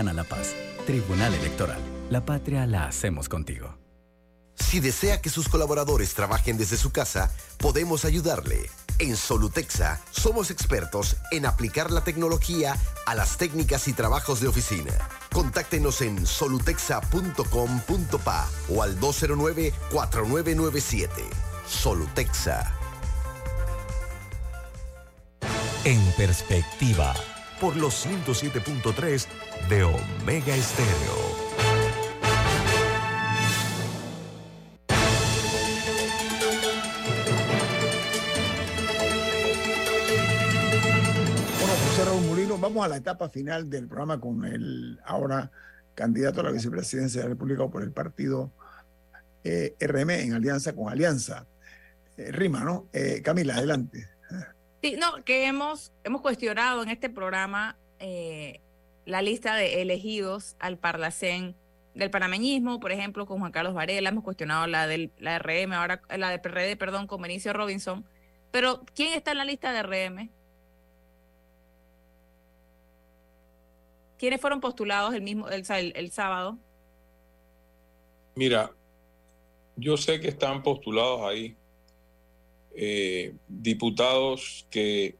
Gana 0.00 0.14
la 0.14 0.24
paz. 0.24 0.54
Tribunal 0.86 1.34
Electoral. 1.34 1.78
La 2.08 2.24
patria 2.24 2.66
la 2.66 2.86
hacemos 2.86 3.28
contigo. 3.28 3.76
Si 4.56 4.80
desea 4.80 5.20
que 5.20 5.28
sus 5.28 5.50
colaboradores 5.50 6.14
trabajen 6.14 6.56
desde 6.56 6.78
su 6.78 6.90
casa, 6.90 7.30
podemos 7.58 8.06
ayudarle. 8.06 8.70
En 8.98 9.14
Solutexa 9.14 10.00
somos 10.10 10.50
expertos 10.50 11.18
en 11.32 11.44
aplicar 11.44 11.90
la 11.90 12.02
tecnología 12.02 12.78
a 13.06 13.14
las 13.14 13.36
técnicas 13.36 13.88
y 13.88 13.92
trabajos 13.92 14.40
de 14.40 14.48
oficina. 14.48 14.92
Contáctenos 15.32 16.00
en 16.00 16.26
solutexa.com.pa 16.26 18.48
o 18.70 18.82
al 18.82 18.98
209-4997. 19.00 21.10
Solutexa. 21.66 22.72
En 25.84 26.00
perspectiva. 26.16 27.14
Por 27.60 27.76
los 27.76 28.06
107.3 28.06 29.26
de 29.68 29.82
Omega 29.84 30.56
Estéreo. 30.56 31.30
Bueno, 41.58 41.74
José 41.84 42.04
Raúl 42.06 42.24
Molino, 42.24 42.56
vamos 42.56 42.82
a 42.82 42.88
la 42.88 42.96
etapa 42.96 43.28
final 43.28 43.68
del 43.68 43.86
programa 43.86 44.18
con 44.18 44.46
el 44.46 44.98
ahora 45.04 45.50
candidato 45.94 46.40
a 46.40 46.44
la 46.44 46.52
vicepresidencia 46.52 47.20
de 47.20 47.26
la 47.26 47.34
República 47.34 47.68
por 47.68 47.82
el 47.82 47.92
partido 47.92 48.52
eh, 49.44 49.74
RM 49.78 50.10
en 50.10 50.32
alianza 50.32 50.72
con 50.72 50.90
Alianza. 50.90 51.46
Eh, 52.16 52.32
rima, 52.32 52.64
¿no? 52.64 52.88
Eh, 52.94 53.20
Camila, 53.22 53.56
adelante. 53.56 54.08
Sí, 54.82 54.96
no, 54.98 55.24
que 55.24 55.46
hemos, 55.46 55.92
hemos 56.04 56.22
cuestionado 56.22 56.82
en 56.82 56.88
este 56.88 57.10
programa 57.10 57.76
eh, 57.98 58.60
la 59.04 59.20
lista 59.22 59.54
de 59.54 59.82
elegidos 59.82 60.56
al 60.58 60.78
Parlacén 60.78 61.54
del 61.94 62.10
panameñismo, 62.10 62.80
por 62.80 62.92
ejemplo, 62.92 63.26
con 63.26 63.40
Juan 63.40 63.52
Carlos 63.52 63.74
Varela, 63.74 64.08
hemos 64.08 64.24
cuestionado 64.24 64.66
la 64.66 64.86
del 64.86 65.10
la 65.18 65.38
RM, 65.38 65.72
ahora 65.74 66.00
la 66.16 66.30
de 66.30 66.38
PRD, 66.38 66.76
perdón, 66.76 67.06
con 67.06 67.20
Benicio 67.20 67.52
Robinson. 67.52 68.06
Pero, 68.52 68.82
¿quién 68.94 69.12
está 69.12 69.32
en 69.32 69.38
la 69.38 69.44
lista 69.44 69.72
de 69.72 69.82
RM? 69.82 70.30
¿Quiénes 74.18 74.40
fueron 74.40 74.60
postulados 74.60 75.14
el 75.14 75.22
mismo 75.22 75.48
el, 75.48 75.64
el- 75.70 75.92
el 75.96 76.10
sábado? 76.10 76.58
Mira, 78.34 78.70
yo 79.76 79.96
sé 79.96 80.20
que 80.20 80.28
están 80.28 80.62
postulados 80.62 81.22
ahí 81.22 81.56
eh, 82.74 83.34
diputados 83.48 84.66
que 84.70 85.16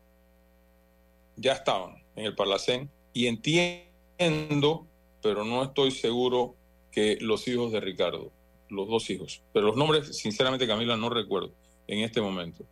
ya 1.36 1.52
estaban 1.52 2.02
en 2.16 2.26
el 2.26 2.34
Parlacén 2.34 2.90
y 3.12 3.26
entiendo, 3.26 4.86
pero 5.22 5.44
no 5.44 5.62
estoy 5.64 5.90
seguro 5.90 6.54
que 6.92 7.18
los 7.20 7.46
hijos 7.48 7.72
de 7.72 7.80
Ricardo, 7.80 8.30
los 8.68 8.88
dos 8.88 9.08
hijos, 9.10 9.42
pero 9.52 9.66
los 9.66 9.76
nombres, 9.76 10.16
sinceramente, 10.16 10.66
Camila, 10.66 10.96
no 10.96 11.08
recuerdo 11.08 11.52
en 11.86 12.00
este 12.00 12.20
momento. 12.20 12.64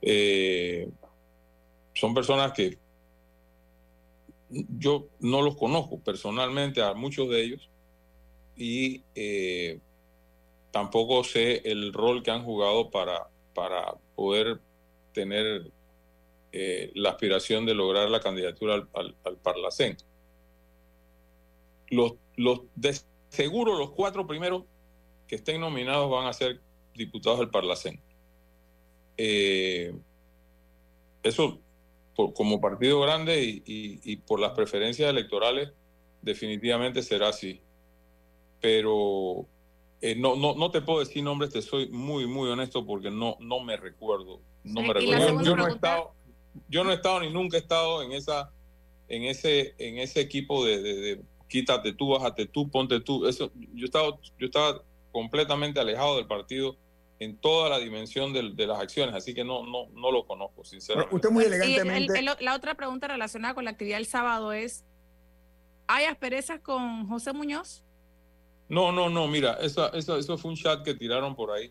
Eh, 0.00 0.88
son 1.94 2.14
personas 2.14 2.52
que 2.52 2.78
yo 4.50 5.06
no 5.20 5.42
los 5.42 5.56
conozco 5.56 5.98
personalmente 6.00 6.82
a 6.82 6.92
muchos 6.94 7.30
de 7.30 7.42
ellos 7.42 7.70
y 8.56 9.02
eh, 9.14 9.78
tampoco 10.70 11.24
sé 11.24 11.62
el 11.64 11.92
rol 11.92 12.22
que 12.22 12.30
han 12.30 12.44
jugado 12.44 12.90
para, 12.90 13.28
para 13.54 13.94
poder 14.14 14.60
tener 15.12 15.70
eh, 16.52 16.90
la 16.94 17.10
aspiración 17.10 17.64
de 17.66 17.74
lograr 17.74 18.10
la 18.10 18.20
candidatura 18.20 18.74
al, 18.92 19.16
al, 19.24 19.36
Parlacén. 19.38 19.96
Los, 21.88 22.14
los 22.36 22.60
de 22.76 22.96
seguro 23.28 23.78
los 23.78 23.90
cuatro 23.92 24.26
primeros 24.26 24.64
que 25.26 25.36
estén 25.36 25.60
nominados 25.60 26.10
van 26.10 26.26
a 26.26 26.32
ser 26.32 26.60
diputados 26.94 27.38
del 27.40 27.50
Parlacén. 27.50 28.00
Eh, 29.16 29.94
eso 31.22 31.60
por- 32.16 32.32
como 32.34 32.60
partido 32.60 33.00
grande 33.00 33.42
y- 33.44 33.62
y 34.04 34.16
por 34.16 34.40
las 34.40 34.52
preferencias 34.52 35.08
electorales 35.10 35.70
definitivamente 36.22 37.02
será 37.02 37.28
así. 37.28 37.60
Pero 38.60 39.46
eh, 40.02 40.14
no, 40.16 40.36
no, 40.36 40.54
no 40.54 40.70
te 40.70 40.82
puedo 40.82 40.98
decir 40.98 41.22
nombres, 41.22 41.50
te 41.52 41.62
soy 41.62 41.88
muy, 41.88 42.26
muy 42.26 42.50
honesto 42.50 42.84
porque 42.84 43.10
no, 43.10 43.36
no 43.40 43.60
me 43.60 43.76
recuerdo. 43.76 44.40
No 44.64 44.82
me 44.82 44.92
recuerdo. 44.92 45.42
Yo, 45.42 45.56
no 45.56 45.66
he 45.68 45.70
estado, 45.72 46.14
yo 46.68 46.84
no 46.84 46.90
he 46.90 46.94
estado 46.94 47.20
ni 47.20 47.30
nunca 47.32 47.56
he 47.56 47.60
estado 47.60 48.02
en 48.02 48.12
esa, 48.12 48.52
en 49.08 49.22
ese, 49.24 49.74
en 49.78 49.98
ese 49.98 50.20
equipo 50.20 50.64
de, 50.64 50.82
de- 50.82 50.94
de 51.00 51.22
quítate 51.48 51.92
tú, 51.92 52.08
bájate 52.10 52.46
tú, 52.46 52.68
ponte 52.70 53.00
tú. 53.00 53.26
Eso, 53.26 53.50
yo 53.74 53.84
estaba, 53.84 54.18
yo 54.38 54.46
estaba 54.46 54.82
completamente 55.12 55.78
alejado 55.80 56.16
del 56.16 56.26
partido 56.26 56.76
en 57.18 57.36
toda 57.36 57.68
la 57.68 57.78
dimensión 57.78 58.32
de, 58.32 58.66
las 58.66 58.80
acciones, 58.80 59.14
así 59.14 59.32
que 59.34 59.44
no, 59.44 59.64
no, 59.64 59.86
no 59.94 60.10
lo 60.10 60.26
conozco, 60.26 60.64
sinceramente. 60.64 61.14
usted 61.14 61.30
muy 61.30 61.44
el- 61.44 61.52
elegantemente. 61.52 62.18
el- 62.18 62.30
la 62.40 62.54
otra 62.56 62.74
pregunta 62.74 63.06
relacionada 63.06 63.54
con 63.54 63.64
la 63.64 63.70
actividad 63.70 63.98
del 63.98 64.06
sábado 64.06 64.52
es, 64.52 64.84
¿hay 65.86 66.06
asperezas 66.06 66.58
con 66.60 67.06
José 67.08 67.32
Muñoz? 67.32 67.84
No, 68.68 68.90
no, 68.92 69.10
no, 69.10 69.28
mira, 69.28 69.54
esa, 69.60 69.88
esa- 69.88 70.18
eso 70.18 70.38
fue 70.38 70.50
un 70.52 70.56
chat 70.56 70.82
que 70.84 70.94
tiraron 70.94 71.34
por 71.36 71.50
ahí. 71.50 71.70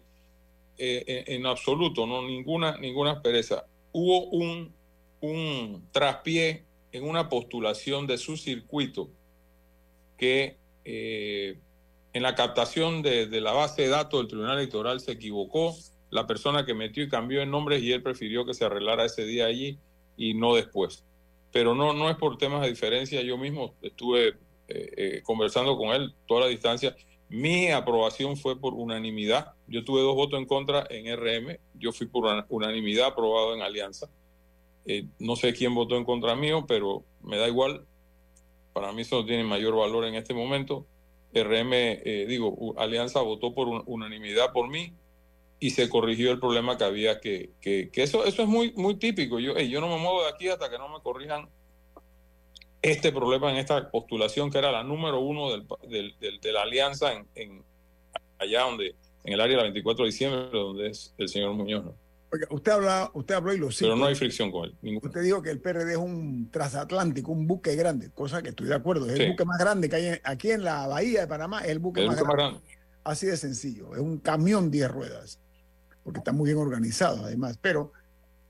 Eh, 0.77 1.23
en, 1.27 1.35
en 1.41 1.45
absoluto, 1.45 2.05
no, 2.05 2.21
ninguna, 2.21 2.77
ninguna 2.77 3.11
aspereza. 3.11 3.65
Hubo 3.91 4.25
un, 4.29 4.73
un 5.21 5.87
traspié 5.91 6.65
en 6.91 7.03
una 7.03 7.29
postulación 7.29 8.07
de 8.07 8.17
su 8.17 8.37
circuito 8.37 9.09
que 10.17 10.57
eh, 10.85 11.59
en 12.13 12.23
la 12.23 12.35
captación 12.35 13.01
de, 13.01 13.27
de 13.27 13.41
la 13.41 13.53
base 13.53 13.83
de 13.83 13.87
datos 13.89 14.19
del 14.19 14.27
Tribunal 14.27 14.57
Electoral 14.57 14.99
se 14.99 15.13
equivocó 15.13 15.75
la 16.09 16.27
persona 16.27 16.65
que 16.65 16.73
metió 16.73 17.03
y 17.03 17.09
cambió 17.09 17.41
el 17.41 17.49
nombre 17.49 17.79
y 17.79 17.91
él 17.93 18.03
prefirió 18.03 18.45
que 18.45 18.53
se 18.53 18.65
arreglara 18.65 19.05
ese 19.05 19.23
día 19.25 19.45
allí 19.45 19.79
y 20.17 20.33
no 20.33 20.55
después. 20.55 21.05
Pero 21.51 21.73
no, 21.75 21.93
no 21.93 22.09
es 22.09 22.17
por 22.17 22.37
temas 22.37 22.61
de 22.61 22.69
diferencia, 22.69 23.21
yo 23.21 23.37
mismo 23.37 23.75
estuve 23.81 24.35
eh, 24.73 24.89
eh, 24.97 25.21
conversando 25.23 25.77
con 25.77 25.89
él 25.89 26.13
toda 26.27 26.41
la 26.41 26.47
distancia. 26.47 26.95
Mi 27.29 27.69
aprobación 27.69 28.35
fue 28.37 28.59
por 28.59 28.73
unanimidad. 28.73 29.53
Yo 29.67 29.83
tuve 29.85 30.01
dos 30.01 30.15
votos 30.15 30.39
en 30.39 30.45
contra 30.45 30.85
en 30.89 31.07
RM, 31.17 31.59
yo 31.75 31.91
fui 31.93 32.07
por 32.07 32.25
una- 32.25 32.45
unanimidad 32.49 33.07
aprobado 33.07 33.53
en 33.55 33.61
Alianza. 33.61 34.09
Eh, 34.85 35.05
no 35.19 35.35
sé 35.35 35.53
quién 35.53 35.73
votó 35.75 35.95
en 35.95 36.03
contra 36.05 36.35
mío, 36.35 36.65
pero 36.67 37.03
me 37.21 37.37
da 37.37 37.47
igual. 37.47 37.85
Para 38.73 38.91
mí 38.91 39.01
eso 39.03 39.21
no 39.21 39.25
tiene 39.25 39.43
mayor 39.43 39.75
valor 39.75 40.05
en 40.05 40.15
este 40.15 40.33
momento. 40.33 40.87
RM, 41.33 42.01
digo, 42.27 42.73
Alianza 42.77 43.21
votó 43.21 43.53
por 43.53 43.67
un- 43.69 43.83
unanimidad 43.85 44.51
por 44.51 44.69
mí 44.69 44.93
y 45.59 45.69
se 45.69 45.87
corrigió 45.87 46.31
el 46.31 46.39
problema 46.39 46.77
que 46.77 46.83
había 46.83 47.21
que, 47.21 47.51
que, 47.61 47.89
eso, 47.95 48.25
eso 48.25 48.41
es 48.41 48.47
muy, 48.47 48.73
muy 48.73 48.95
típico. 48.95 49.39
Yo, 49.39 49.57
yo 49.57 49.79
no 49.79 49.87
me 49.87 49.97
muevo 49.97 50.23
de 50.23 50.29
aquí 50.29 50.49
hasta 50.49 50.69
que 50.69 50.77
no 50.77 50.89
me 50.89 50.99
corrijan 51.01 51.47
este 52.81 53.11
problema 53.11 53.51
en 53.51 53.57
esta 53.57 53.89
postulación 53.91 54.49
que 54.49 54.57
era 54.57 54.71
la 54.71 54.83
número 54.83 55.19
uno 55.19 55.51
del, 55.51 55.65
del- 55.89 56.15
del- 56.19 56.39
de 56.39 56.51
la 56.51 56.63
alianza 56.63 57.13
en, 57.13 57.27
en- 57.35 57.63
allá 58.39 58.61
donde, 58.61 58.95
en 59.23 59.33
el 59.33 59.41
área 59.41 59.57
del 59.57 59.65
24 59.67 60.03
de 60.05 60.11
diciembre, 60.11 60.49
donde 60.51 60.87
es 60.89 61.13
el 61.17 61.29
señor 61.29 61.53
Muñoz. 61.53 61.85
¿no? 61.85 61.95
Oiga, 62.33 62.47
usted, 62.49 62.71
habla, 62.71 63.11
usted 63.13 63.35
habló 63.35 63.53
y 63.53 63.57
lo 63.57 63.69
cito. 63.71 63.85
Pero 63.85 63.95
no 63.97 64.05
hay 64.05 64.15
fricción 64.15 64.51
con 64.51 64.65
él. 64.65 64.99
Usted 65.03 65.21
dijo 65.21 65.41
que 65.41 65.49
el 65.51 65.59
PRD 65.59 65.91
es 65.91 65.97
un 65.97 66.49
transatlántico, 66.49 67.31
un 67.31 67.45
buque 67.45 67.75
grande, 67.75 68.09
cosa 68.11 68.41
que 68.41 68.49
estoy 68.49 68.67
de 68.67 68.75
acuerdo. 68.75 69.05
Es 69.07 69.17
Sí. 69.17 69.23
el 69.23 69.31
buque 69.31 69.45
más 69.45 69.59
grande 69.59 69.89
que 69.89 69.95
hay 69.97 70.19
aquí 70.23 70.51
en 70.51 70.63
la 70.63 70.87
bahía 70.87 71.21
de 71.21 71.27
Panamá, 71.27 71.59
es 71.61 71.69
el 71.71 71.79
buque, 71.79 72.01
El 72.01 72.07
más, 72.07 72.15
buque 72.15 72.27
más 72.27 72.35
grande. 72.37 72.59
Así 73.03 73.25
de 73.27 73.35
sencillo. 73.35 73.93
Es 73.95 73.99
un 73.99 74.17
camión 74.19 74.71
10 74.71 74.89
ruedas, 74.89 75.39
porque 76.03 76.19
está 76.19 76.31
muy 76.31 76.45
bien 76.45 76.57
organizado 76.57 77.25
además. 77.25 77.57
Pero 77.61 77.91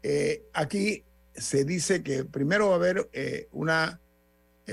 eh, 0.03 0.43
aquí 0.53 1.03
se 1.33 1.63
dice 1.65 2.03
que 2.03 2.23
primero 2.25 2.67
va 2.67 2.73
a 2.73 2.75
haber 2.75 3.09
eh, 3.13 3.47
una 3.51 4.00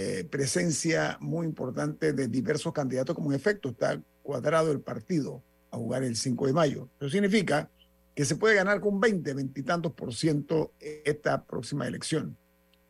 eh, 0.01 0.23
presencia 0.23 1.19
muy 1.21 1.45
importante 1.45 2.13
de 2.13 2.29
diversos 2.29 2.73
candidatos, 2.73 3.17
como 3.17 3.33
en 3.33 3.37
efecto 3.37 3.71
está 3.71 4.01
cuadrado 4.23 4.71
el 4.71 4.81
partido 4.81 5.43
a 5.73 5.77
jugar 5.77 6.05
el 6.05 6.15
5 6.15 6.47
de 6.47 6.53
mayo. 6.53 6.89
Eso 7.01 7.11
significa 7.11 7.69
que 8.15 8.25
se 8.25 8.37
puede 8.37 8.55
ganar 8.55 8.81
con 8.81 9.01
20, 9.01 9.35
20 9.35 9.61
y 9.61 9.63
tantos 9.65 9.93
por 9.95 10.15
ciento 10.15 10.73
esta 10.79 11.43
próxima 11.43 11.89
elección. 11.89 12.37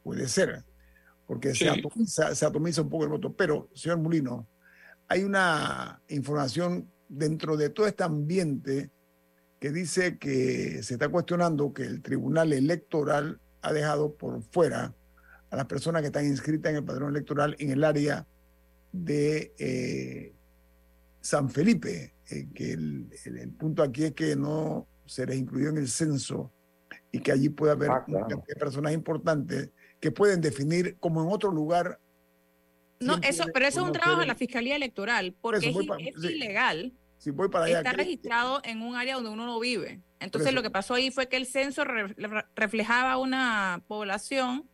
Puede 0.03 0.29
ser, 0.29 0.65
porque 1.27 1.55
se, 1.55 1.71
atomiza, 1.71 2.35
se 2.35 2.45
atomiza 2.45 2.83
un 2.83 2.91
poco 2.91 3.05
el 3.05 3.11
voto. 3.11 3.33
Pero, 3.33 3.71
señor 3.73 3.97
Mulino, 3.97 4.47
hay 5.09 5.25
una 5.25 6.03
información 6.09 6.91
dentro 7.09 7.57
de 7.57 7.71
todo 7.71 7.87
este 7.87 8.05
ambiente 8.05 8.91
que 9.59 9.71
dice 9.71 10.19
que 10.19 10.83
se 10.83 10.93
está 10.93 11.09
cuestionando 11.09 11.73
que 11.73 11.85
el 11.85 12.03
Tribunal 12.03 12.53
Electoral 12.53 13.41
ha 13.63 13.73
dejado 13.73 14.13
por 14.13 14.43
fuera 14.43 14.93
a 15.51 15.57
las 15.57 15.67
personas 15.67 16.03
que 16.03 16.07
están 16.09 16.27
inscritas 16.27 16.71
en 16.71 16.77
el 16.77 16.85
padrón 16.85 17.11
electoral 17.11 17.57
en 17.59 17.71
el 17.71 17.85
área 17.85 18.27
de 18.93 19.53
eh, 19.59 20.35
San 21.21 21.51
Felipe, 21.51 22.15
eh, 22.31 22.49
que 22.55 22.73
el, 22.73 23.09
el- 23.25 23.39
el 23.39 23.51
punto 23.53 23.83
aquí 23.83 24.05
es 24.05 24.13
que 24.13 24.37
no 24.37 24.87
se 25.07 25.27
les 25.27 25.39
incluyó 25.39 25.71
en 25.71 25.79
el 25.79 25.89
censo 25.89 26.53
y 27.11 27.21
que 27.21 27.33
allí 27.33 27.49
puede 27.49 27.73
haber 27.73 27.91
Ah, 27.91 28.05
claro. 28.05 28.43
personas 28.59 28.93
importantes 28.93 29.71
que 30.01 30.11
pueden 30.11 30.41
definir 30.41 30.97
como 30.99 31.23
en 31.23 31.33
otro 31.33 31.51
lugar. 31.51 31.99
No, 33.01 33.17
eso, 33.23 33.45
pero 33.55 33.67
eso 33.67 33.81
es 33.81 33.87
un 33.87 33.93
trabajo 33.93 34.21
de 34.21 34.27
la 34.27 34.35
Fiscalía 34.35 34.77
Electoral, 34.77 35.35
porque 35.41 35.69
eso, 35.71 35.81
es, 35.99 36.15
sí. 36.21 36.29
ilegal 36.35 36.93
Si 37.17 37.31
voy 37.31 37.49
para 37.49 37.65
allá, 37.67 37.79
estar 37.79 37.97
¿qué- 37.97 38.03
registrado 38.03 38.61
en 38.65 38.83
un 38.83 38.97
área 38.97 39.15
donde 39.15 39.31
uno 39.31 39.47
no 39.47 39.59
vive. 39.61 40.03
Entonces 40.21 40.53
lo 40.53 40.63
que 40.63 40.71
pasó 40.71 40.95
ahí 40.95 41.11
fue 41.11 41.29
que 41.29 41.37
el 41.37 41.47
censo 41.47 41.85
re- 41.85 42.09
re- 42.09 42.45
reflejaba 42.57 43.17
una 43.19 43.83
población 43.87 44.69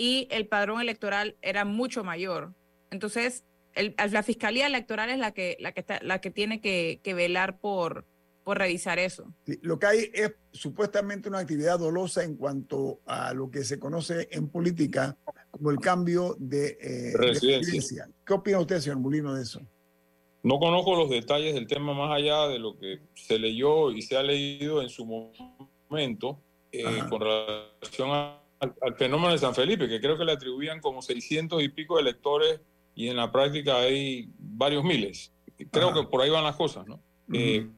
y 0.00 0.26
el 0.30 0.46
padrón 0.46 0.80
electoral 0.80 1.36
era 1.42 1.66
mucho 1.66 2.02
mayor. 2.04 2.54
Entonces 2.90 3.44
el- 3.74 3.94
la 4.10 4.22
Fiscalía 4.22 4.66
Electoral 4.66 5.10
es 5.10 5.18
la 5.18 5.32
que, 5.32 5.56
la 5.60 5.72
que, 5.72 5.80
está- 5.80 6.00
la 6.02 6.20
que 6.22 6.30
tiene 6.30 6.60
que, 6.62 7.00
que 7.02 7.12
velar 7.12 7.58
por, 7.60 8.06
por 8.42 8.56
revisar 8.58 8.98
eso. 8.98 9.32
Sí, 9.46 9.58
Lo 9.62 9.78
que 9.78 9.86
hay 9.86 10.10
es 10.14 10.32
supuestamente 10.52 11.28
una 11.28 11.40
actividad 11.40 11.78
dolosa 11.78 12.24
en 12.24 12.36
cuanto 12.36 13.00
a 13.04 13.34
lo 13.34 13.50
que 13.50 13.62
se 13.62 13.78
conoce 13.78 14.26
en 14.32 14.48
política 14.48 15.16
como 15.50 15.70
el 15.70 15.78
cambio 15.78 16.34
de, 16.38 16.78
eh, 16.80 16.88
de 17.12 17.18
Residencia. 17.18 17.58
residencia. 17.58 18.08
¿Qué 18.26 18.32
opina 18.32 18.58
usted, 18.58 18.80
señor 18.80 18.98
Mulino, 19.00 19.34
de 19.34 19.42
eso? 19.42 19.60
No 20.42 20.58
conozco 20.58 20.96
los 20.96 21.10
detalles 21.10 21.52
del 21.54 21.66
tema 21.66 21.92
más 21.92 22.10
allá 22.16 22.48
de 22.48 22.58
lo 22.58 22.78
que 22.78 23.00
se 23.14 23.38
leyó 23.38 23.92
y 23.92 24.00
se 24.00 24.16
ha 24.16 24.22
leído 24.22 24.80
en 24.80 24.88
su 24.88 25.04
momento 25.04 26.40
eh, 26.72 26.84
con 27.10 27.20
relación 27.20 28.10
a- 28.12 28.38
al, 28.60 28.74
al 28.82 28.94
fenómeno 28.96 29.32
de 29.32 29.38
San 29.38 29.54
Felipe, 29.54 29.88
que 29.88 30.00
creo 30.00 30.16
que 30.16 30.24
le 30.24 30.32
atribuían 30.32 30.80
como 30.80 31.02
600 31.02 31.62
y 31.62 31.68
pico 31.70 31.96
de 31.96 32.02
electores 32.02 32.60
y 32.94 33.08
en 33.08 33.16
la 33.16 33.32
práctica 33.32 33.78
hay 33.78 34.30
varios 34.38 34.84
miles. 34.84 35.32
Creo 35.70 35.88
Ajá. 35.90 36.00
que 36.00 36.06
por 36.06 36.20
ahí 36.22 36.30
van 36.30 36.44
las 36.44 36.56
cosas, 36.56 36.86
¿no? 36.86 37.02
Eh, 37.32 37.68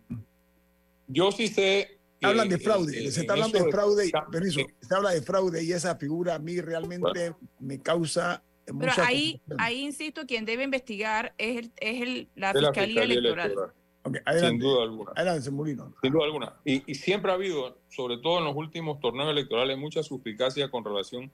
yo 1.07 1.33
sí 1.33 1.49
sé... 1.49 1.99
Hablan 2.21 2.49
de 2.49 2.59
fraude, 2.59 3.07
eh, 3.07 3.11
se 3.11 3.23
está 3.23 3.33
hablando 3.33 3.59
de 3.59 3.69
fraude, 3.71 4.13
permiso, 4.31 4.61
se 4.81 4.95
habla 4.95 5.11
de 5.11 5.23
fraude 5.23 5.65
y 5.65 5.73
esa 5.73 5.97
figura 5.97 6.37
a 6.37 6.39
mí 6.39 6.61
realmente 6.61 7.35
me 7.59 7.81
causa 7.81 8.45
Pero 8.65 8.93
ahí, 8.99 9.41
ahí 9.59 9.81
insisto, 9.81 10.25
quien 10.25 10.45
debe 10.45 10.63
investigar 10.63 11.35
es, 11.37 11.57
el, 11.59 11.73
es 11.81 12.03
el- 12.03 12.29
la, 12.37 12.53
Fiscalía, 12.53 13.03
Electoral. 13.03 13.55
Sin 14.05 14.21
adelante, 14.25 14.65
duda 14.65 14.83
alguna. 14.83 15.13
adelante, 15.15 15.51
Mulino. 15.51 15.95
Sin 16.03 16.13
duda 16.13 16.25
alguna. 16.25 16.57
Y, 16.65 16.91
y 16.91 16.95
siempre 16.95 17.31
ha 17.31 17.35
habido, 17.35 17.79
sobre 17.89 18.19
todo 18.19 18.39
en 18.39 18.45
los 18.45 18.57
últimos 18.57 18.99
torneos 19.01 19.31
electorales, 19.31 19.79
mucha 19.79 20.03
suspicacia 20.03 20.71
con 20.71 20.85
relación 20.85 21.31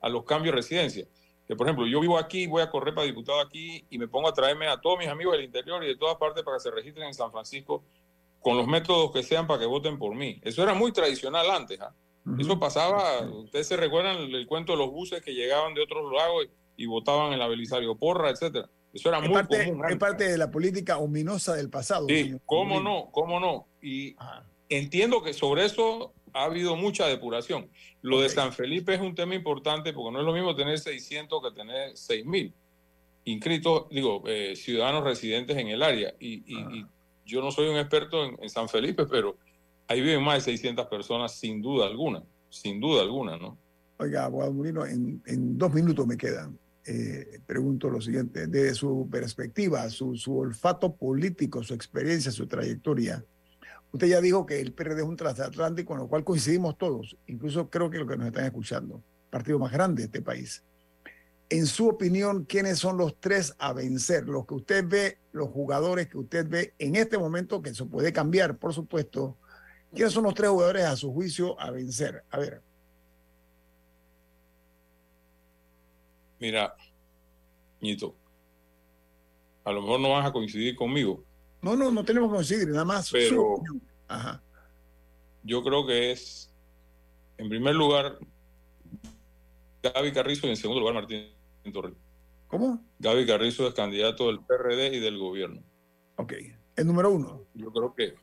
a 0.00 0.08
los 0.08 0.24
cambios 0.24 0.54
de 0.54 0.56
residencia. 0.56 1.06
Que, 1.48 1.56
por 1.56 1.66
ejemplo, 1.66 1.86
yo 1.86 2.00
vivo 2.00 2.18
aquí, 2.18 2.46
voy 2.46 2.62
a 2.62 2.70
correr 2.70 2.94
para 2.94 3.06
diputado 3.06 3.40
aquí 3.40 3.84
y 3.90 3.98
me 3.98 4.08
pongo 4.08 4.28
a 4.28 4.32
traerme 4.32 4.68
a 4.68 4.80
todos 4.80 4.98
mis 4.98 5.08
amigos 5.08 5.34
del 5.34 5.44
interior 5.44 5.82
y 5.84 5.88
de 5.88 5.96
todas 5.96 6.16
partes 6.16 6.42
para 6.44 6.56
que 6.58 6.62
se 6.62 6.70
registren 6.70 7.06
en 7.06 7.14
San 7.14 7.32
Francisco 7.32 7.82
con 8.40 8.56
los 8.56 8.66
métodos 8.66 9.12
que 9.12 9.22
sean 9.22 9.46
para 9.46 9.60
que 9.60 9.66
voten 9.66 9.98
por 9.98 10.14
mí. 10.14 10.40
Eso 10.42 10.62
era 10.62 10.74
muy 10.74 10.92
tradicional 10.92 11.50
antes. 11.50 11.80
¿ah? 11.80 11.94
Eso 12.38 12.58
pasaba, 12.58 13.20
ustedes 13.22 13.66
se 13.68 13.76
recuerdan 13.76 14.16
el, 14.16 14.34
el 14.34 14.46
cuento 14.46 14.72
de 14.72 14.78
los 14.78 14.90
buses 14.90 15.22
que 15.22 15.34
llegaban 15.34 15.74
de 15.74 15.82
otros 15.82 16.12
lados 16.12 16.46
y, 16.76 16.84
y 16.84 16.86
votaban 16.86 17.32
en 17.32 17.38
la 17.38 17.48
Belisario 17.48 17.96
Porra, 17.96 18.30
etcétera. 18.30 18.68
Eso 18.92 19.08
era 19.08 19.18
Es 19.18 19.24
muy 19.28 19.34
parte, 19.34 19.64
común. 19.66 19.84
es 19.88 19.96
parte 19.96 20.24
de 20.28 20.36
la 20.38 20.50
política 20.50 20.98
ominosa 20.98 21.54
del 21.54 21.70
pasado. 21.70 22.06
Sí, 22.08 22.24
señor 22.24 22.40
cómo 22.46 22.80
no, 22.80 23.08
cómo 23.10 23.40
no. 23.40 23.66
Y 23.80 24.14
entiendo 24.68 25.22
que 25.22 25.32
sobre 25.32 25.64
eso 25.64 26.12
ha 26.34 26.44
habido 26.44 26.76
mucha 26.76 27.06
depuración. 27.06 27.68
Lo 28.02 28.20
de 28.20 28.26
Ok. 28.26 28.32
San 28.32 28.52
Felipe 28.52 28.94
es 28.94 29.00
un 29.00 29.14
tema 29.14 29.34
importante 29.34 29.92
porque 29.92 30.12
no 30.12 30.20
es 30.20 30.26
lo 30.26 30.32
mismo 30.32 30.54
tener 30.54 30.78
600 30.78 31.42
que 31.42 31.50
tener 31.54 31.92
6.000 31.92 32.52
inscritos, 33.24 33.88
digo, 33.90 34.22
eh, 34.26 34.56
ciudadanos 34.56 35.04
residentes 35.04 35.56
en 35.56 35.68
el 35.68 35.82
área. 35.82 36.14
Y, 36.18 36.42
y- 36.46 36.78
y 36.78 36.86
yo 37.24 37.40
no 37.40 37.50
soy 37.50 37.68
un 37.68 37.76
experto 37.76 38.24
en, 38.24 38.36
en 38.42 38.50
San 38.50 38.68
Felipe, 38.68 39.06
pero 39.06 39.36
ahí 39.88 40.00
viven 40.00 40.22
más 40.22 40.34
de 40.36 40.40
600 40.52 40.86
personas 40.86 41.34
sin 41.38 41.62
duda 41.62 41.86
alguna, 41.86 42.22
sin 42.50 42.80
duda 42.80 43.02
alguna, 43.02 43.36
¿no? 43.36 43.56
Oiga, 43.98 44.24
abogado 44.24 44.52
Mulino, 44.52 44.84
en, 44.84 45.22
en 45.26 45.56
dos 45.56 45.72
minutos 45.72 46.04
me 46.06 46.16
quedan. 46.16 46.58
Eh, 46.84 47.40
pregunto 47.46 47.88
lo 47.88 48.00
siguiente, 48.00 48.48
desde 48.48 48.74
su 48.74 49.08
perspectiva, 49.10 49.88
su, 49.88 50.16
su 50.16 50.36
olfato 50.36 50.96
político, 50.96 51.62
su 51.62 51.74
experiencia, 51.74 52.32
su 52.32 52.48
trayectoria, 52.48 53.24
usted 53.92 54.08
ya 54.08 54.20
dijo 54.20 54.46
que 54.46 54.60
el 54.60 54.72
PRD 54.72 55.02
es 55.02 55.06
un 55.06 55.16
transatlántico, 55.16 55.88
con 55.88 55.98
lo 55.98 56.08
cual 56.08 56.24
coincidimos 56.24 56.76
todos, 56.76 57.16
incluso 57.28 57.70
creo 57.70 57.88
que 57.88 57.98
los 57.98 58.08
que 58.08 58.16
nos 58.16 58.26
están 58.26 58.46
escuchando, 58.46 59.00
partido 59.30 59.60
más 59.60 59.70
grande 59.70 60.02
de 60.02 60.06
este 60.06 60.22
país. 60.22 60.64
En 61.48 61.66
su 61.66 61.86
opinión, 61.86 62.46
¿quiénes 62.46 62.78
son 62.78 62.96
los 62.96 63.20
tres 63.20 63.54
a 63.58 63.72
vencer? 63.74 64.24
Los 64.24 64.46
que 64.46 64.54
usted 64.54 64.84
ve, 64.88 65.18
los 65.32 65.50
jugadores 65.50 66.08
que 66.08 66.16
usted 66.16 66.48
ve 66.48 66.74
en 66.78 66.96
este 66.96 67.18
momento, 67.18 67.60
que 67.60 67.70
eso 67.70 67.86
puede 67.86 68.12
cambiar, 68.12 68.56
por 68.56 68.72
supuesto. 68.72 69.36
¿Quiénes 69.94 70.14
son 70.14 70.24
los 70.24 70.32
tres 70.32 70.48
jugadores 70.48 70.84
a 70.84 70.96
su 70.96 71.12
juicio 71.12 71.60
a 71.60 71.70
vencer? 71.70 72.24
A 72.30 72.38
ver. 72.38 72.62
Mira, 76.42 76.74
Ñito, 77.80 78.16
a 79.62 79.70
lo 79.70 79.80
mejor 79.80 80.00
no 80.00 80.10
vas 80.10 80.26
a 80.26 80.32
coincidir 80.32 80.74
conmigo, 80.74 81.22
No, 81.60 81.76
no, 81.76 81.92
no 81.92 82.04
tenemos 82.04 82.30
que 82.30 82.34
coincidir, 82.34 82.66
nada 82.66 82.84
más. 82.84 83.12
Pero-. 83.12 83.62
Ajá. 84.08 84.42
yo 85.44 85.62
creo 85.62 85.86
que 85.86 86.10
es, 86.10 86.52
en 87.38 87.48
primer 87.48 87.76
lugar, 87.76 88.18
Gaby 89.84 90.10
Carrizo 90.10 90.48
y 90.48 90.50
en 90.50 90.56
segundo 90.56 90.80
lugar 90.80 90.96
Martín 90.96 91.30
Torres. 91.72 91.94
¿Cómo? 92.48 92.84
Gaby 92.98 93.24
Carrizo 93.24 93.68
es 93.68 93.74
candidato 93.74 94.26
del 94.26 94.40
PRD 94.40 94.96
y 94.96 94.98
del 94.98 95.18
gobierno. 95.18 95.62
Ok. 96.16 96.32
El 96.74 96.86
número 96.88 97.12
uno. 97.12 97.46
Yo 97.54 97.72
creo 97.72 97.94
que 97.94 98.14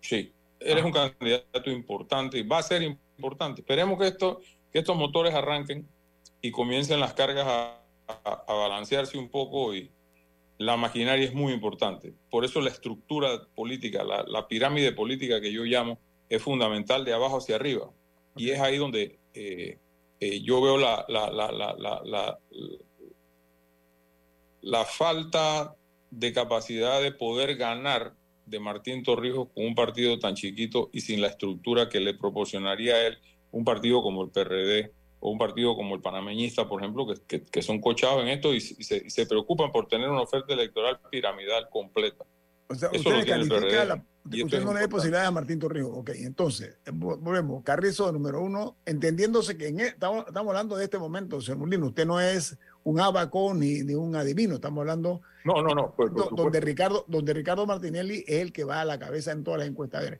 sí, 0.00 0.32
él 0.60 0.78
es 0.78 0.84
un 0.84 0.92
candidato 0.92 1.70
importante 1.72 2.38
y 2.38 2.46
va 2.46 2.58
a 2.58 2.62
ser 2.62 2.82
importante. 2.82 3.62
Esperemos 3.62 3.98
que, 3.98 4.06
esto, 4.06 4.40
que 4.70 4.78
estos 4.78 4.96
motores 4.96 5.34
arranquen 5.34 5.88
y 6.42 6.50
comiencen 6.50 7.00
las 7.00 7.14
cargas 7.14 7.46
a, 7.46 7.80
a- 8.08 8.44
a 8.46 8.52
balancearse 8.54 9.16
un 9.16 9.30
poco 9.30 9.74
y 9.74 9.90
la 10.58 10.76
maquinaria 10.76 11.24
es 11.24 11.34
muy 11.34 11.52
importante. 11.52 12.12
Por 12.30 12.44
eso 12.44 12.60
la 12.60 12.68
estructura 12.70 13.46
política, 13.54 14.04
la, 14.04 14.22
la 14.28 14.46
pirámide 14.46 14.92
política 14.92 15.40
que 15.40 15.52
yo 15.52 15.64
llamo, 15.64 15.98
es 16.28 16.42
fundamental 16.42 17.04
de 17.04 17.12
abajo 17.14 17.38
hacia 17.38 17.56
arriba. 17.56 17.90
Y 18.36 18.50
es 18.50 18.60
ahí 18.60 18.76
donde 18.76 19.18
eh, 19.34 19.78
eh, 20.20 20.40
yo 20.42 20.60
veo 20.60 20.76
la, 20.78 21.04
la, 21.08 21.30
la, 21.30 21.50
la, 21.52 21.74
la, 21.78 22.00
la- 22.04 22.38
la 24.60 24.84
falta 24.84 25.74
de 26.10 26.32
capacidad 26.32 27.02
de 27.02 27.12
poder 27.12 27.56
ganar 27.56 28.14
de 28.46 28.60
Martín 28.60 29.02
Torrijos 29.02 29.48
con 29.54 29.64
un 29.64 29.74
partido 29.74 30.18
tan 30.18 30.34
chiquito 30.34 30.90
y 30.92 31.00
sin 31.00 31.20
la 31.20 31.28
estructura 31.28 31.88
que 31.88 32.00
le 32.00 32.14
proporcionaría 32.14 32.94
a 32.94 33.06
él 33.06 33.18
un 33.50 33.64
partido 33.64 34.02
como 34.02 34.22
el 34.22 34.30
PRD 34.30 34.92
o 35.24 35.30
un 35.30 35.38
partido 35.38 35.76
como 35.76 35.94
el 35.94 36.00
panameñista, 36.02 36.68
por 36.68 36.82
ejemplo, 36.82 37.06
que, 37.06 37.14
que- 37.28 37.44
que 37.44 37.62
son 37.62 37.80
cochados 37.80 38.22
en 38.22 38.28
esto 38.28 38.52
y, 38.52 38.60
se- 38.60 38.74
y 38.76 38.82
se, 38.82 38.96
y 39.06 39.10
se 39.10 39.24
preocupan 39.24 39.70
por 39.70 39.86
tener 39.86 40.10
una 40.10 40.20
oferta 40.22 40.52
electoral 40.52 40.98
piramidal 41.10 41.68
completa. 41.70 42.24
O 42.68 42.74
sea, 42.74 42.88
Eso 42.92 43.08
lo 43.10 43.18
usted 43.18 43.26
tiene 43.26 43.42
el 43.42 43.48
califica 43.48 43.84
PRD. 43.84 43.86
la- 43.86 44.44
usted 44.44 44.64
no 44.64 44.74
le 44.74 44.80
da 44.80 44.88
posibilidades 44.88 45.28
a 45.28 45.30
Martín 45.30 45.58
Torrijos. 45.60 45.92
Ok, 45.96 46.10
entonces, 46.16 46.76
vo- 46.86 47.18
volvemos. 47.20 47.62
Carrizo, 47.62 48.10
número 48.10 48.40
uno, 48.42 48.76
entendiéndose 48.84 49.56
que 49.56 49.68
en 49.68 49.78
e- 49.80 49.86
estamos, 49.88 50.26
estamos 50.26 50.50
hablando 50.50 50.74
de 50.76 50.84
este 50.84 50.98
momento, 50.98 51.40
señor 51.40 51.58
Molino. 51.58 51.86
Usted 51.86 52.04
no 52.06 52.20
es 52.20 52.58
un 52.82 52.98
abaco 52.98 53.54
ni, 53.54 53.82
ni 53.84 53.94
un 53.94 54.16
adivino. 54.16 54.56
Estamos 54.56 54.80
hablando 54.80 55.20
No, 55.44 55.62
no, 55.62 55.72
no. 55.74 55.94
pues, 55.96 56.12
do- 56.14 56.30
donde, 56.34 56.58
Ricardo, 56.60 57.04
donde 57.06 57.32
Ricardo 57.32 57.64
Martinelli 57.64 58.24
es 58.26 58.40
el 58.42 58.52
que 58.52 58.64
va 58.64 58.80
a 58.80 58.84
la 58.84 58.98
cabeza 58.98 59.30
en 59.30 59.44
todas 59.44 59.60
las 59.60 59.68
encuestas. 59.68 60.02
El 60.04 60.18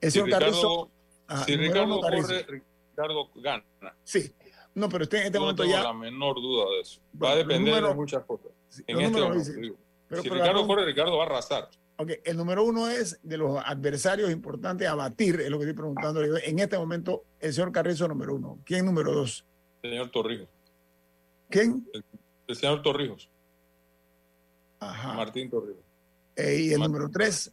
Si 0.00 0.10
señor 0.12 0.26
Ricardo, 0.28 0.46
Carrizo. 0.46 0.90
ajá, 1.26 1.44
si 1.44 1.56
Ricardo 1.56 1.84
uno, 1.84 2.00
Carrizo. 2.00 2.28
corre, 2.46 2.62
Ricardo 2.92 3.30
gana. 3.36 3.64
Sí. 4.04 4.32
No, 4.74 4.88
pero 4.88 5.04
usted 5.04 5.18
en 5.18 5.26
este 5.26 5.38
no 5.38 5.44
momento 5.44 5.62
tengo 5.64 5.76
ya. 5.76 5.82
la 5.82 5.92
menor 5.92 6.36
duda 6.36 6.64
de 6.70 6.80
eso. 6.80 7.00
Va 7.22 7.32
a 7.32 7.36
depender 7.36 7.82
de 7.82 7.94
muchas 7.94 8.24
cosas. 8.24 8.52
En 8.86 9.00
este 9.00 9.20
momento, 9.20 9.52
digo. 9.60 9.76
Pero- 10.08 10.22
si 10.22 10.28
pero 10.28 10.42
Ricardo 10.42 10.66
corre, 10.66 10.84
Ricardo 10.86 11.16
va 11.16 11.24
a 11.24 11.26
arrasar. 11.26 11.68
Ok, 11.96 12.10
el 12.24 12.36
número 12.36 12.64
uno 12.64 12.88
es 12.88 13.18
de 13.22 13.36
los 13.36 13.58
adversarios 13.64 14.30
importantes 14.30 14.88
a 14.88 14.94
batir, 14.94 15.40
es 15.40 15.50
lo 15.50 15.58
que 15.58 15.64
estoy 15.64 15.76
preguntando. 15.76 16.22
En 16.22 16.58
este 16.58 16.78
momento, 16.78 17.24
el 17.38 17.52
señor 17.52 17.70
Carrizo 17.70 18.08
número 18.08 18.34
uno. 18.34 18.58
¿Quién 18.64 18.84
número 18.86 19.12
dos? 19.12 19.44
Señor 19.82 20.10
Torrijos. 20.10 20.48
¿Quién? 21.50 21.86
El 22.46 22.56
señor 22.56 22.82
Torrijos. 22.82 23.28
Ajá. 24.80 25.12
Martín 25.14 25.50
Torrijos. 25.50 25.84
Eh, 26.36 26.60
y 26.62 26.72
el 26.72 26.80
número 26.80 27.10
tres, 27.10 27.52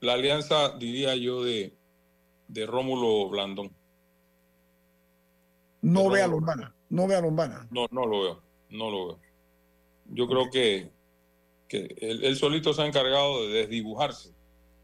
La 0.00 0.14
alianza, 0.14 0.70
diría 0.78 1.14
yo, 1.14 1.44
de, 1.44 1.74
de 2.52 2.66
Rómulo 2.66 3.28
Blandón. 3.30 3.70
no 5.82 6.10
ve 6.10 6.22
a 6.22 6.28
Lombana. 6.28 6.74
No 6.90 7.06
ve 7.06 7.16
a 7.16 7.20
Lombana. 7.20 7.66
No, 7.70 7.86
no 7.90 8.06
lo 8.06 8.22
veo. 8.22 8.42
No 8.70 8.90
lo 8.90 9.06
veo. 9.08 9.18
Yo 10.06 10.28
creo 10.28 10.50
que, 10.50 10.90
que 11.68 11.94
él, 12.00 12.24
él 12.24 12.36
solito 12.36 12.72
se 12.74 12.82
ha 12.82 12.86
encargado 12.86 13.42
de 13.46 13.60
desdibujarse 13.60 14.32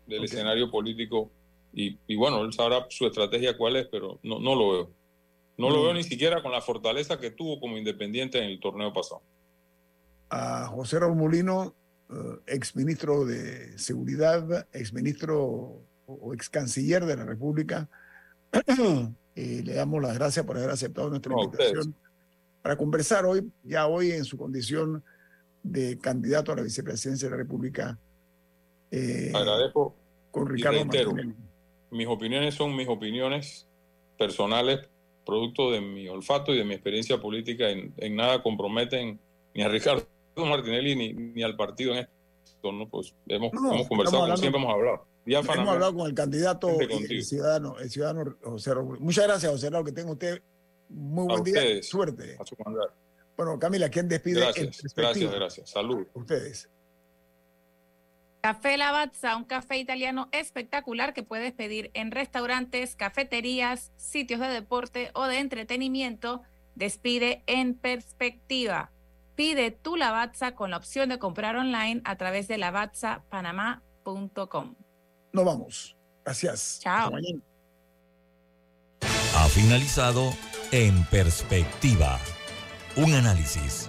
del 0.06 0.24
escenario 0.24 0.70
político 0.70 1.30
y, 1.72 1.98
y 2.06 2.16
bueno, 2.16 2.40
él 2.42 2.52
sabrá 2.52 2.86
su 2.88 3.06
estrategia 3.06 3.56
cuál 3.56 3.76
es, 3.76 3.86
pero 3.88 4.18
no, 4.22 4.40
no 4.40 4.54
lo 4.54 4.70
veo. 4.72 4.90
No 5.58 5.70
lo 5.70 5.80
Mm. 5.80 5.82
veo 5.82 5.94
ni 5.94 6.04
siquiera 6.04 6.42
con 6.42 6.52
la 6.52 6.60
fortaleza 6.62 7.18
que 7.20 7.30
tuvo 7.32 7.60
como 7.60 7.76
independiente 7.76 8.38
en 8.38 8.44
el 8.44 8.60
torneo 8.60 8.92
pasado. 8.92 9.22
A 10.30 10.66
José 10.68 10.98
Raúl 11.00 11.16
Molino, 11.16 11.74
eh, 12.10 12.14
exministro 12.46 13.24
de 13.26 13.76
Seguridad, 13.78 14.66
exministro 14.72 15.44
o, 15.44 15.82
o 16.08 16.32
ex 16.34 16.48
canciller 16.48 17.04
de 17.04 17.16
la 17.16 17.24
República. 17.24 17.88
Eh, 19.40 19.62
le 19.64 19.74
damos 19.74 20.02
las 20.02 20.18
gracias 20.18 20.44
por 20.44 20.56
haber 20.56 20.70
aceptado 20.70 21.08
nuestra 21.10 21.32
No, 21.32 21.44
invitación 21.44 21.94
para 22.60 22.76
conversar 22.76 23.24
hoy, 23.24 23.48
ya 23.62 23.86
hoy 23.86 24.10
en 24.10 24.24
su 24.24 24.36
condición 24.36 25.04
de 25.62 25.96
candidato 25.96 26.50
a 26.50 26.56
la 26.56 26.62
vicepresidencia 26.62 27.28
de 27.28 27.30
la 27.30 27.36
República. 27.36 27.96
eh, 28.90 29.30
Agradezco 29.32 29.94
con 30.32 30.48
Ricardo 30.48 30.78
reitero, 30.80 31.12
Martinelli. 31.12 31.36
mis 31.92 32.08
opiniones 32.08 32.56
son 32.56 32.74
mis 32.74 32.88
opiniones 32.88 33.68
personales, 34.18 34.90
producto 35.24 35.70
de 35.70 35.82
mi 35.82 36.08
olfato 36.08 36.52
y 36.52 36.58
de 36.58 36.64
mi 36.64 36.74
experiencia 36.74 37.20
política. 37.20 37.70
En, 37.70 37.94
en 37.98 38.16
nada 38.16 38.42
comprometen 38.42 39.20
ni 39.54 39.62
a 39.62 39.68
Ricardo 39.68 40.04
Martinelli 40.34 40.96
ni, 40.96 41.12
ni 41.12 41.44
al 41.44 41.54
partido 41.54 41.92
en 41.92 41.98
esto. 41.98 42.72
¿no? 42.72 42.88
Pues 42.88 43.14
hemos, 43.28 43.52
No, 43.52 43.72
hemos 43.72 43.86
conversado, 43.86 44.24
como 44.24 44.36
siempre 44.36 44.60
hemos 44.60 44.74
hablado. 44.74 45.06
Hemos 45.26 45.44
Diáfanamente. 45.44 45.70
hablado 45.72 45.94
con 45.94 46.06
el 46.06 46.14
candidato 46.14 46.80
el 46.80 47.24
ciudadano, 47.24 47.78
el 47.78 47.90
ciudadano 47.90 48.36
José 48.42 48.72
Raúl. 48.74 48.98
Muchas 49.00 49.26
gracias, 49.26 49.52
José 49.52 49.68
Raúl, 49.70 49.84
que 49.84 49.92
tenga 49.92 50.12
usted 50.12 50.40
muy 50.88 51.24
A 51.24 51.26
buen 51.34 51.44
día. 51.44 51.58
ustedes. 51.58 51.86
Suerte. 51.88 52.36
A 52.40 52.46
su 52.46 52.56
mandato. 52.64 52.94
Bueno, 53.36 53.58
Camila, 53.58 53.88
¿quién 53.90 54.08
despide? 54.08 54.40
Gracias, 54.40 54.82
gracias, 54.96 55.30
gracias. 55.32 55.70
Salud. 55.70 56.06
Ustedes. 56.14 56.70
Café 58.40 58.76
Lavazza, 58.78 59.36
un 59.36 59.44
café 59.44 59.76
italiano 59.78 60.28
espectacular 60.32 61.12
que 61.12 61.22
puedes 61.24 61.52
pedir 61.52 61.90
en 61.94 62.10
restaurantes, 62.10 62.96
cafeterías, 62.96 63.92
sitios 63.96 64.40
de 64.40 64.46
deporte 64.48 65.10
o 65.14 65.26
de 65.26 65.38
entretenimiento. 65.40 66.40
Despide 66.74 67.42
en 67.46 67.74
perspectiva. 67.74 68.92
Pide 69.34 69.70
tu 69.72 69.96
Lavazza 69.96 70.54
con 70.54 70.70
la 70.70 70.76
opción 70.78 71.08
de 71.08 71.18
comprar 71.18 71.56
online 71.56 72.00
a 72.04 72.16
través 72.16 72.46
de 72.48 72.58
lavazzapanamá.com. 72.58 74.74
Nos 75.32 75.44
vamos. 75.44 75.96
Gracias. 76.24 76.80
Chao. 76.82 76.96
Hasta 76.96 77.10
mañana. 77.10 77.40
Ha 79.36 79.48
finalizado 79.48 80.34
En 80.72 81.04
Perspectiva, 81.06 82.18
un 82.96 83.14
análisis 83.14 83.88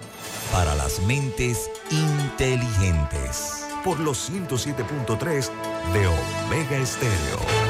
para 0.52 0.74
las 0.74 1.00
mentes 1.00 1.70
inteligentes. 1.90 3.66
Por 3.84 3.98
los 4.00 4.30
107.3 4.30 5.50
de 5.92 6.06
Omega 6.06 6.76
Estéreo. 6.76 7.69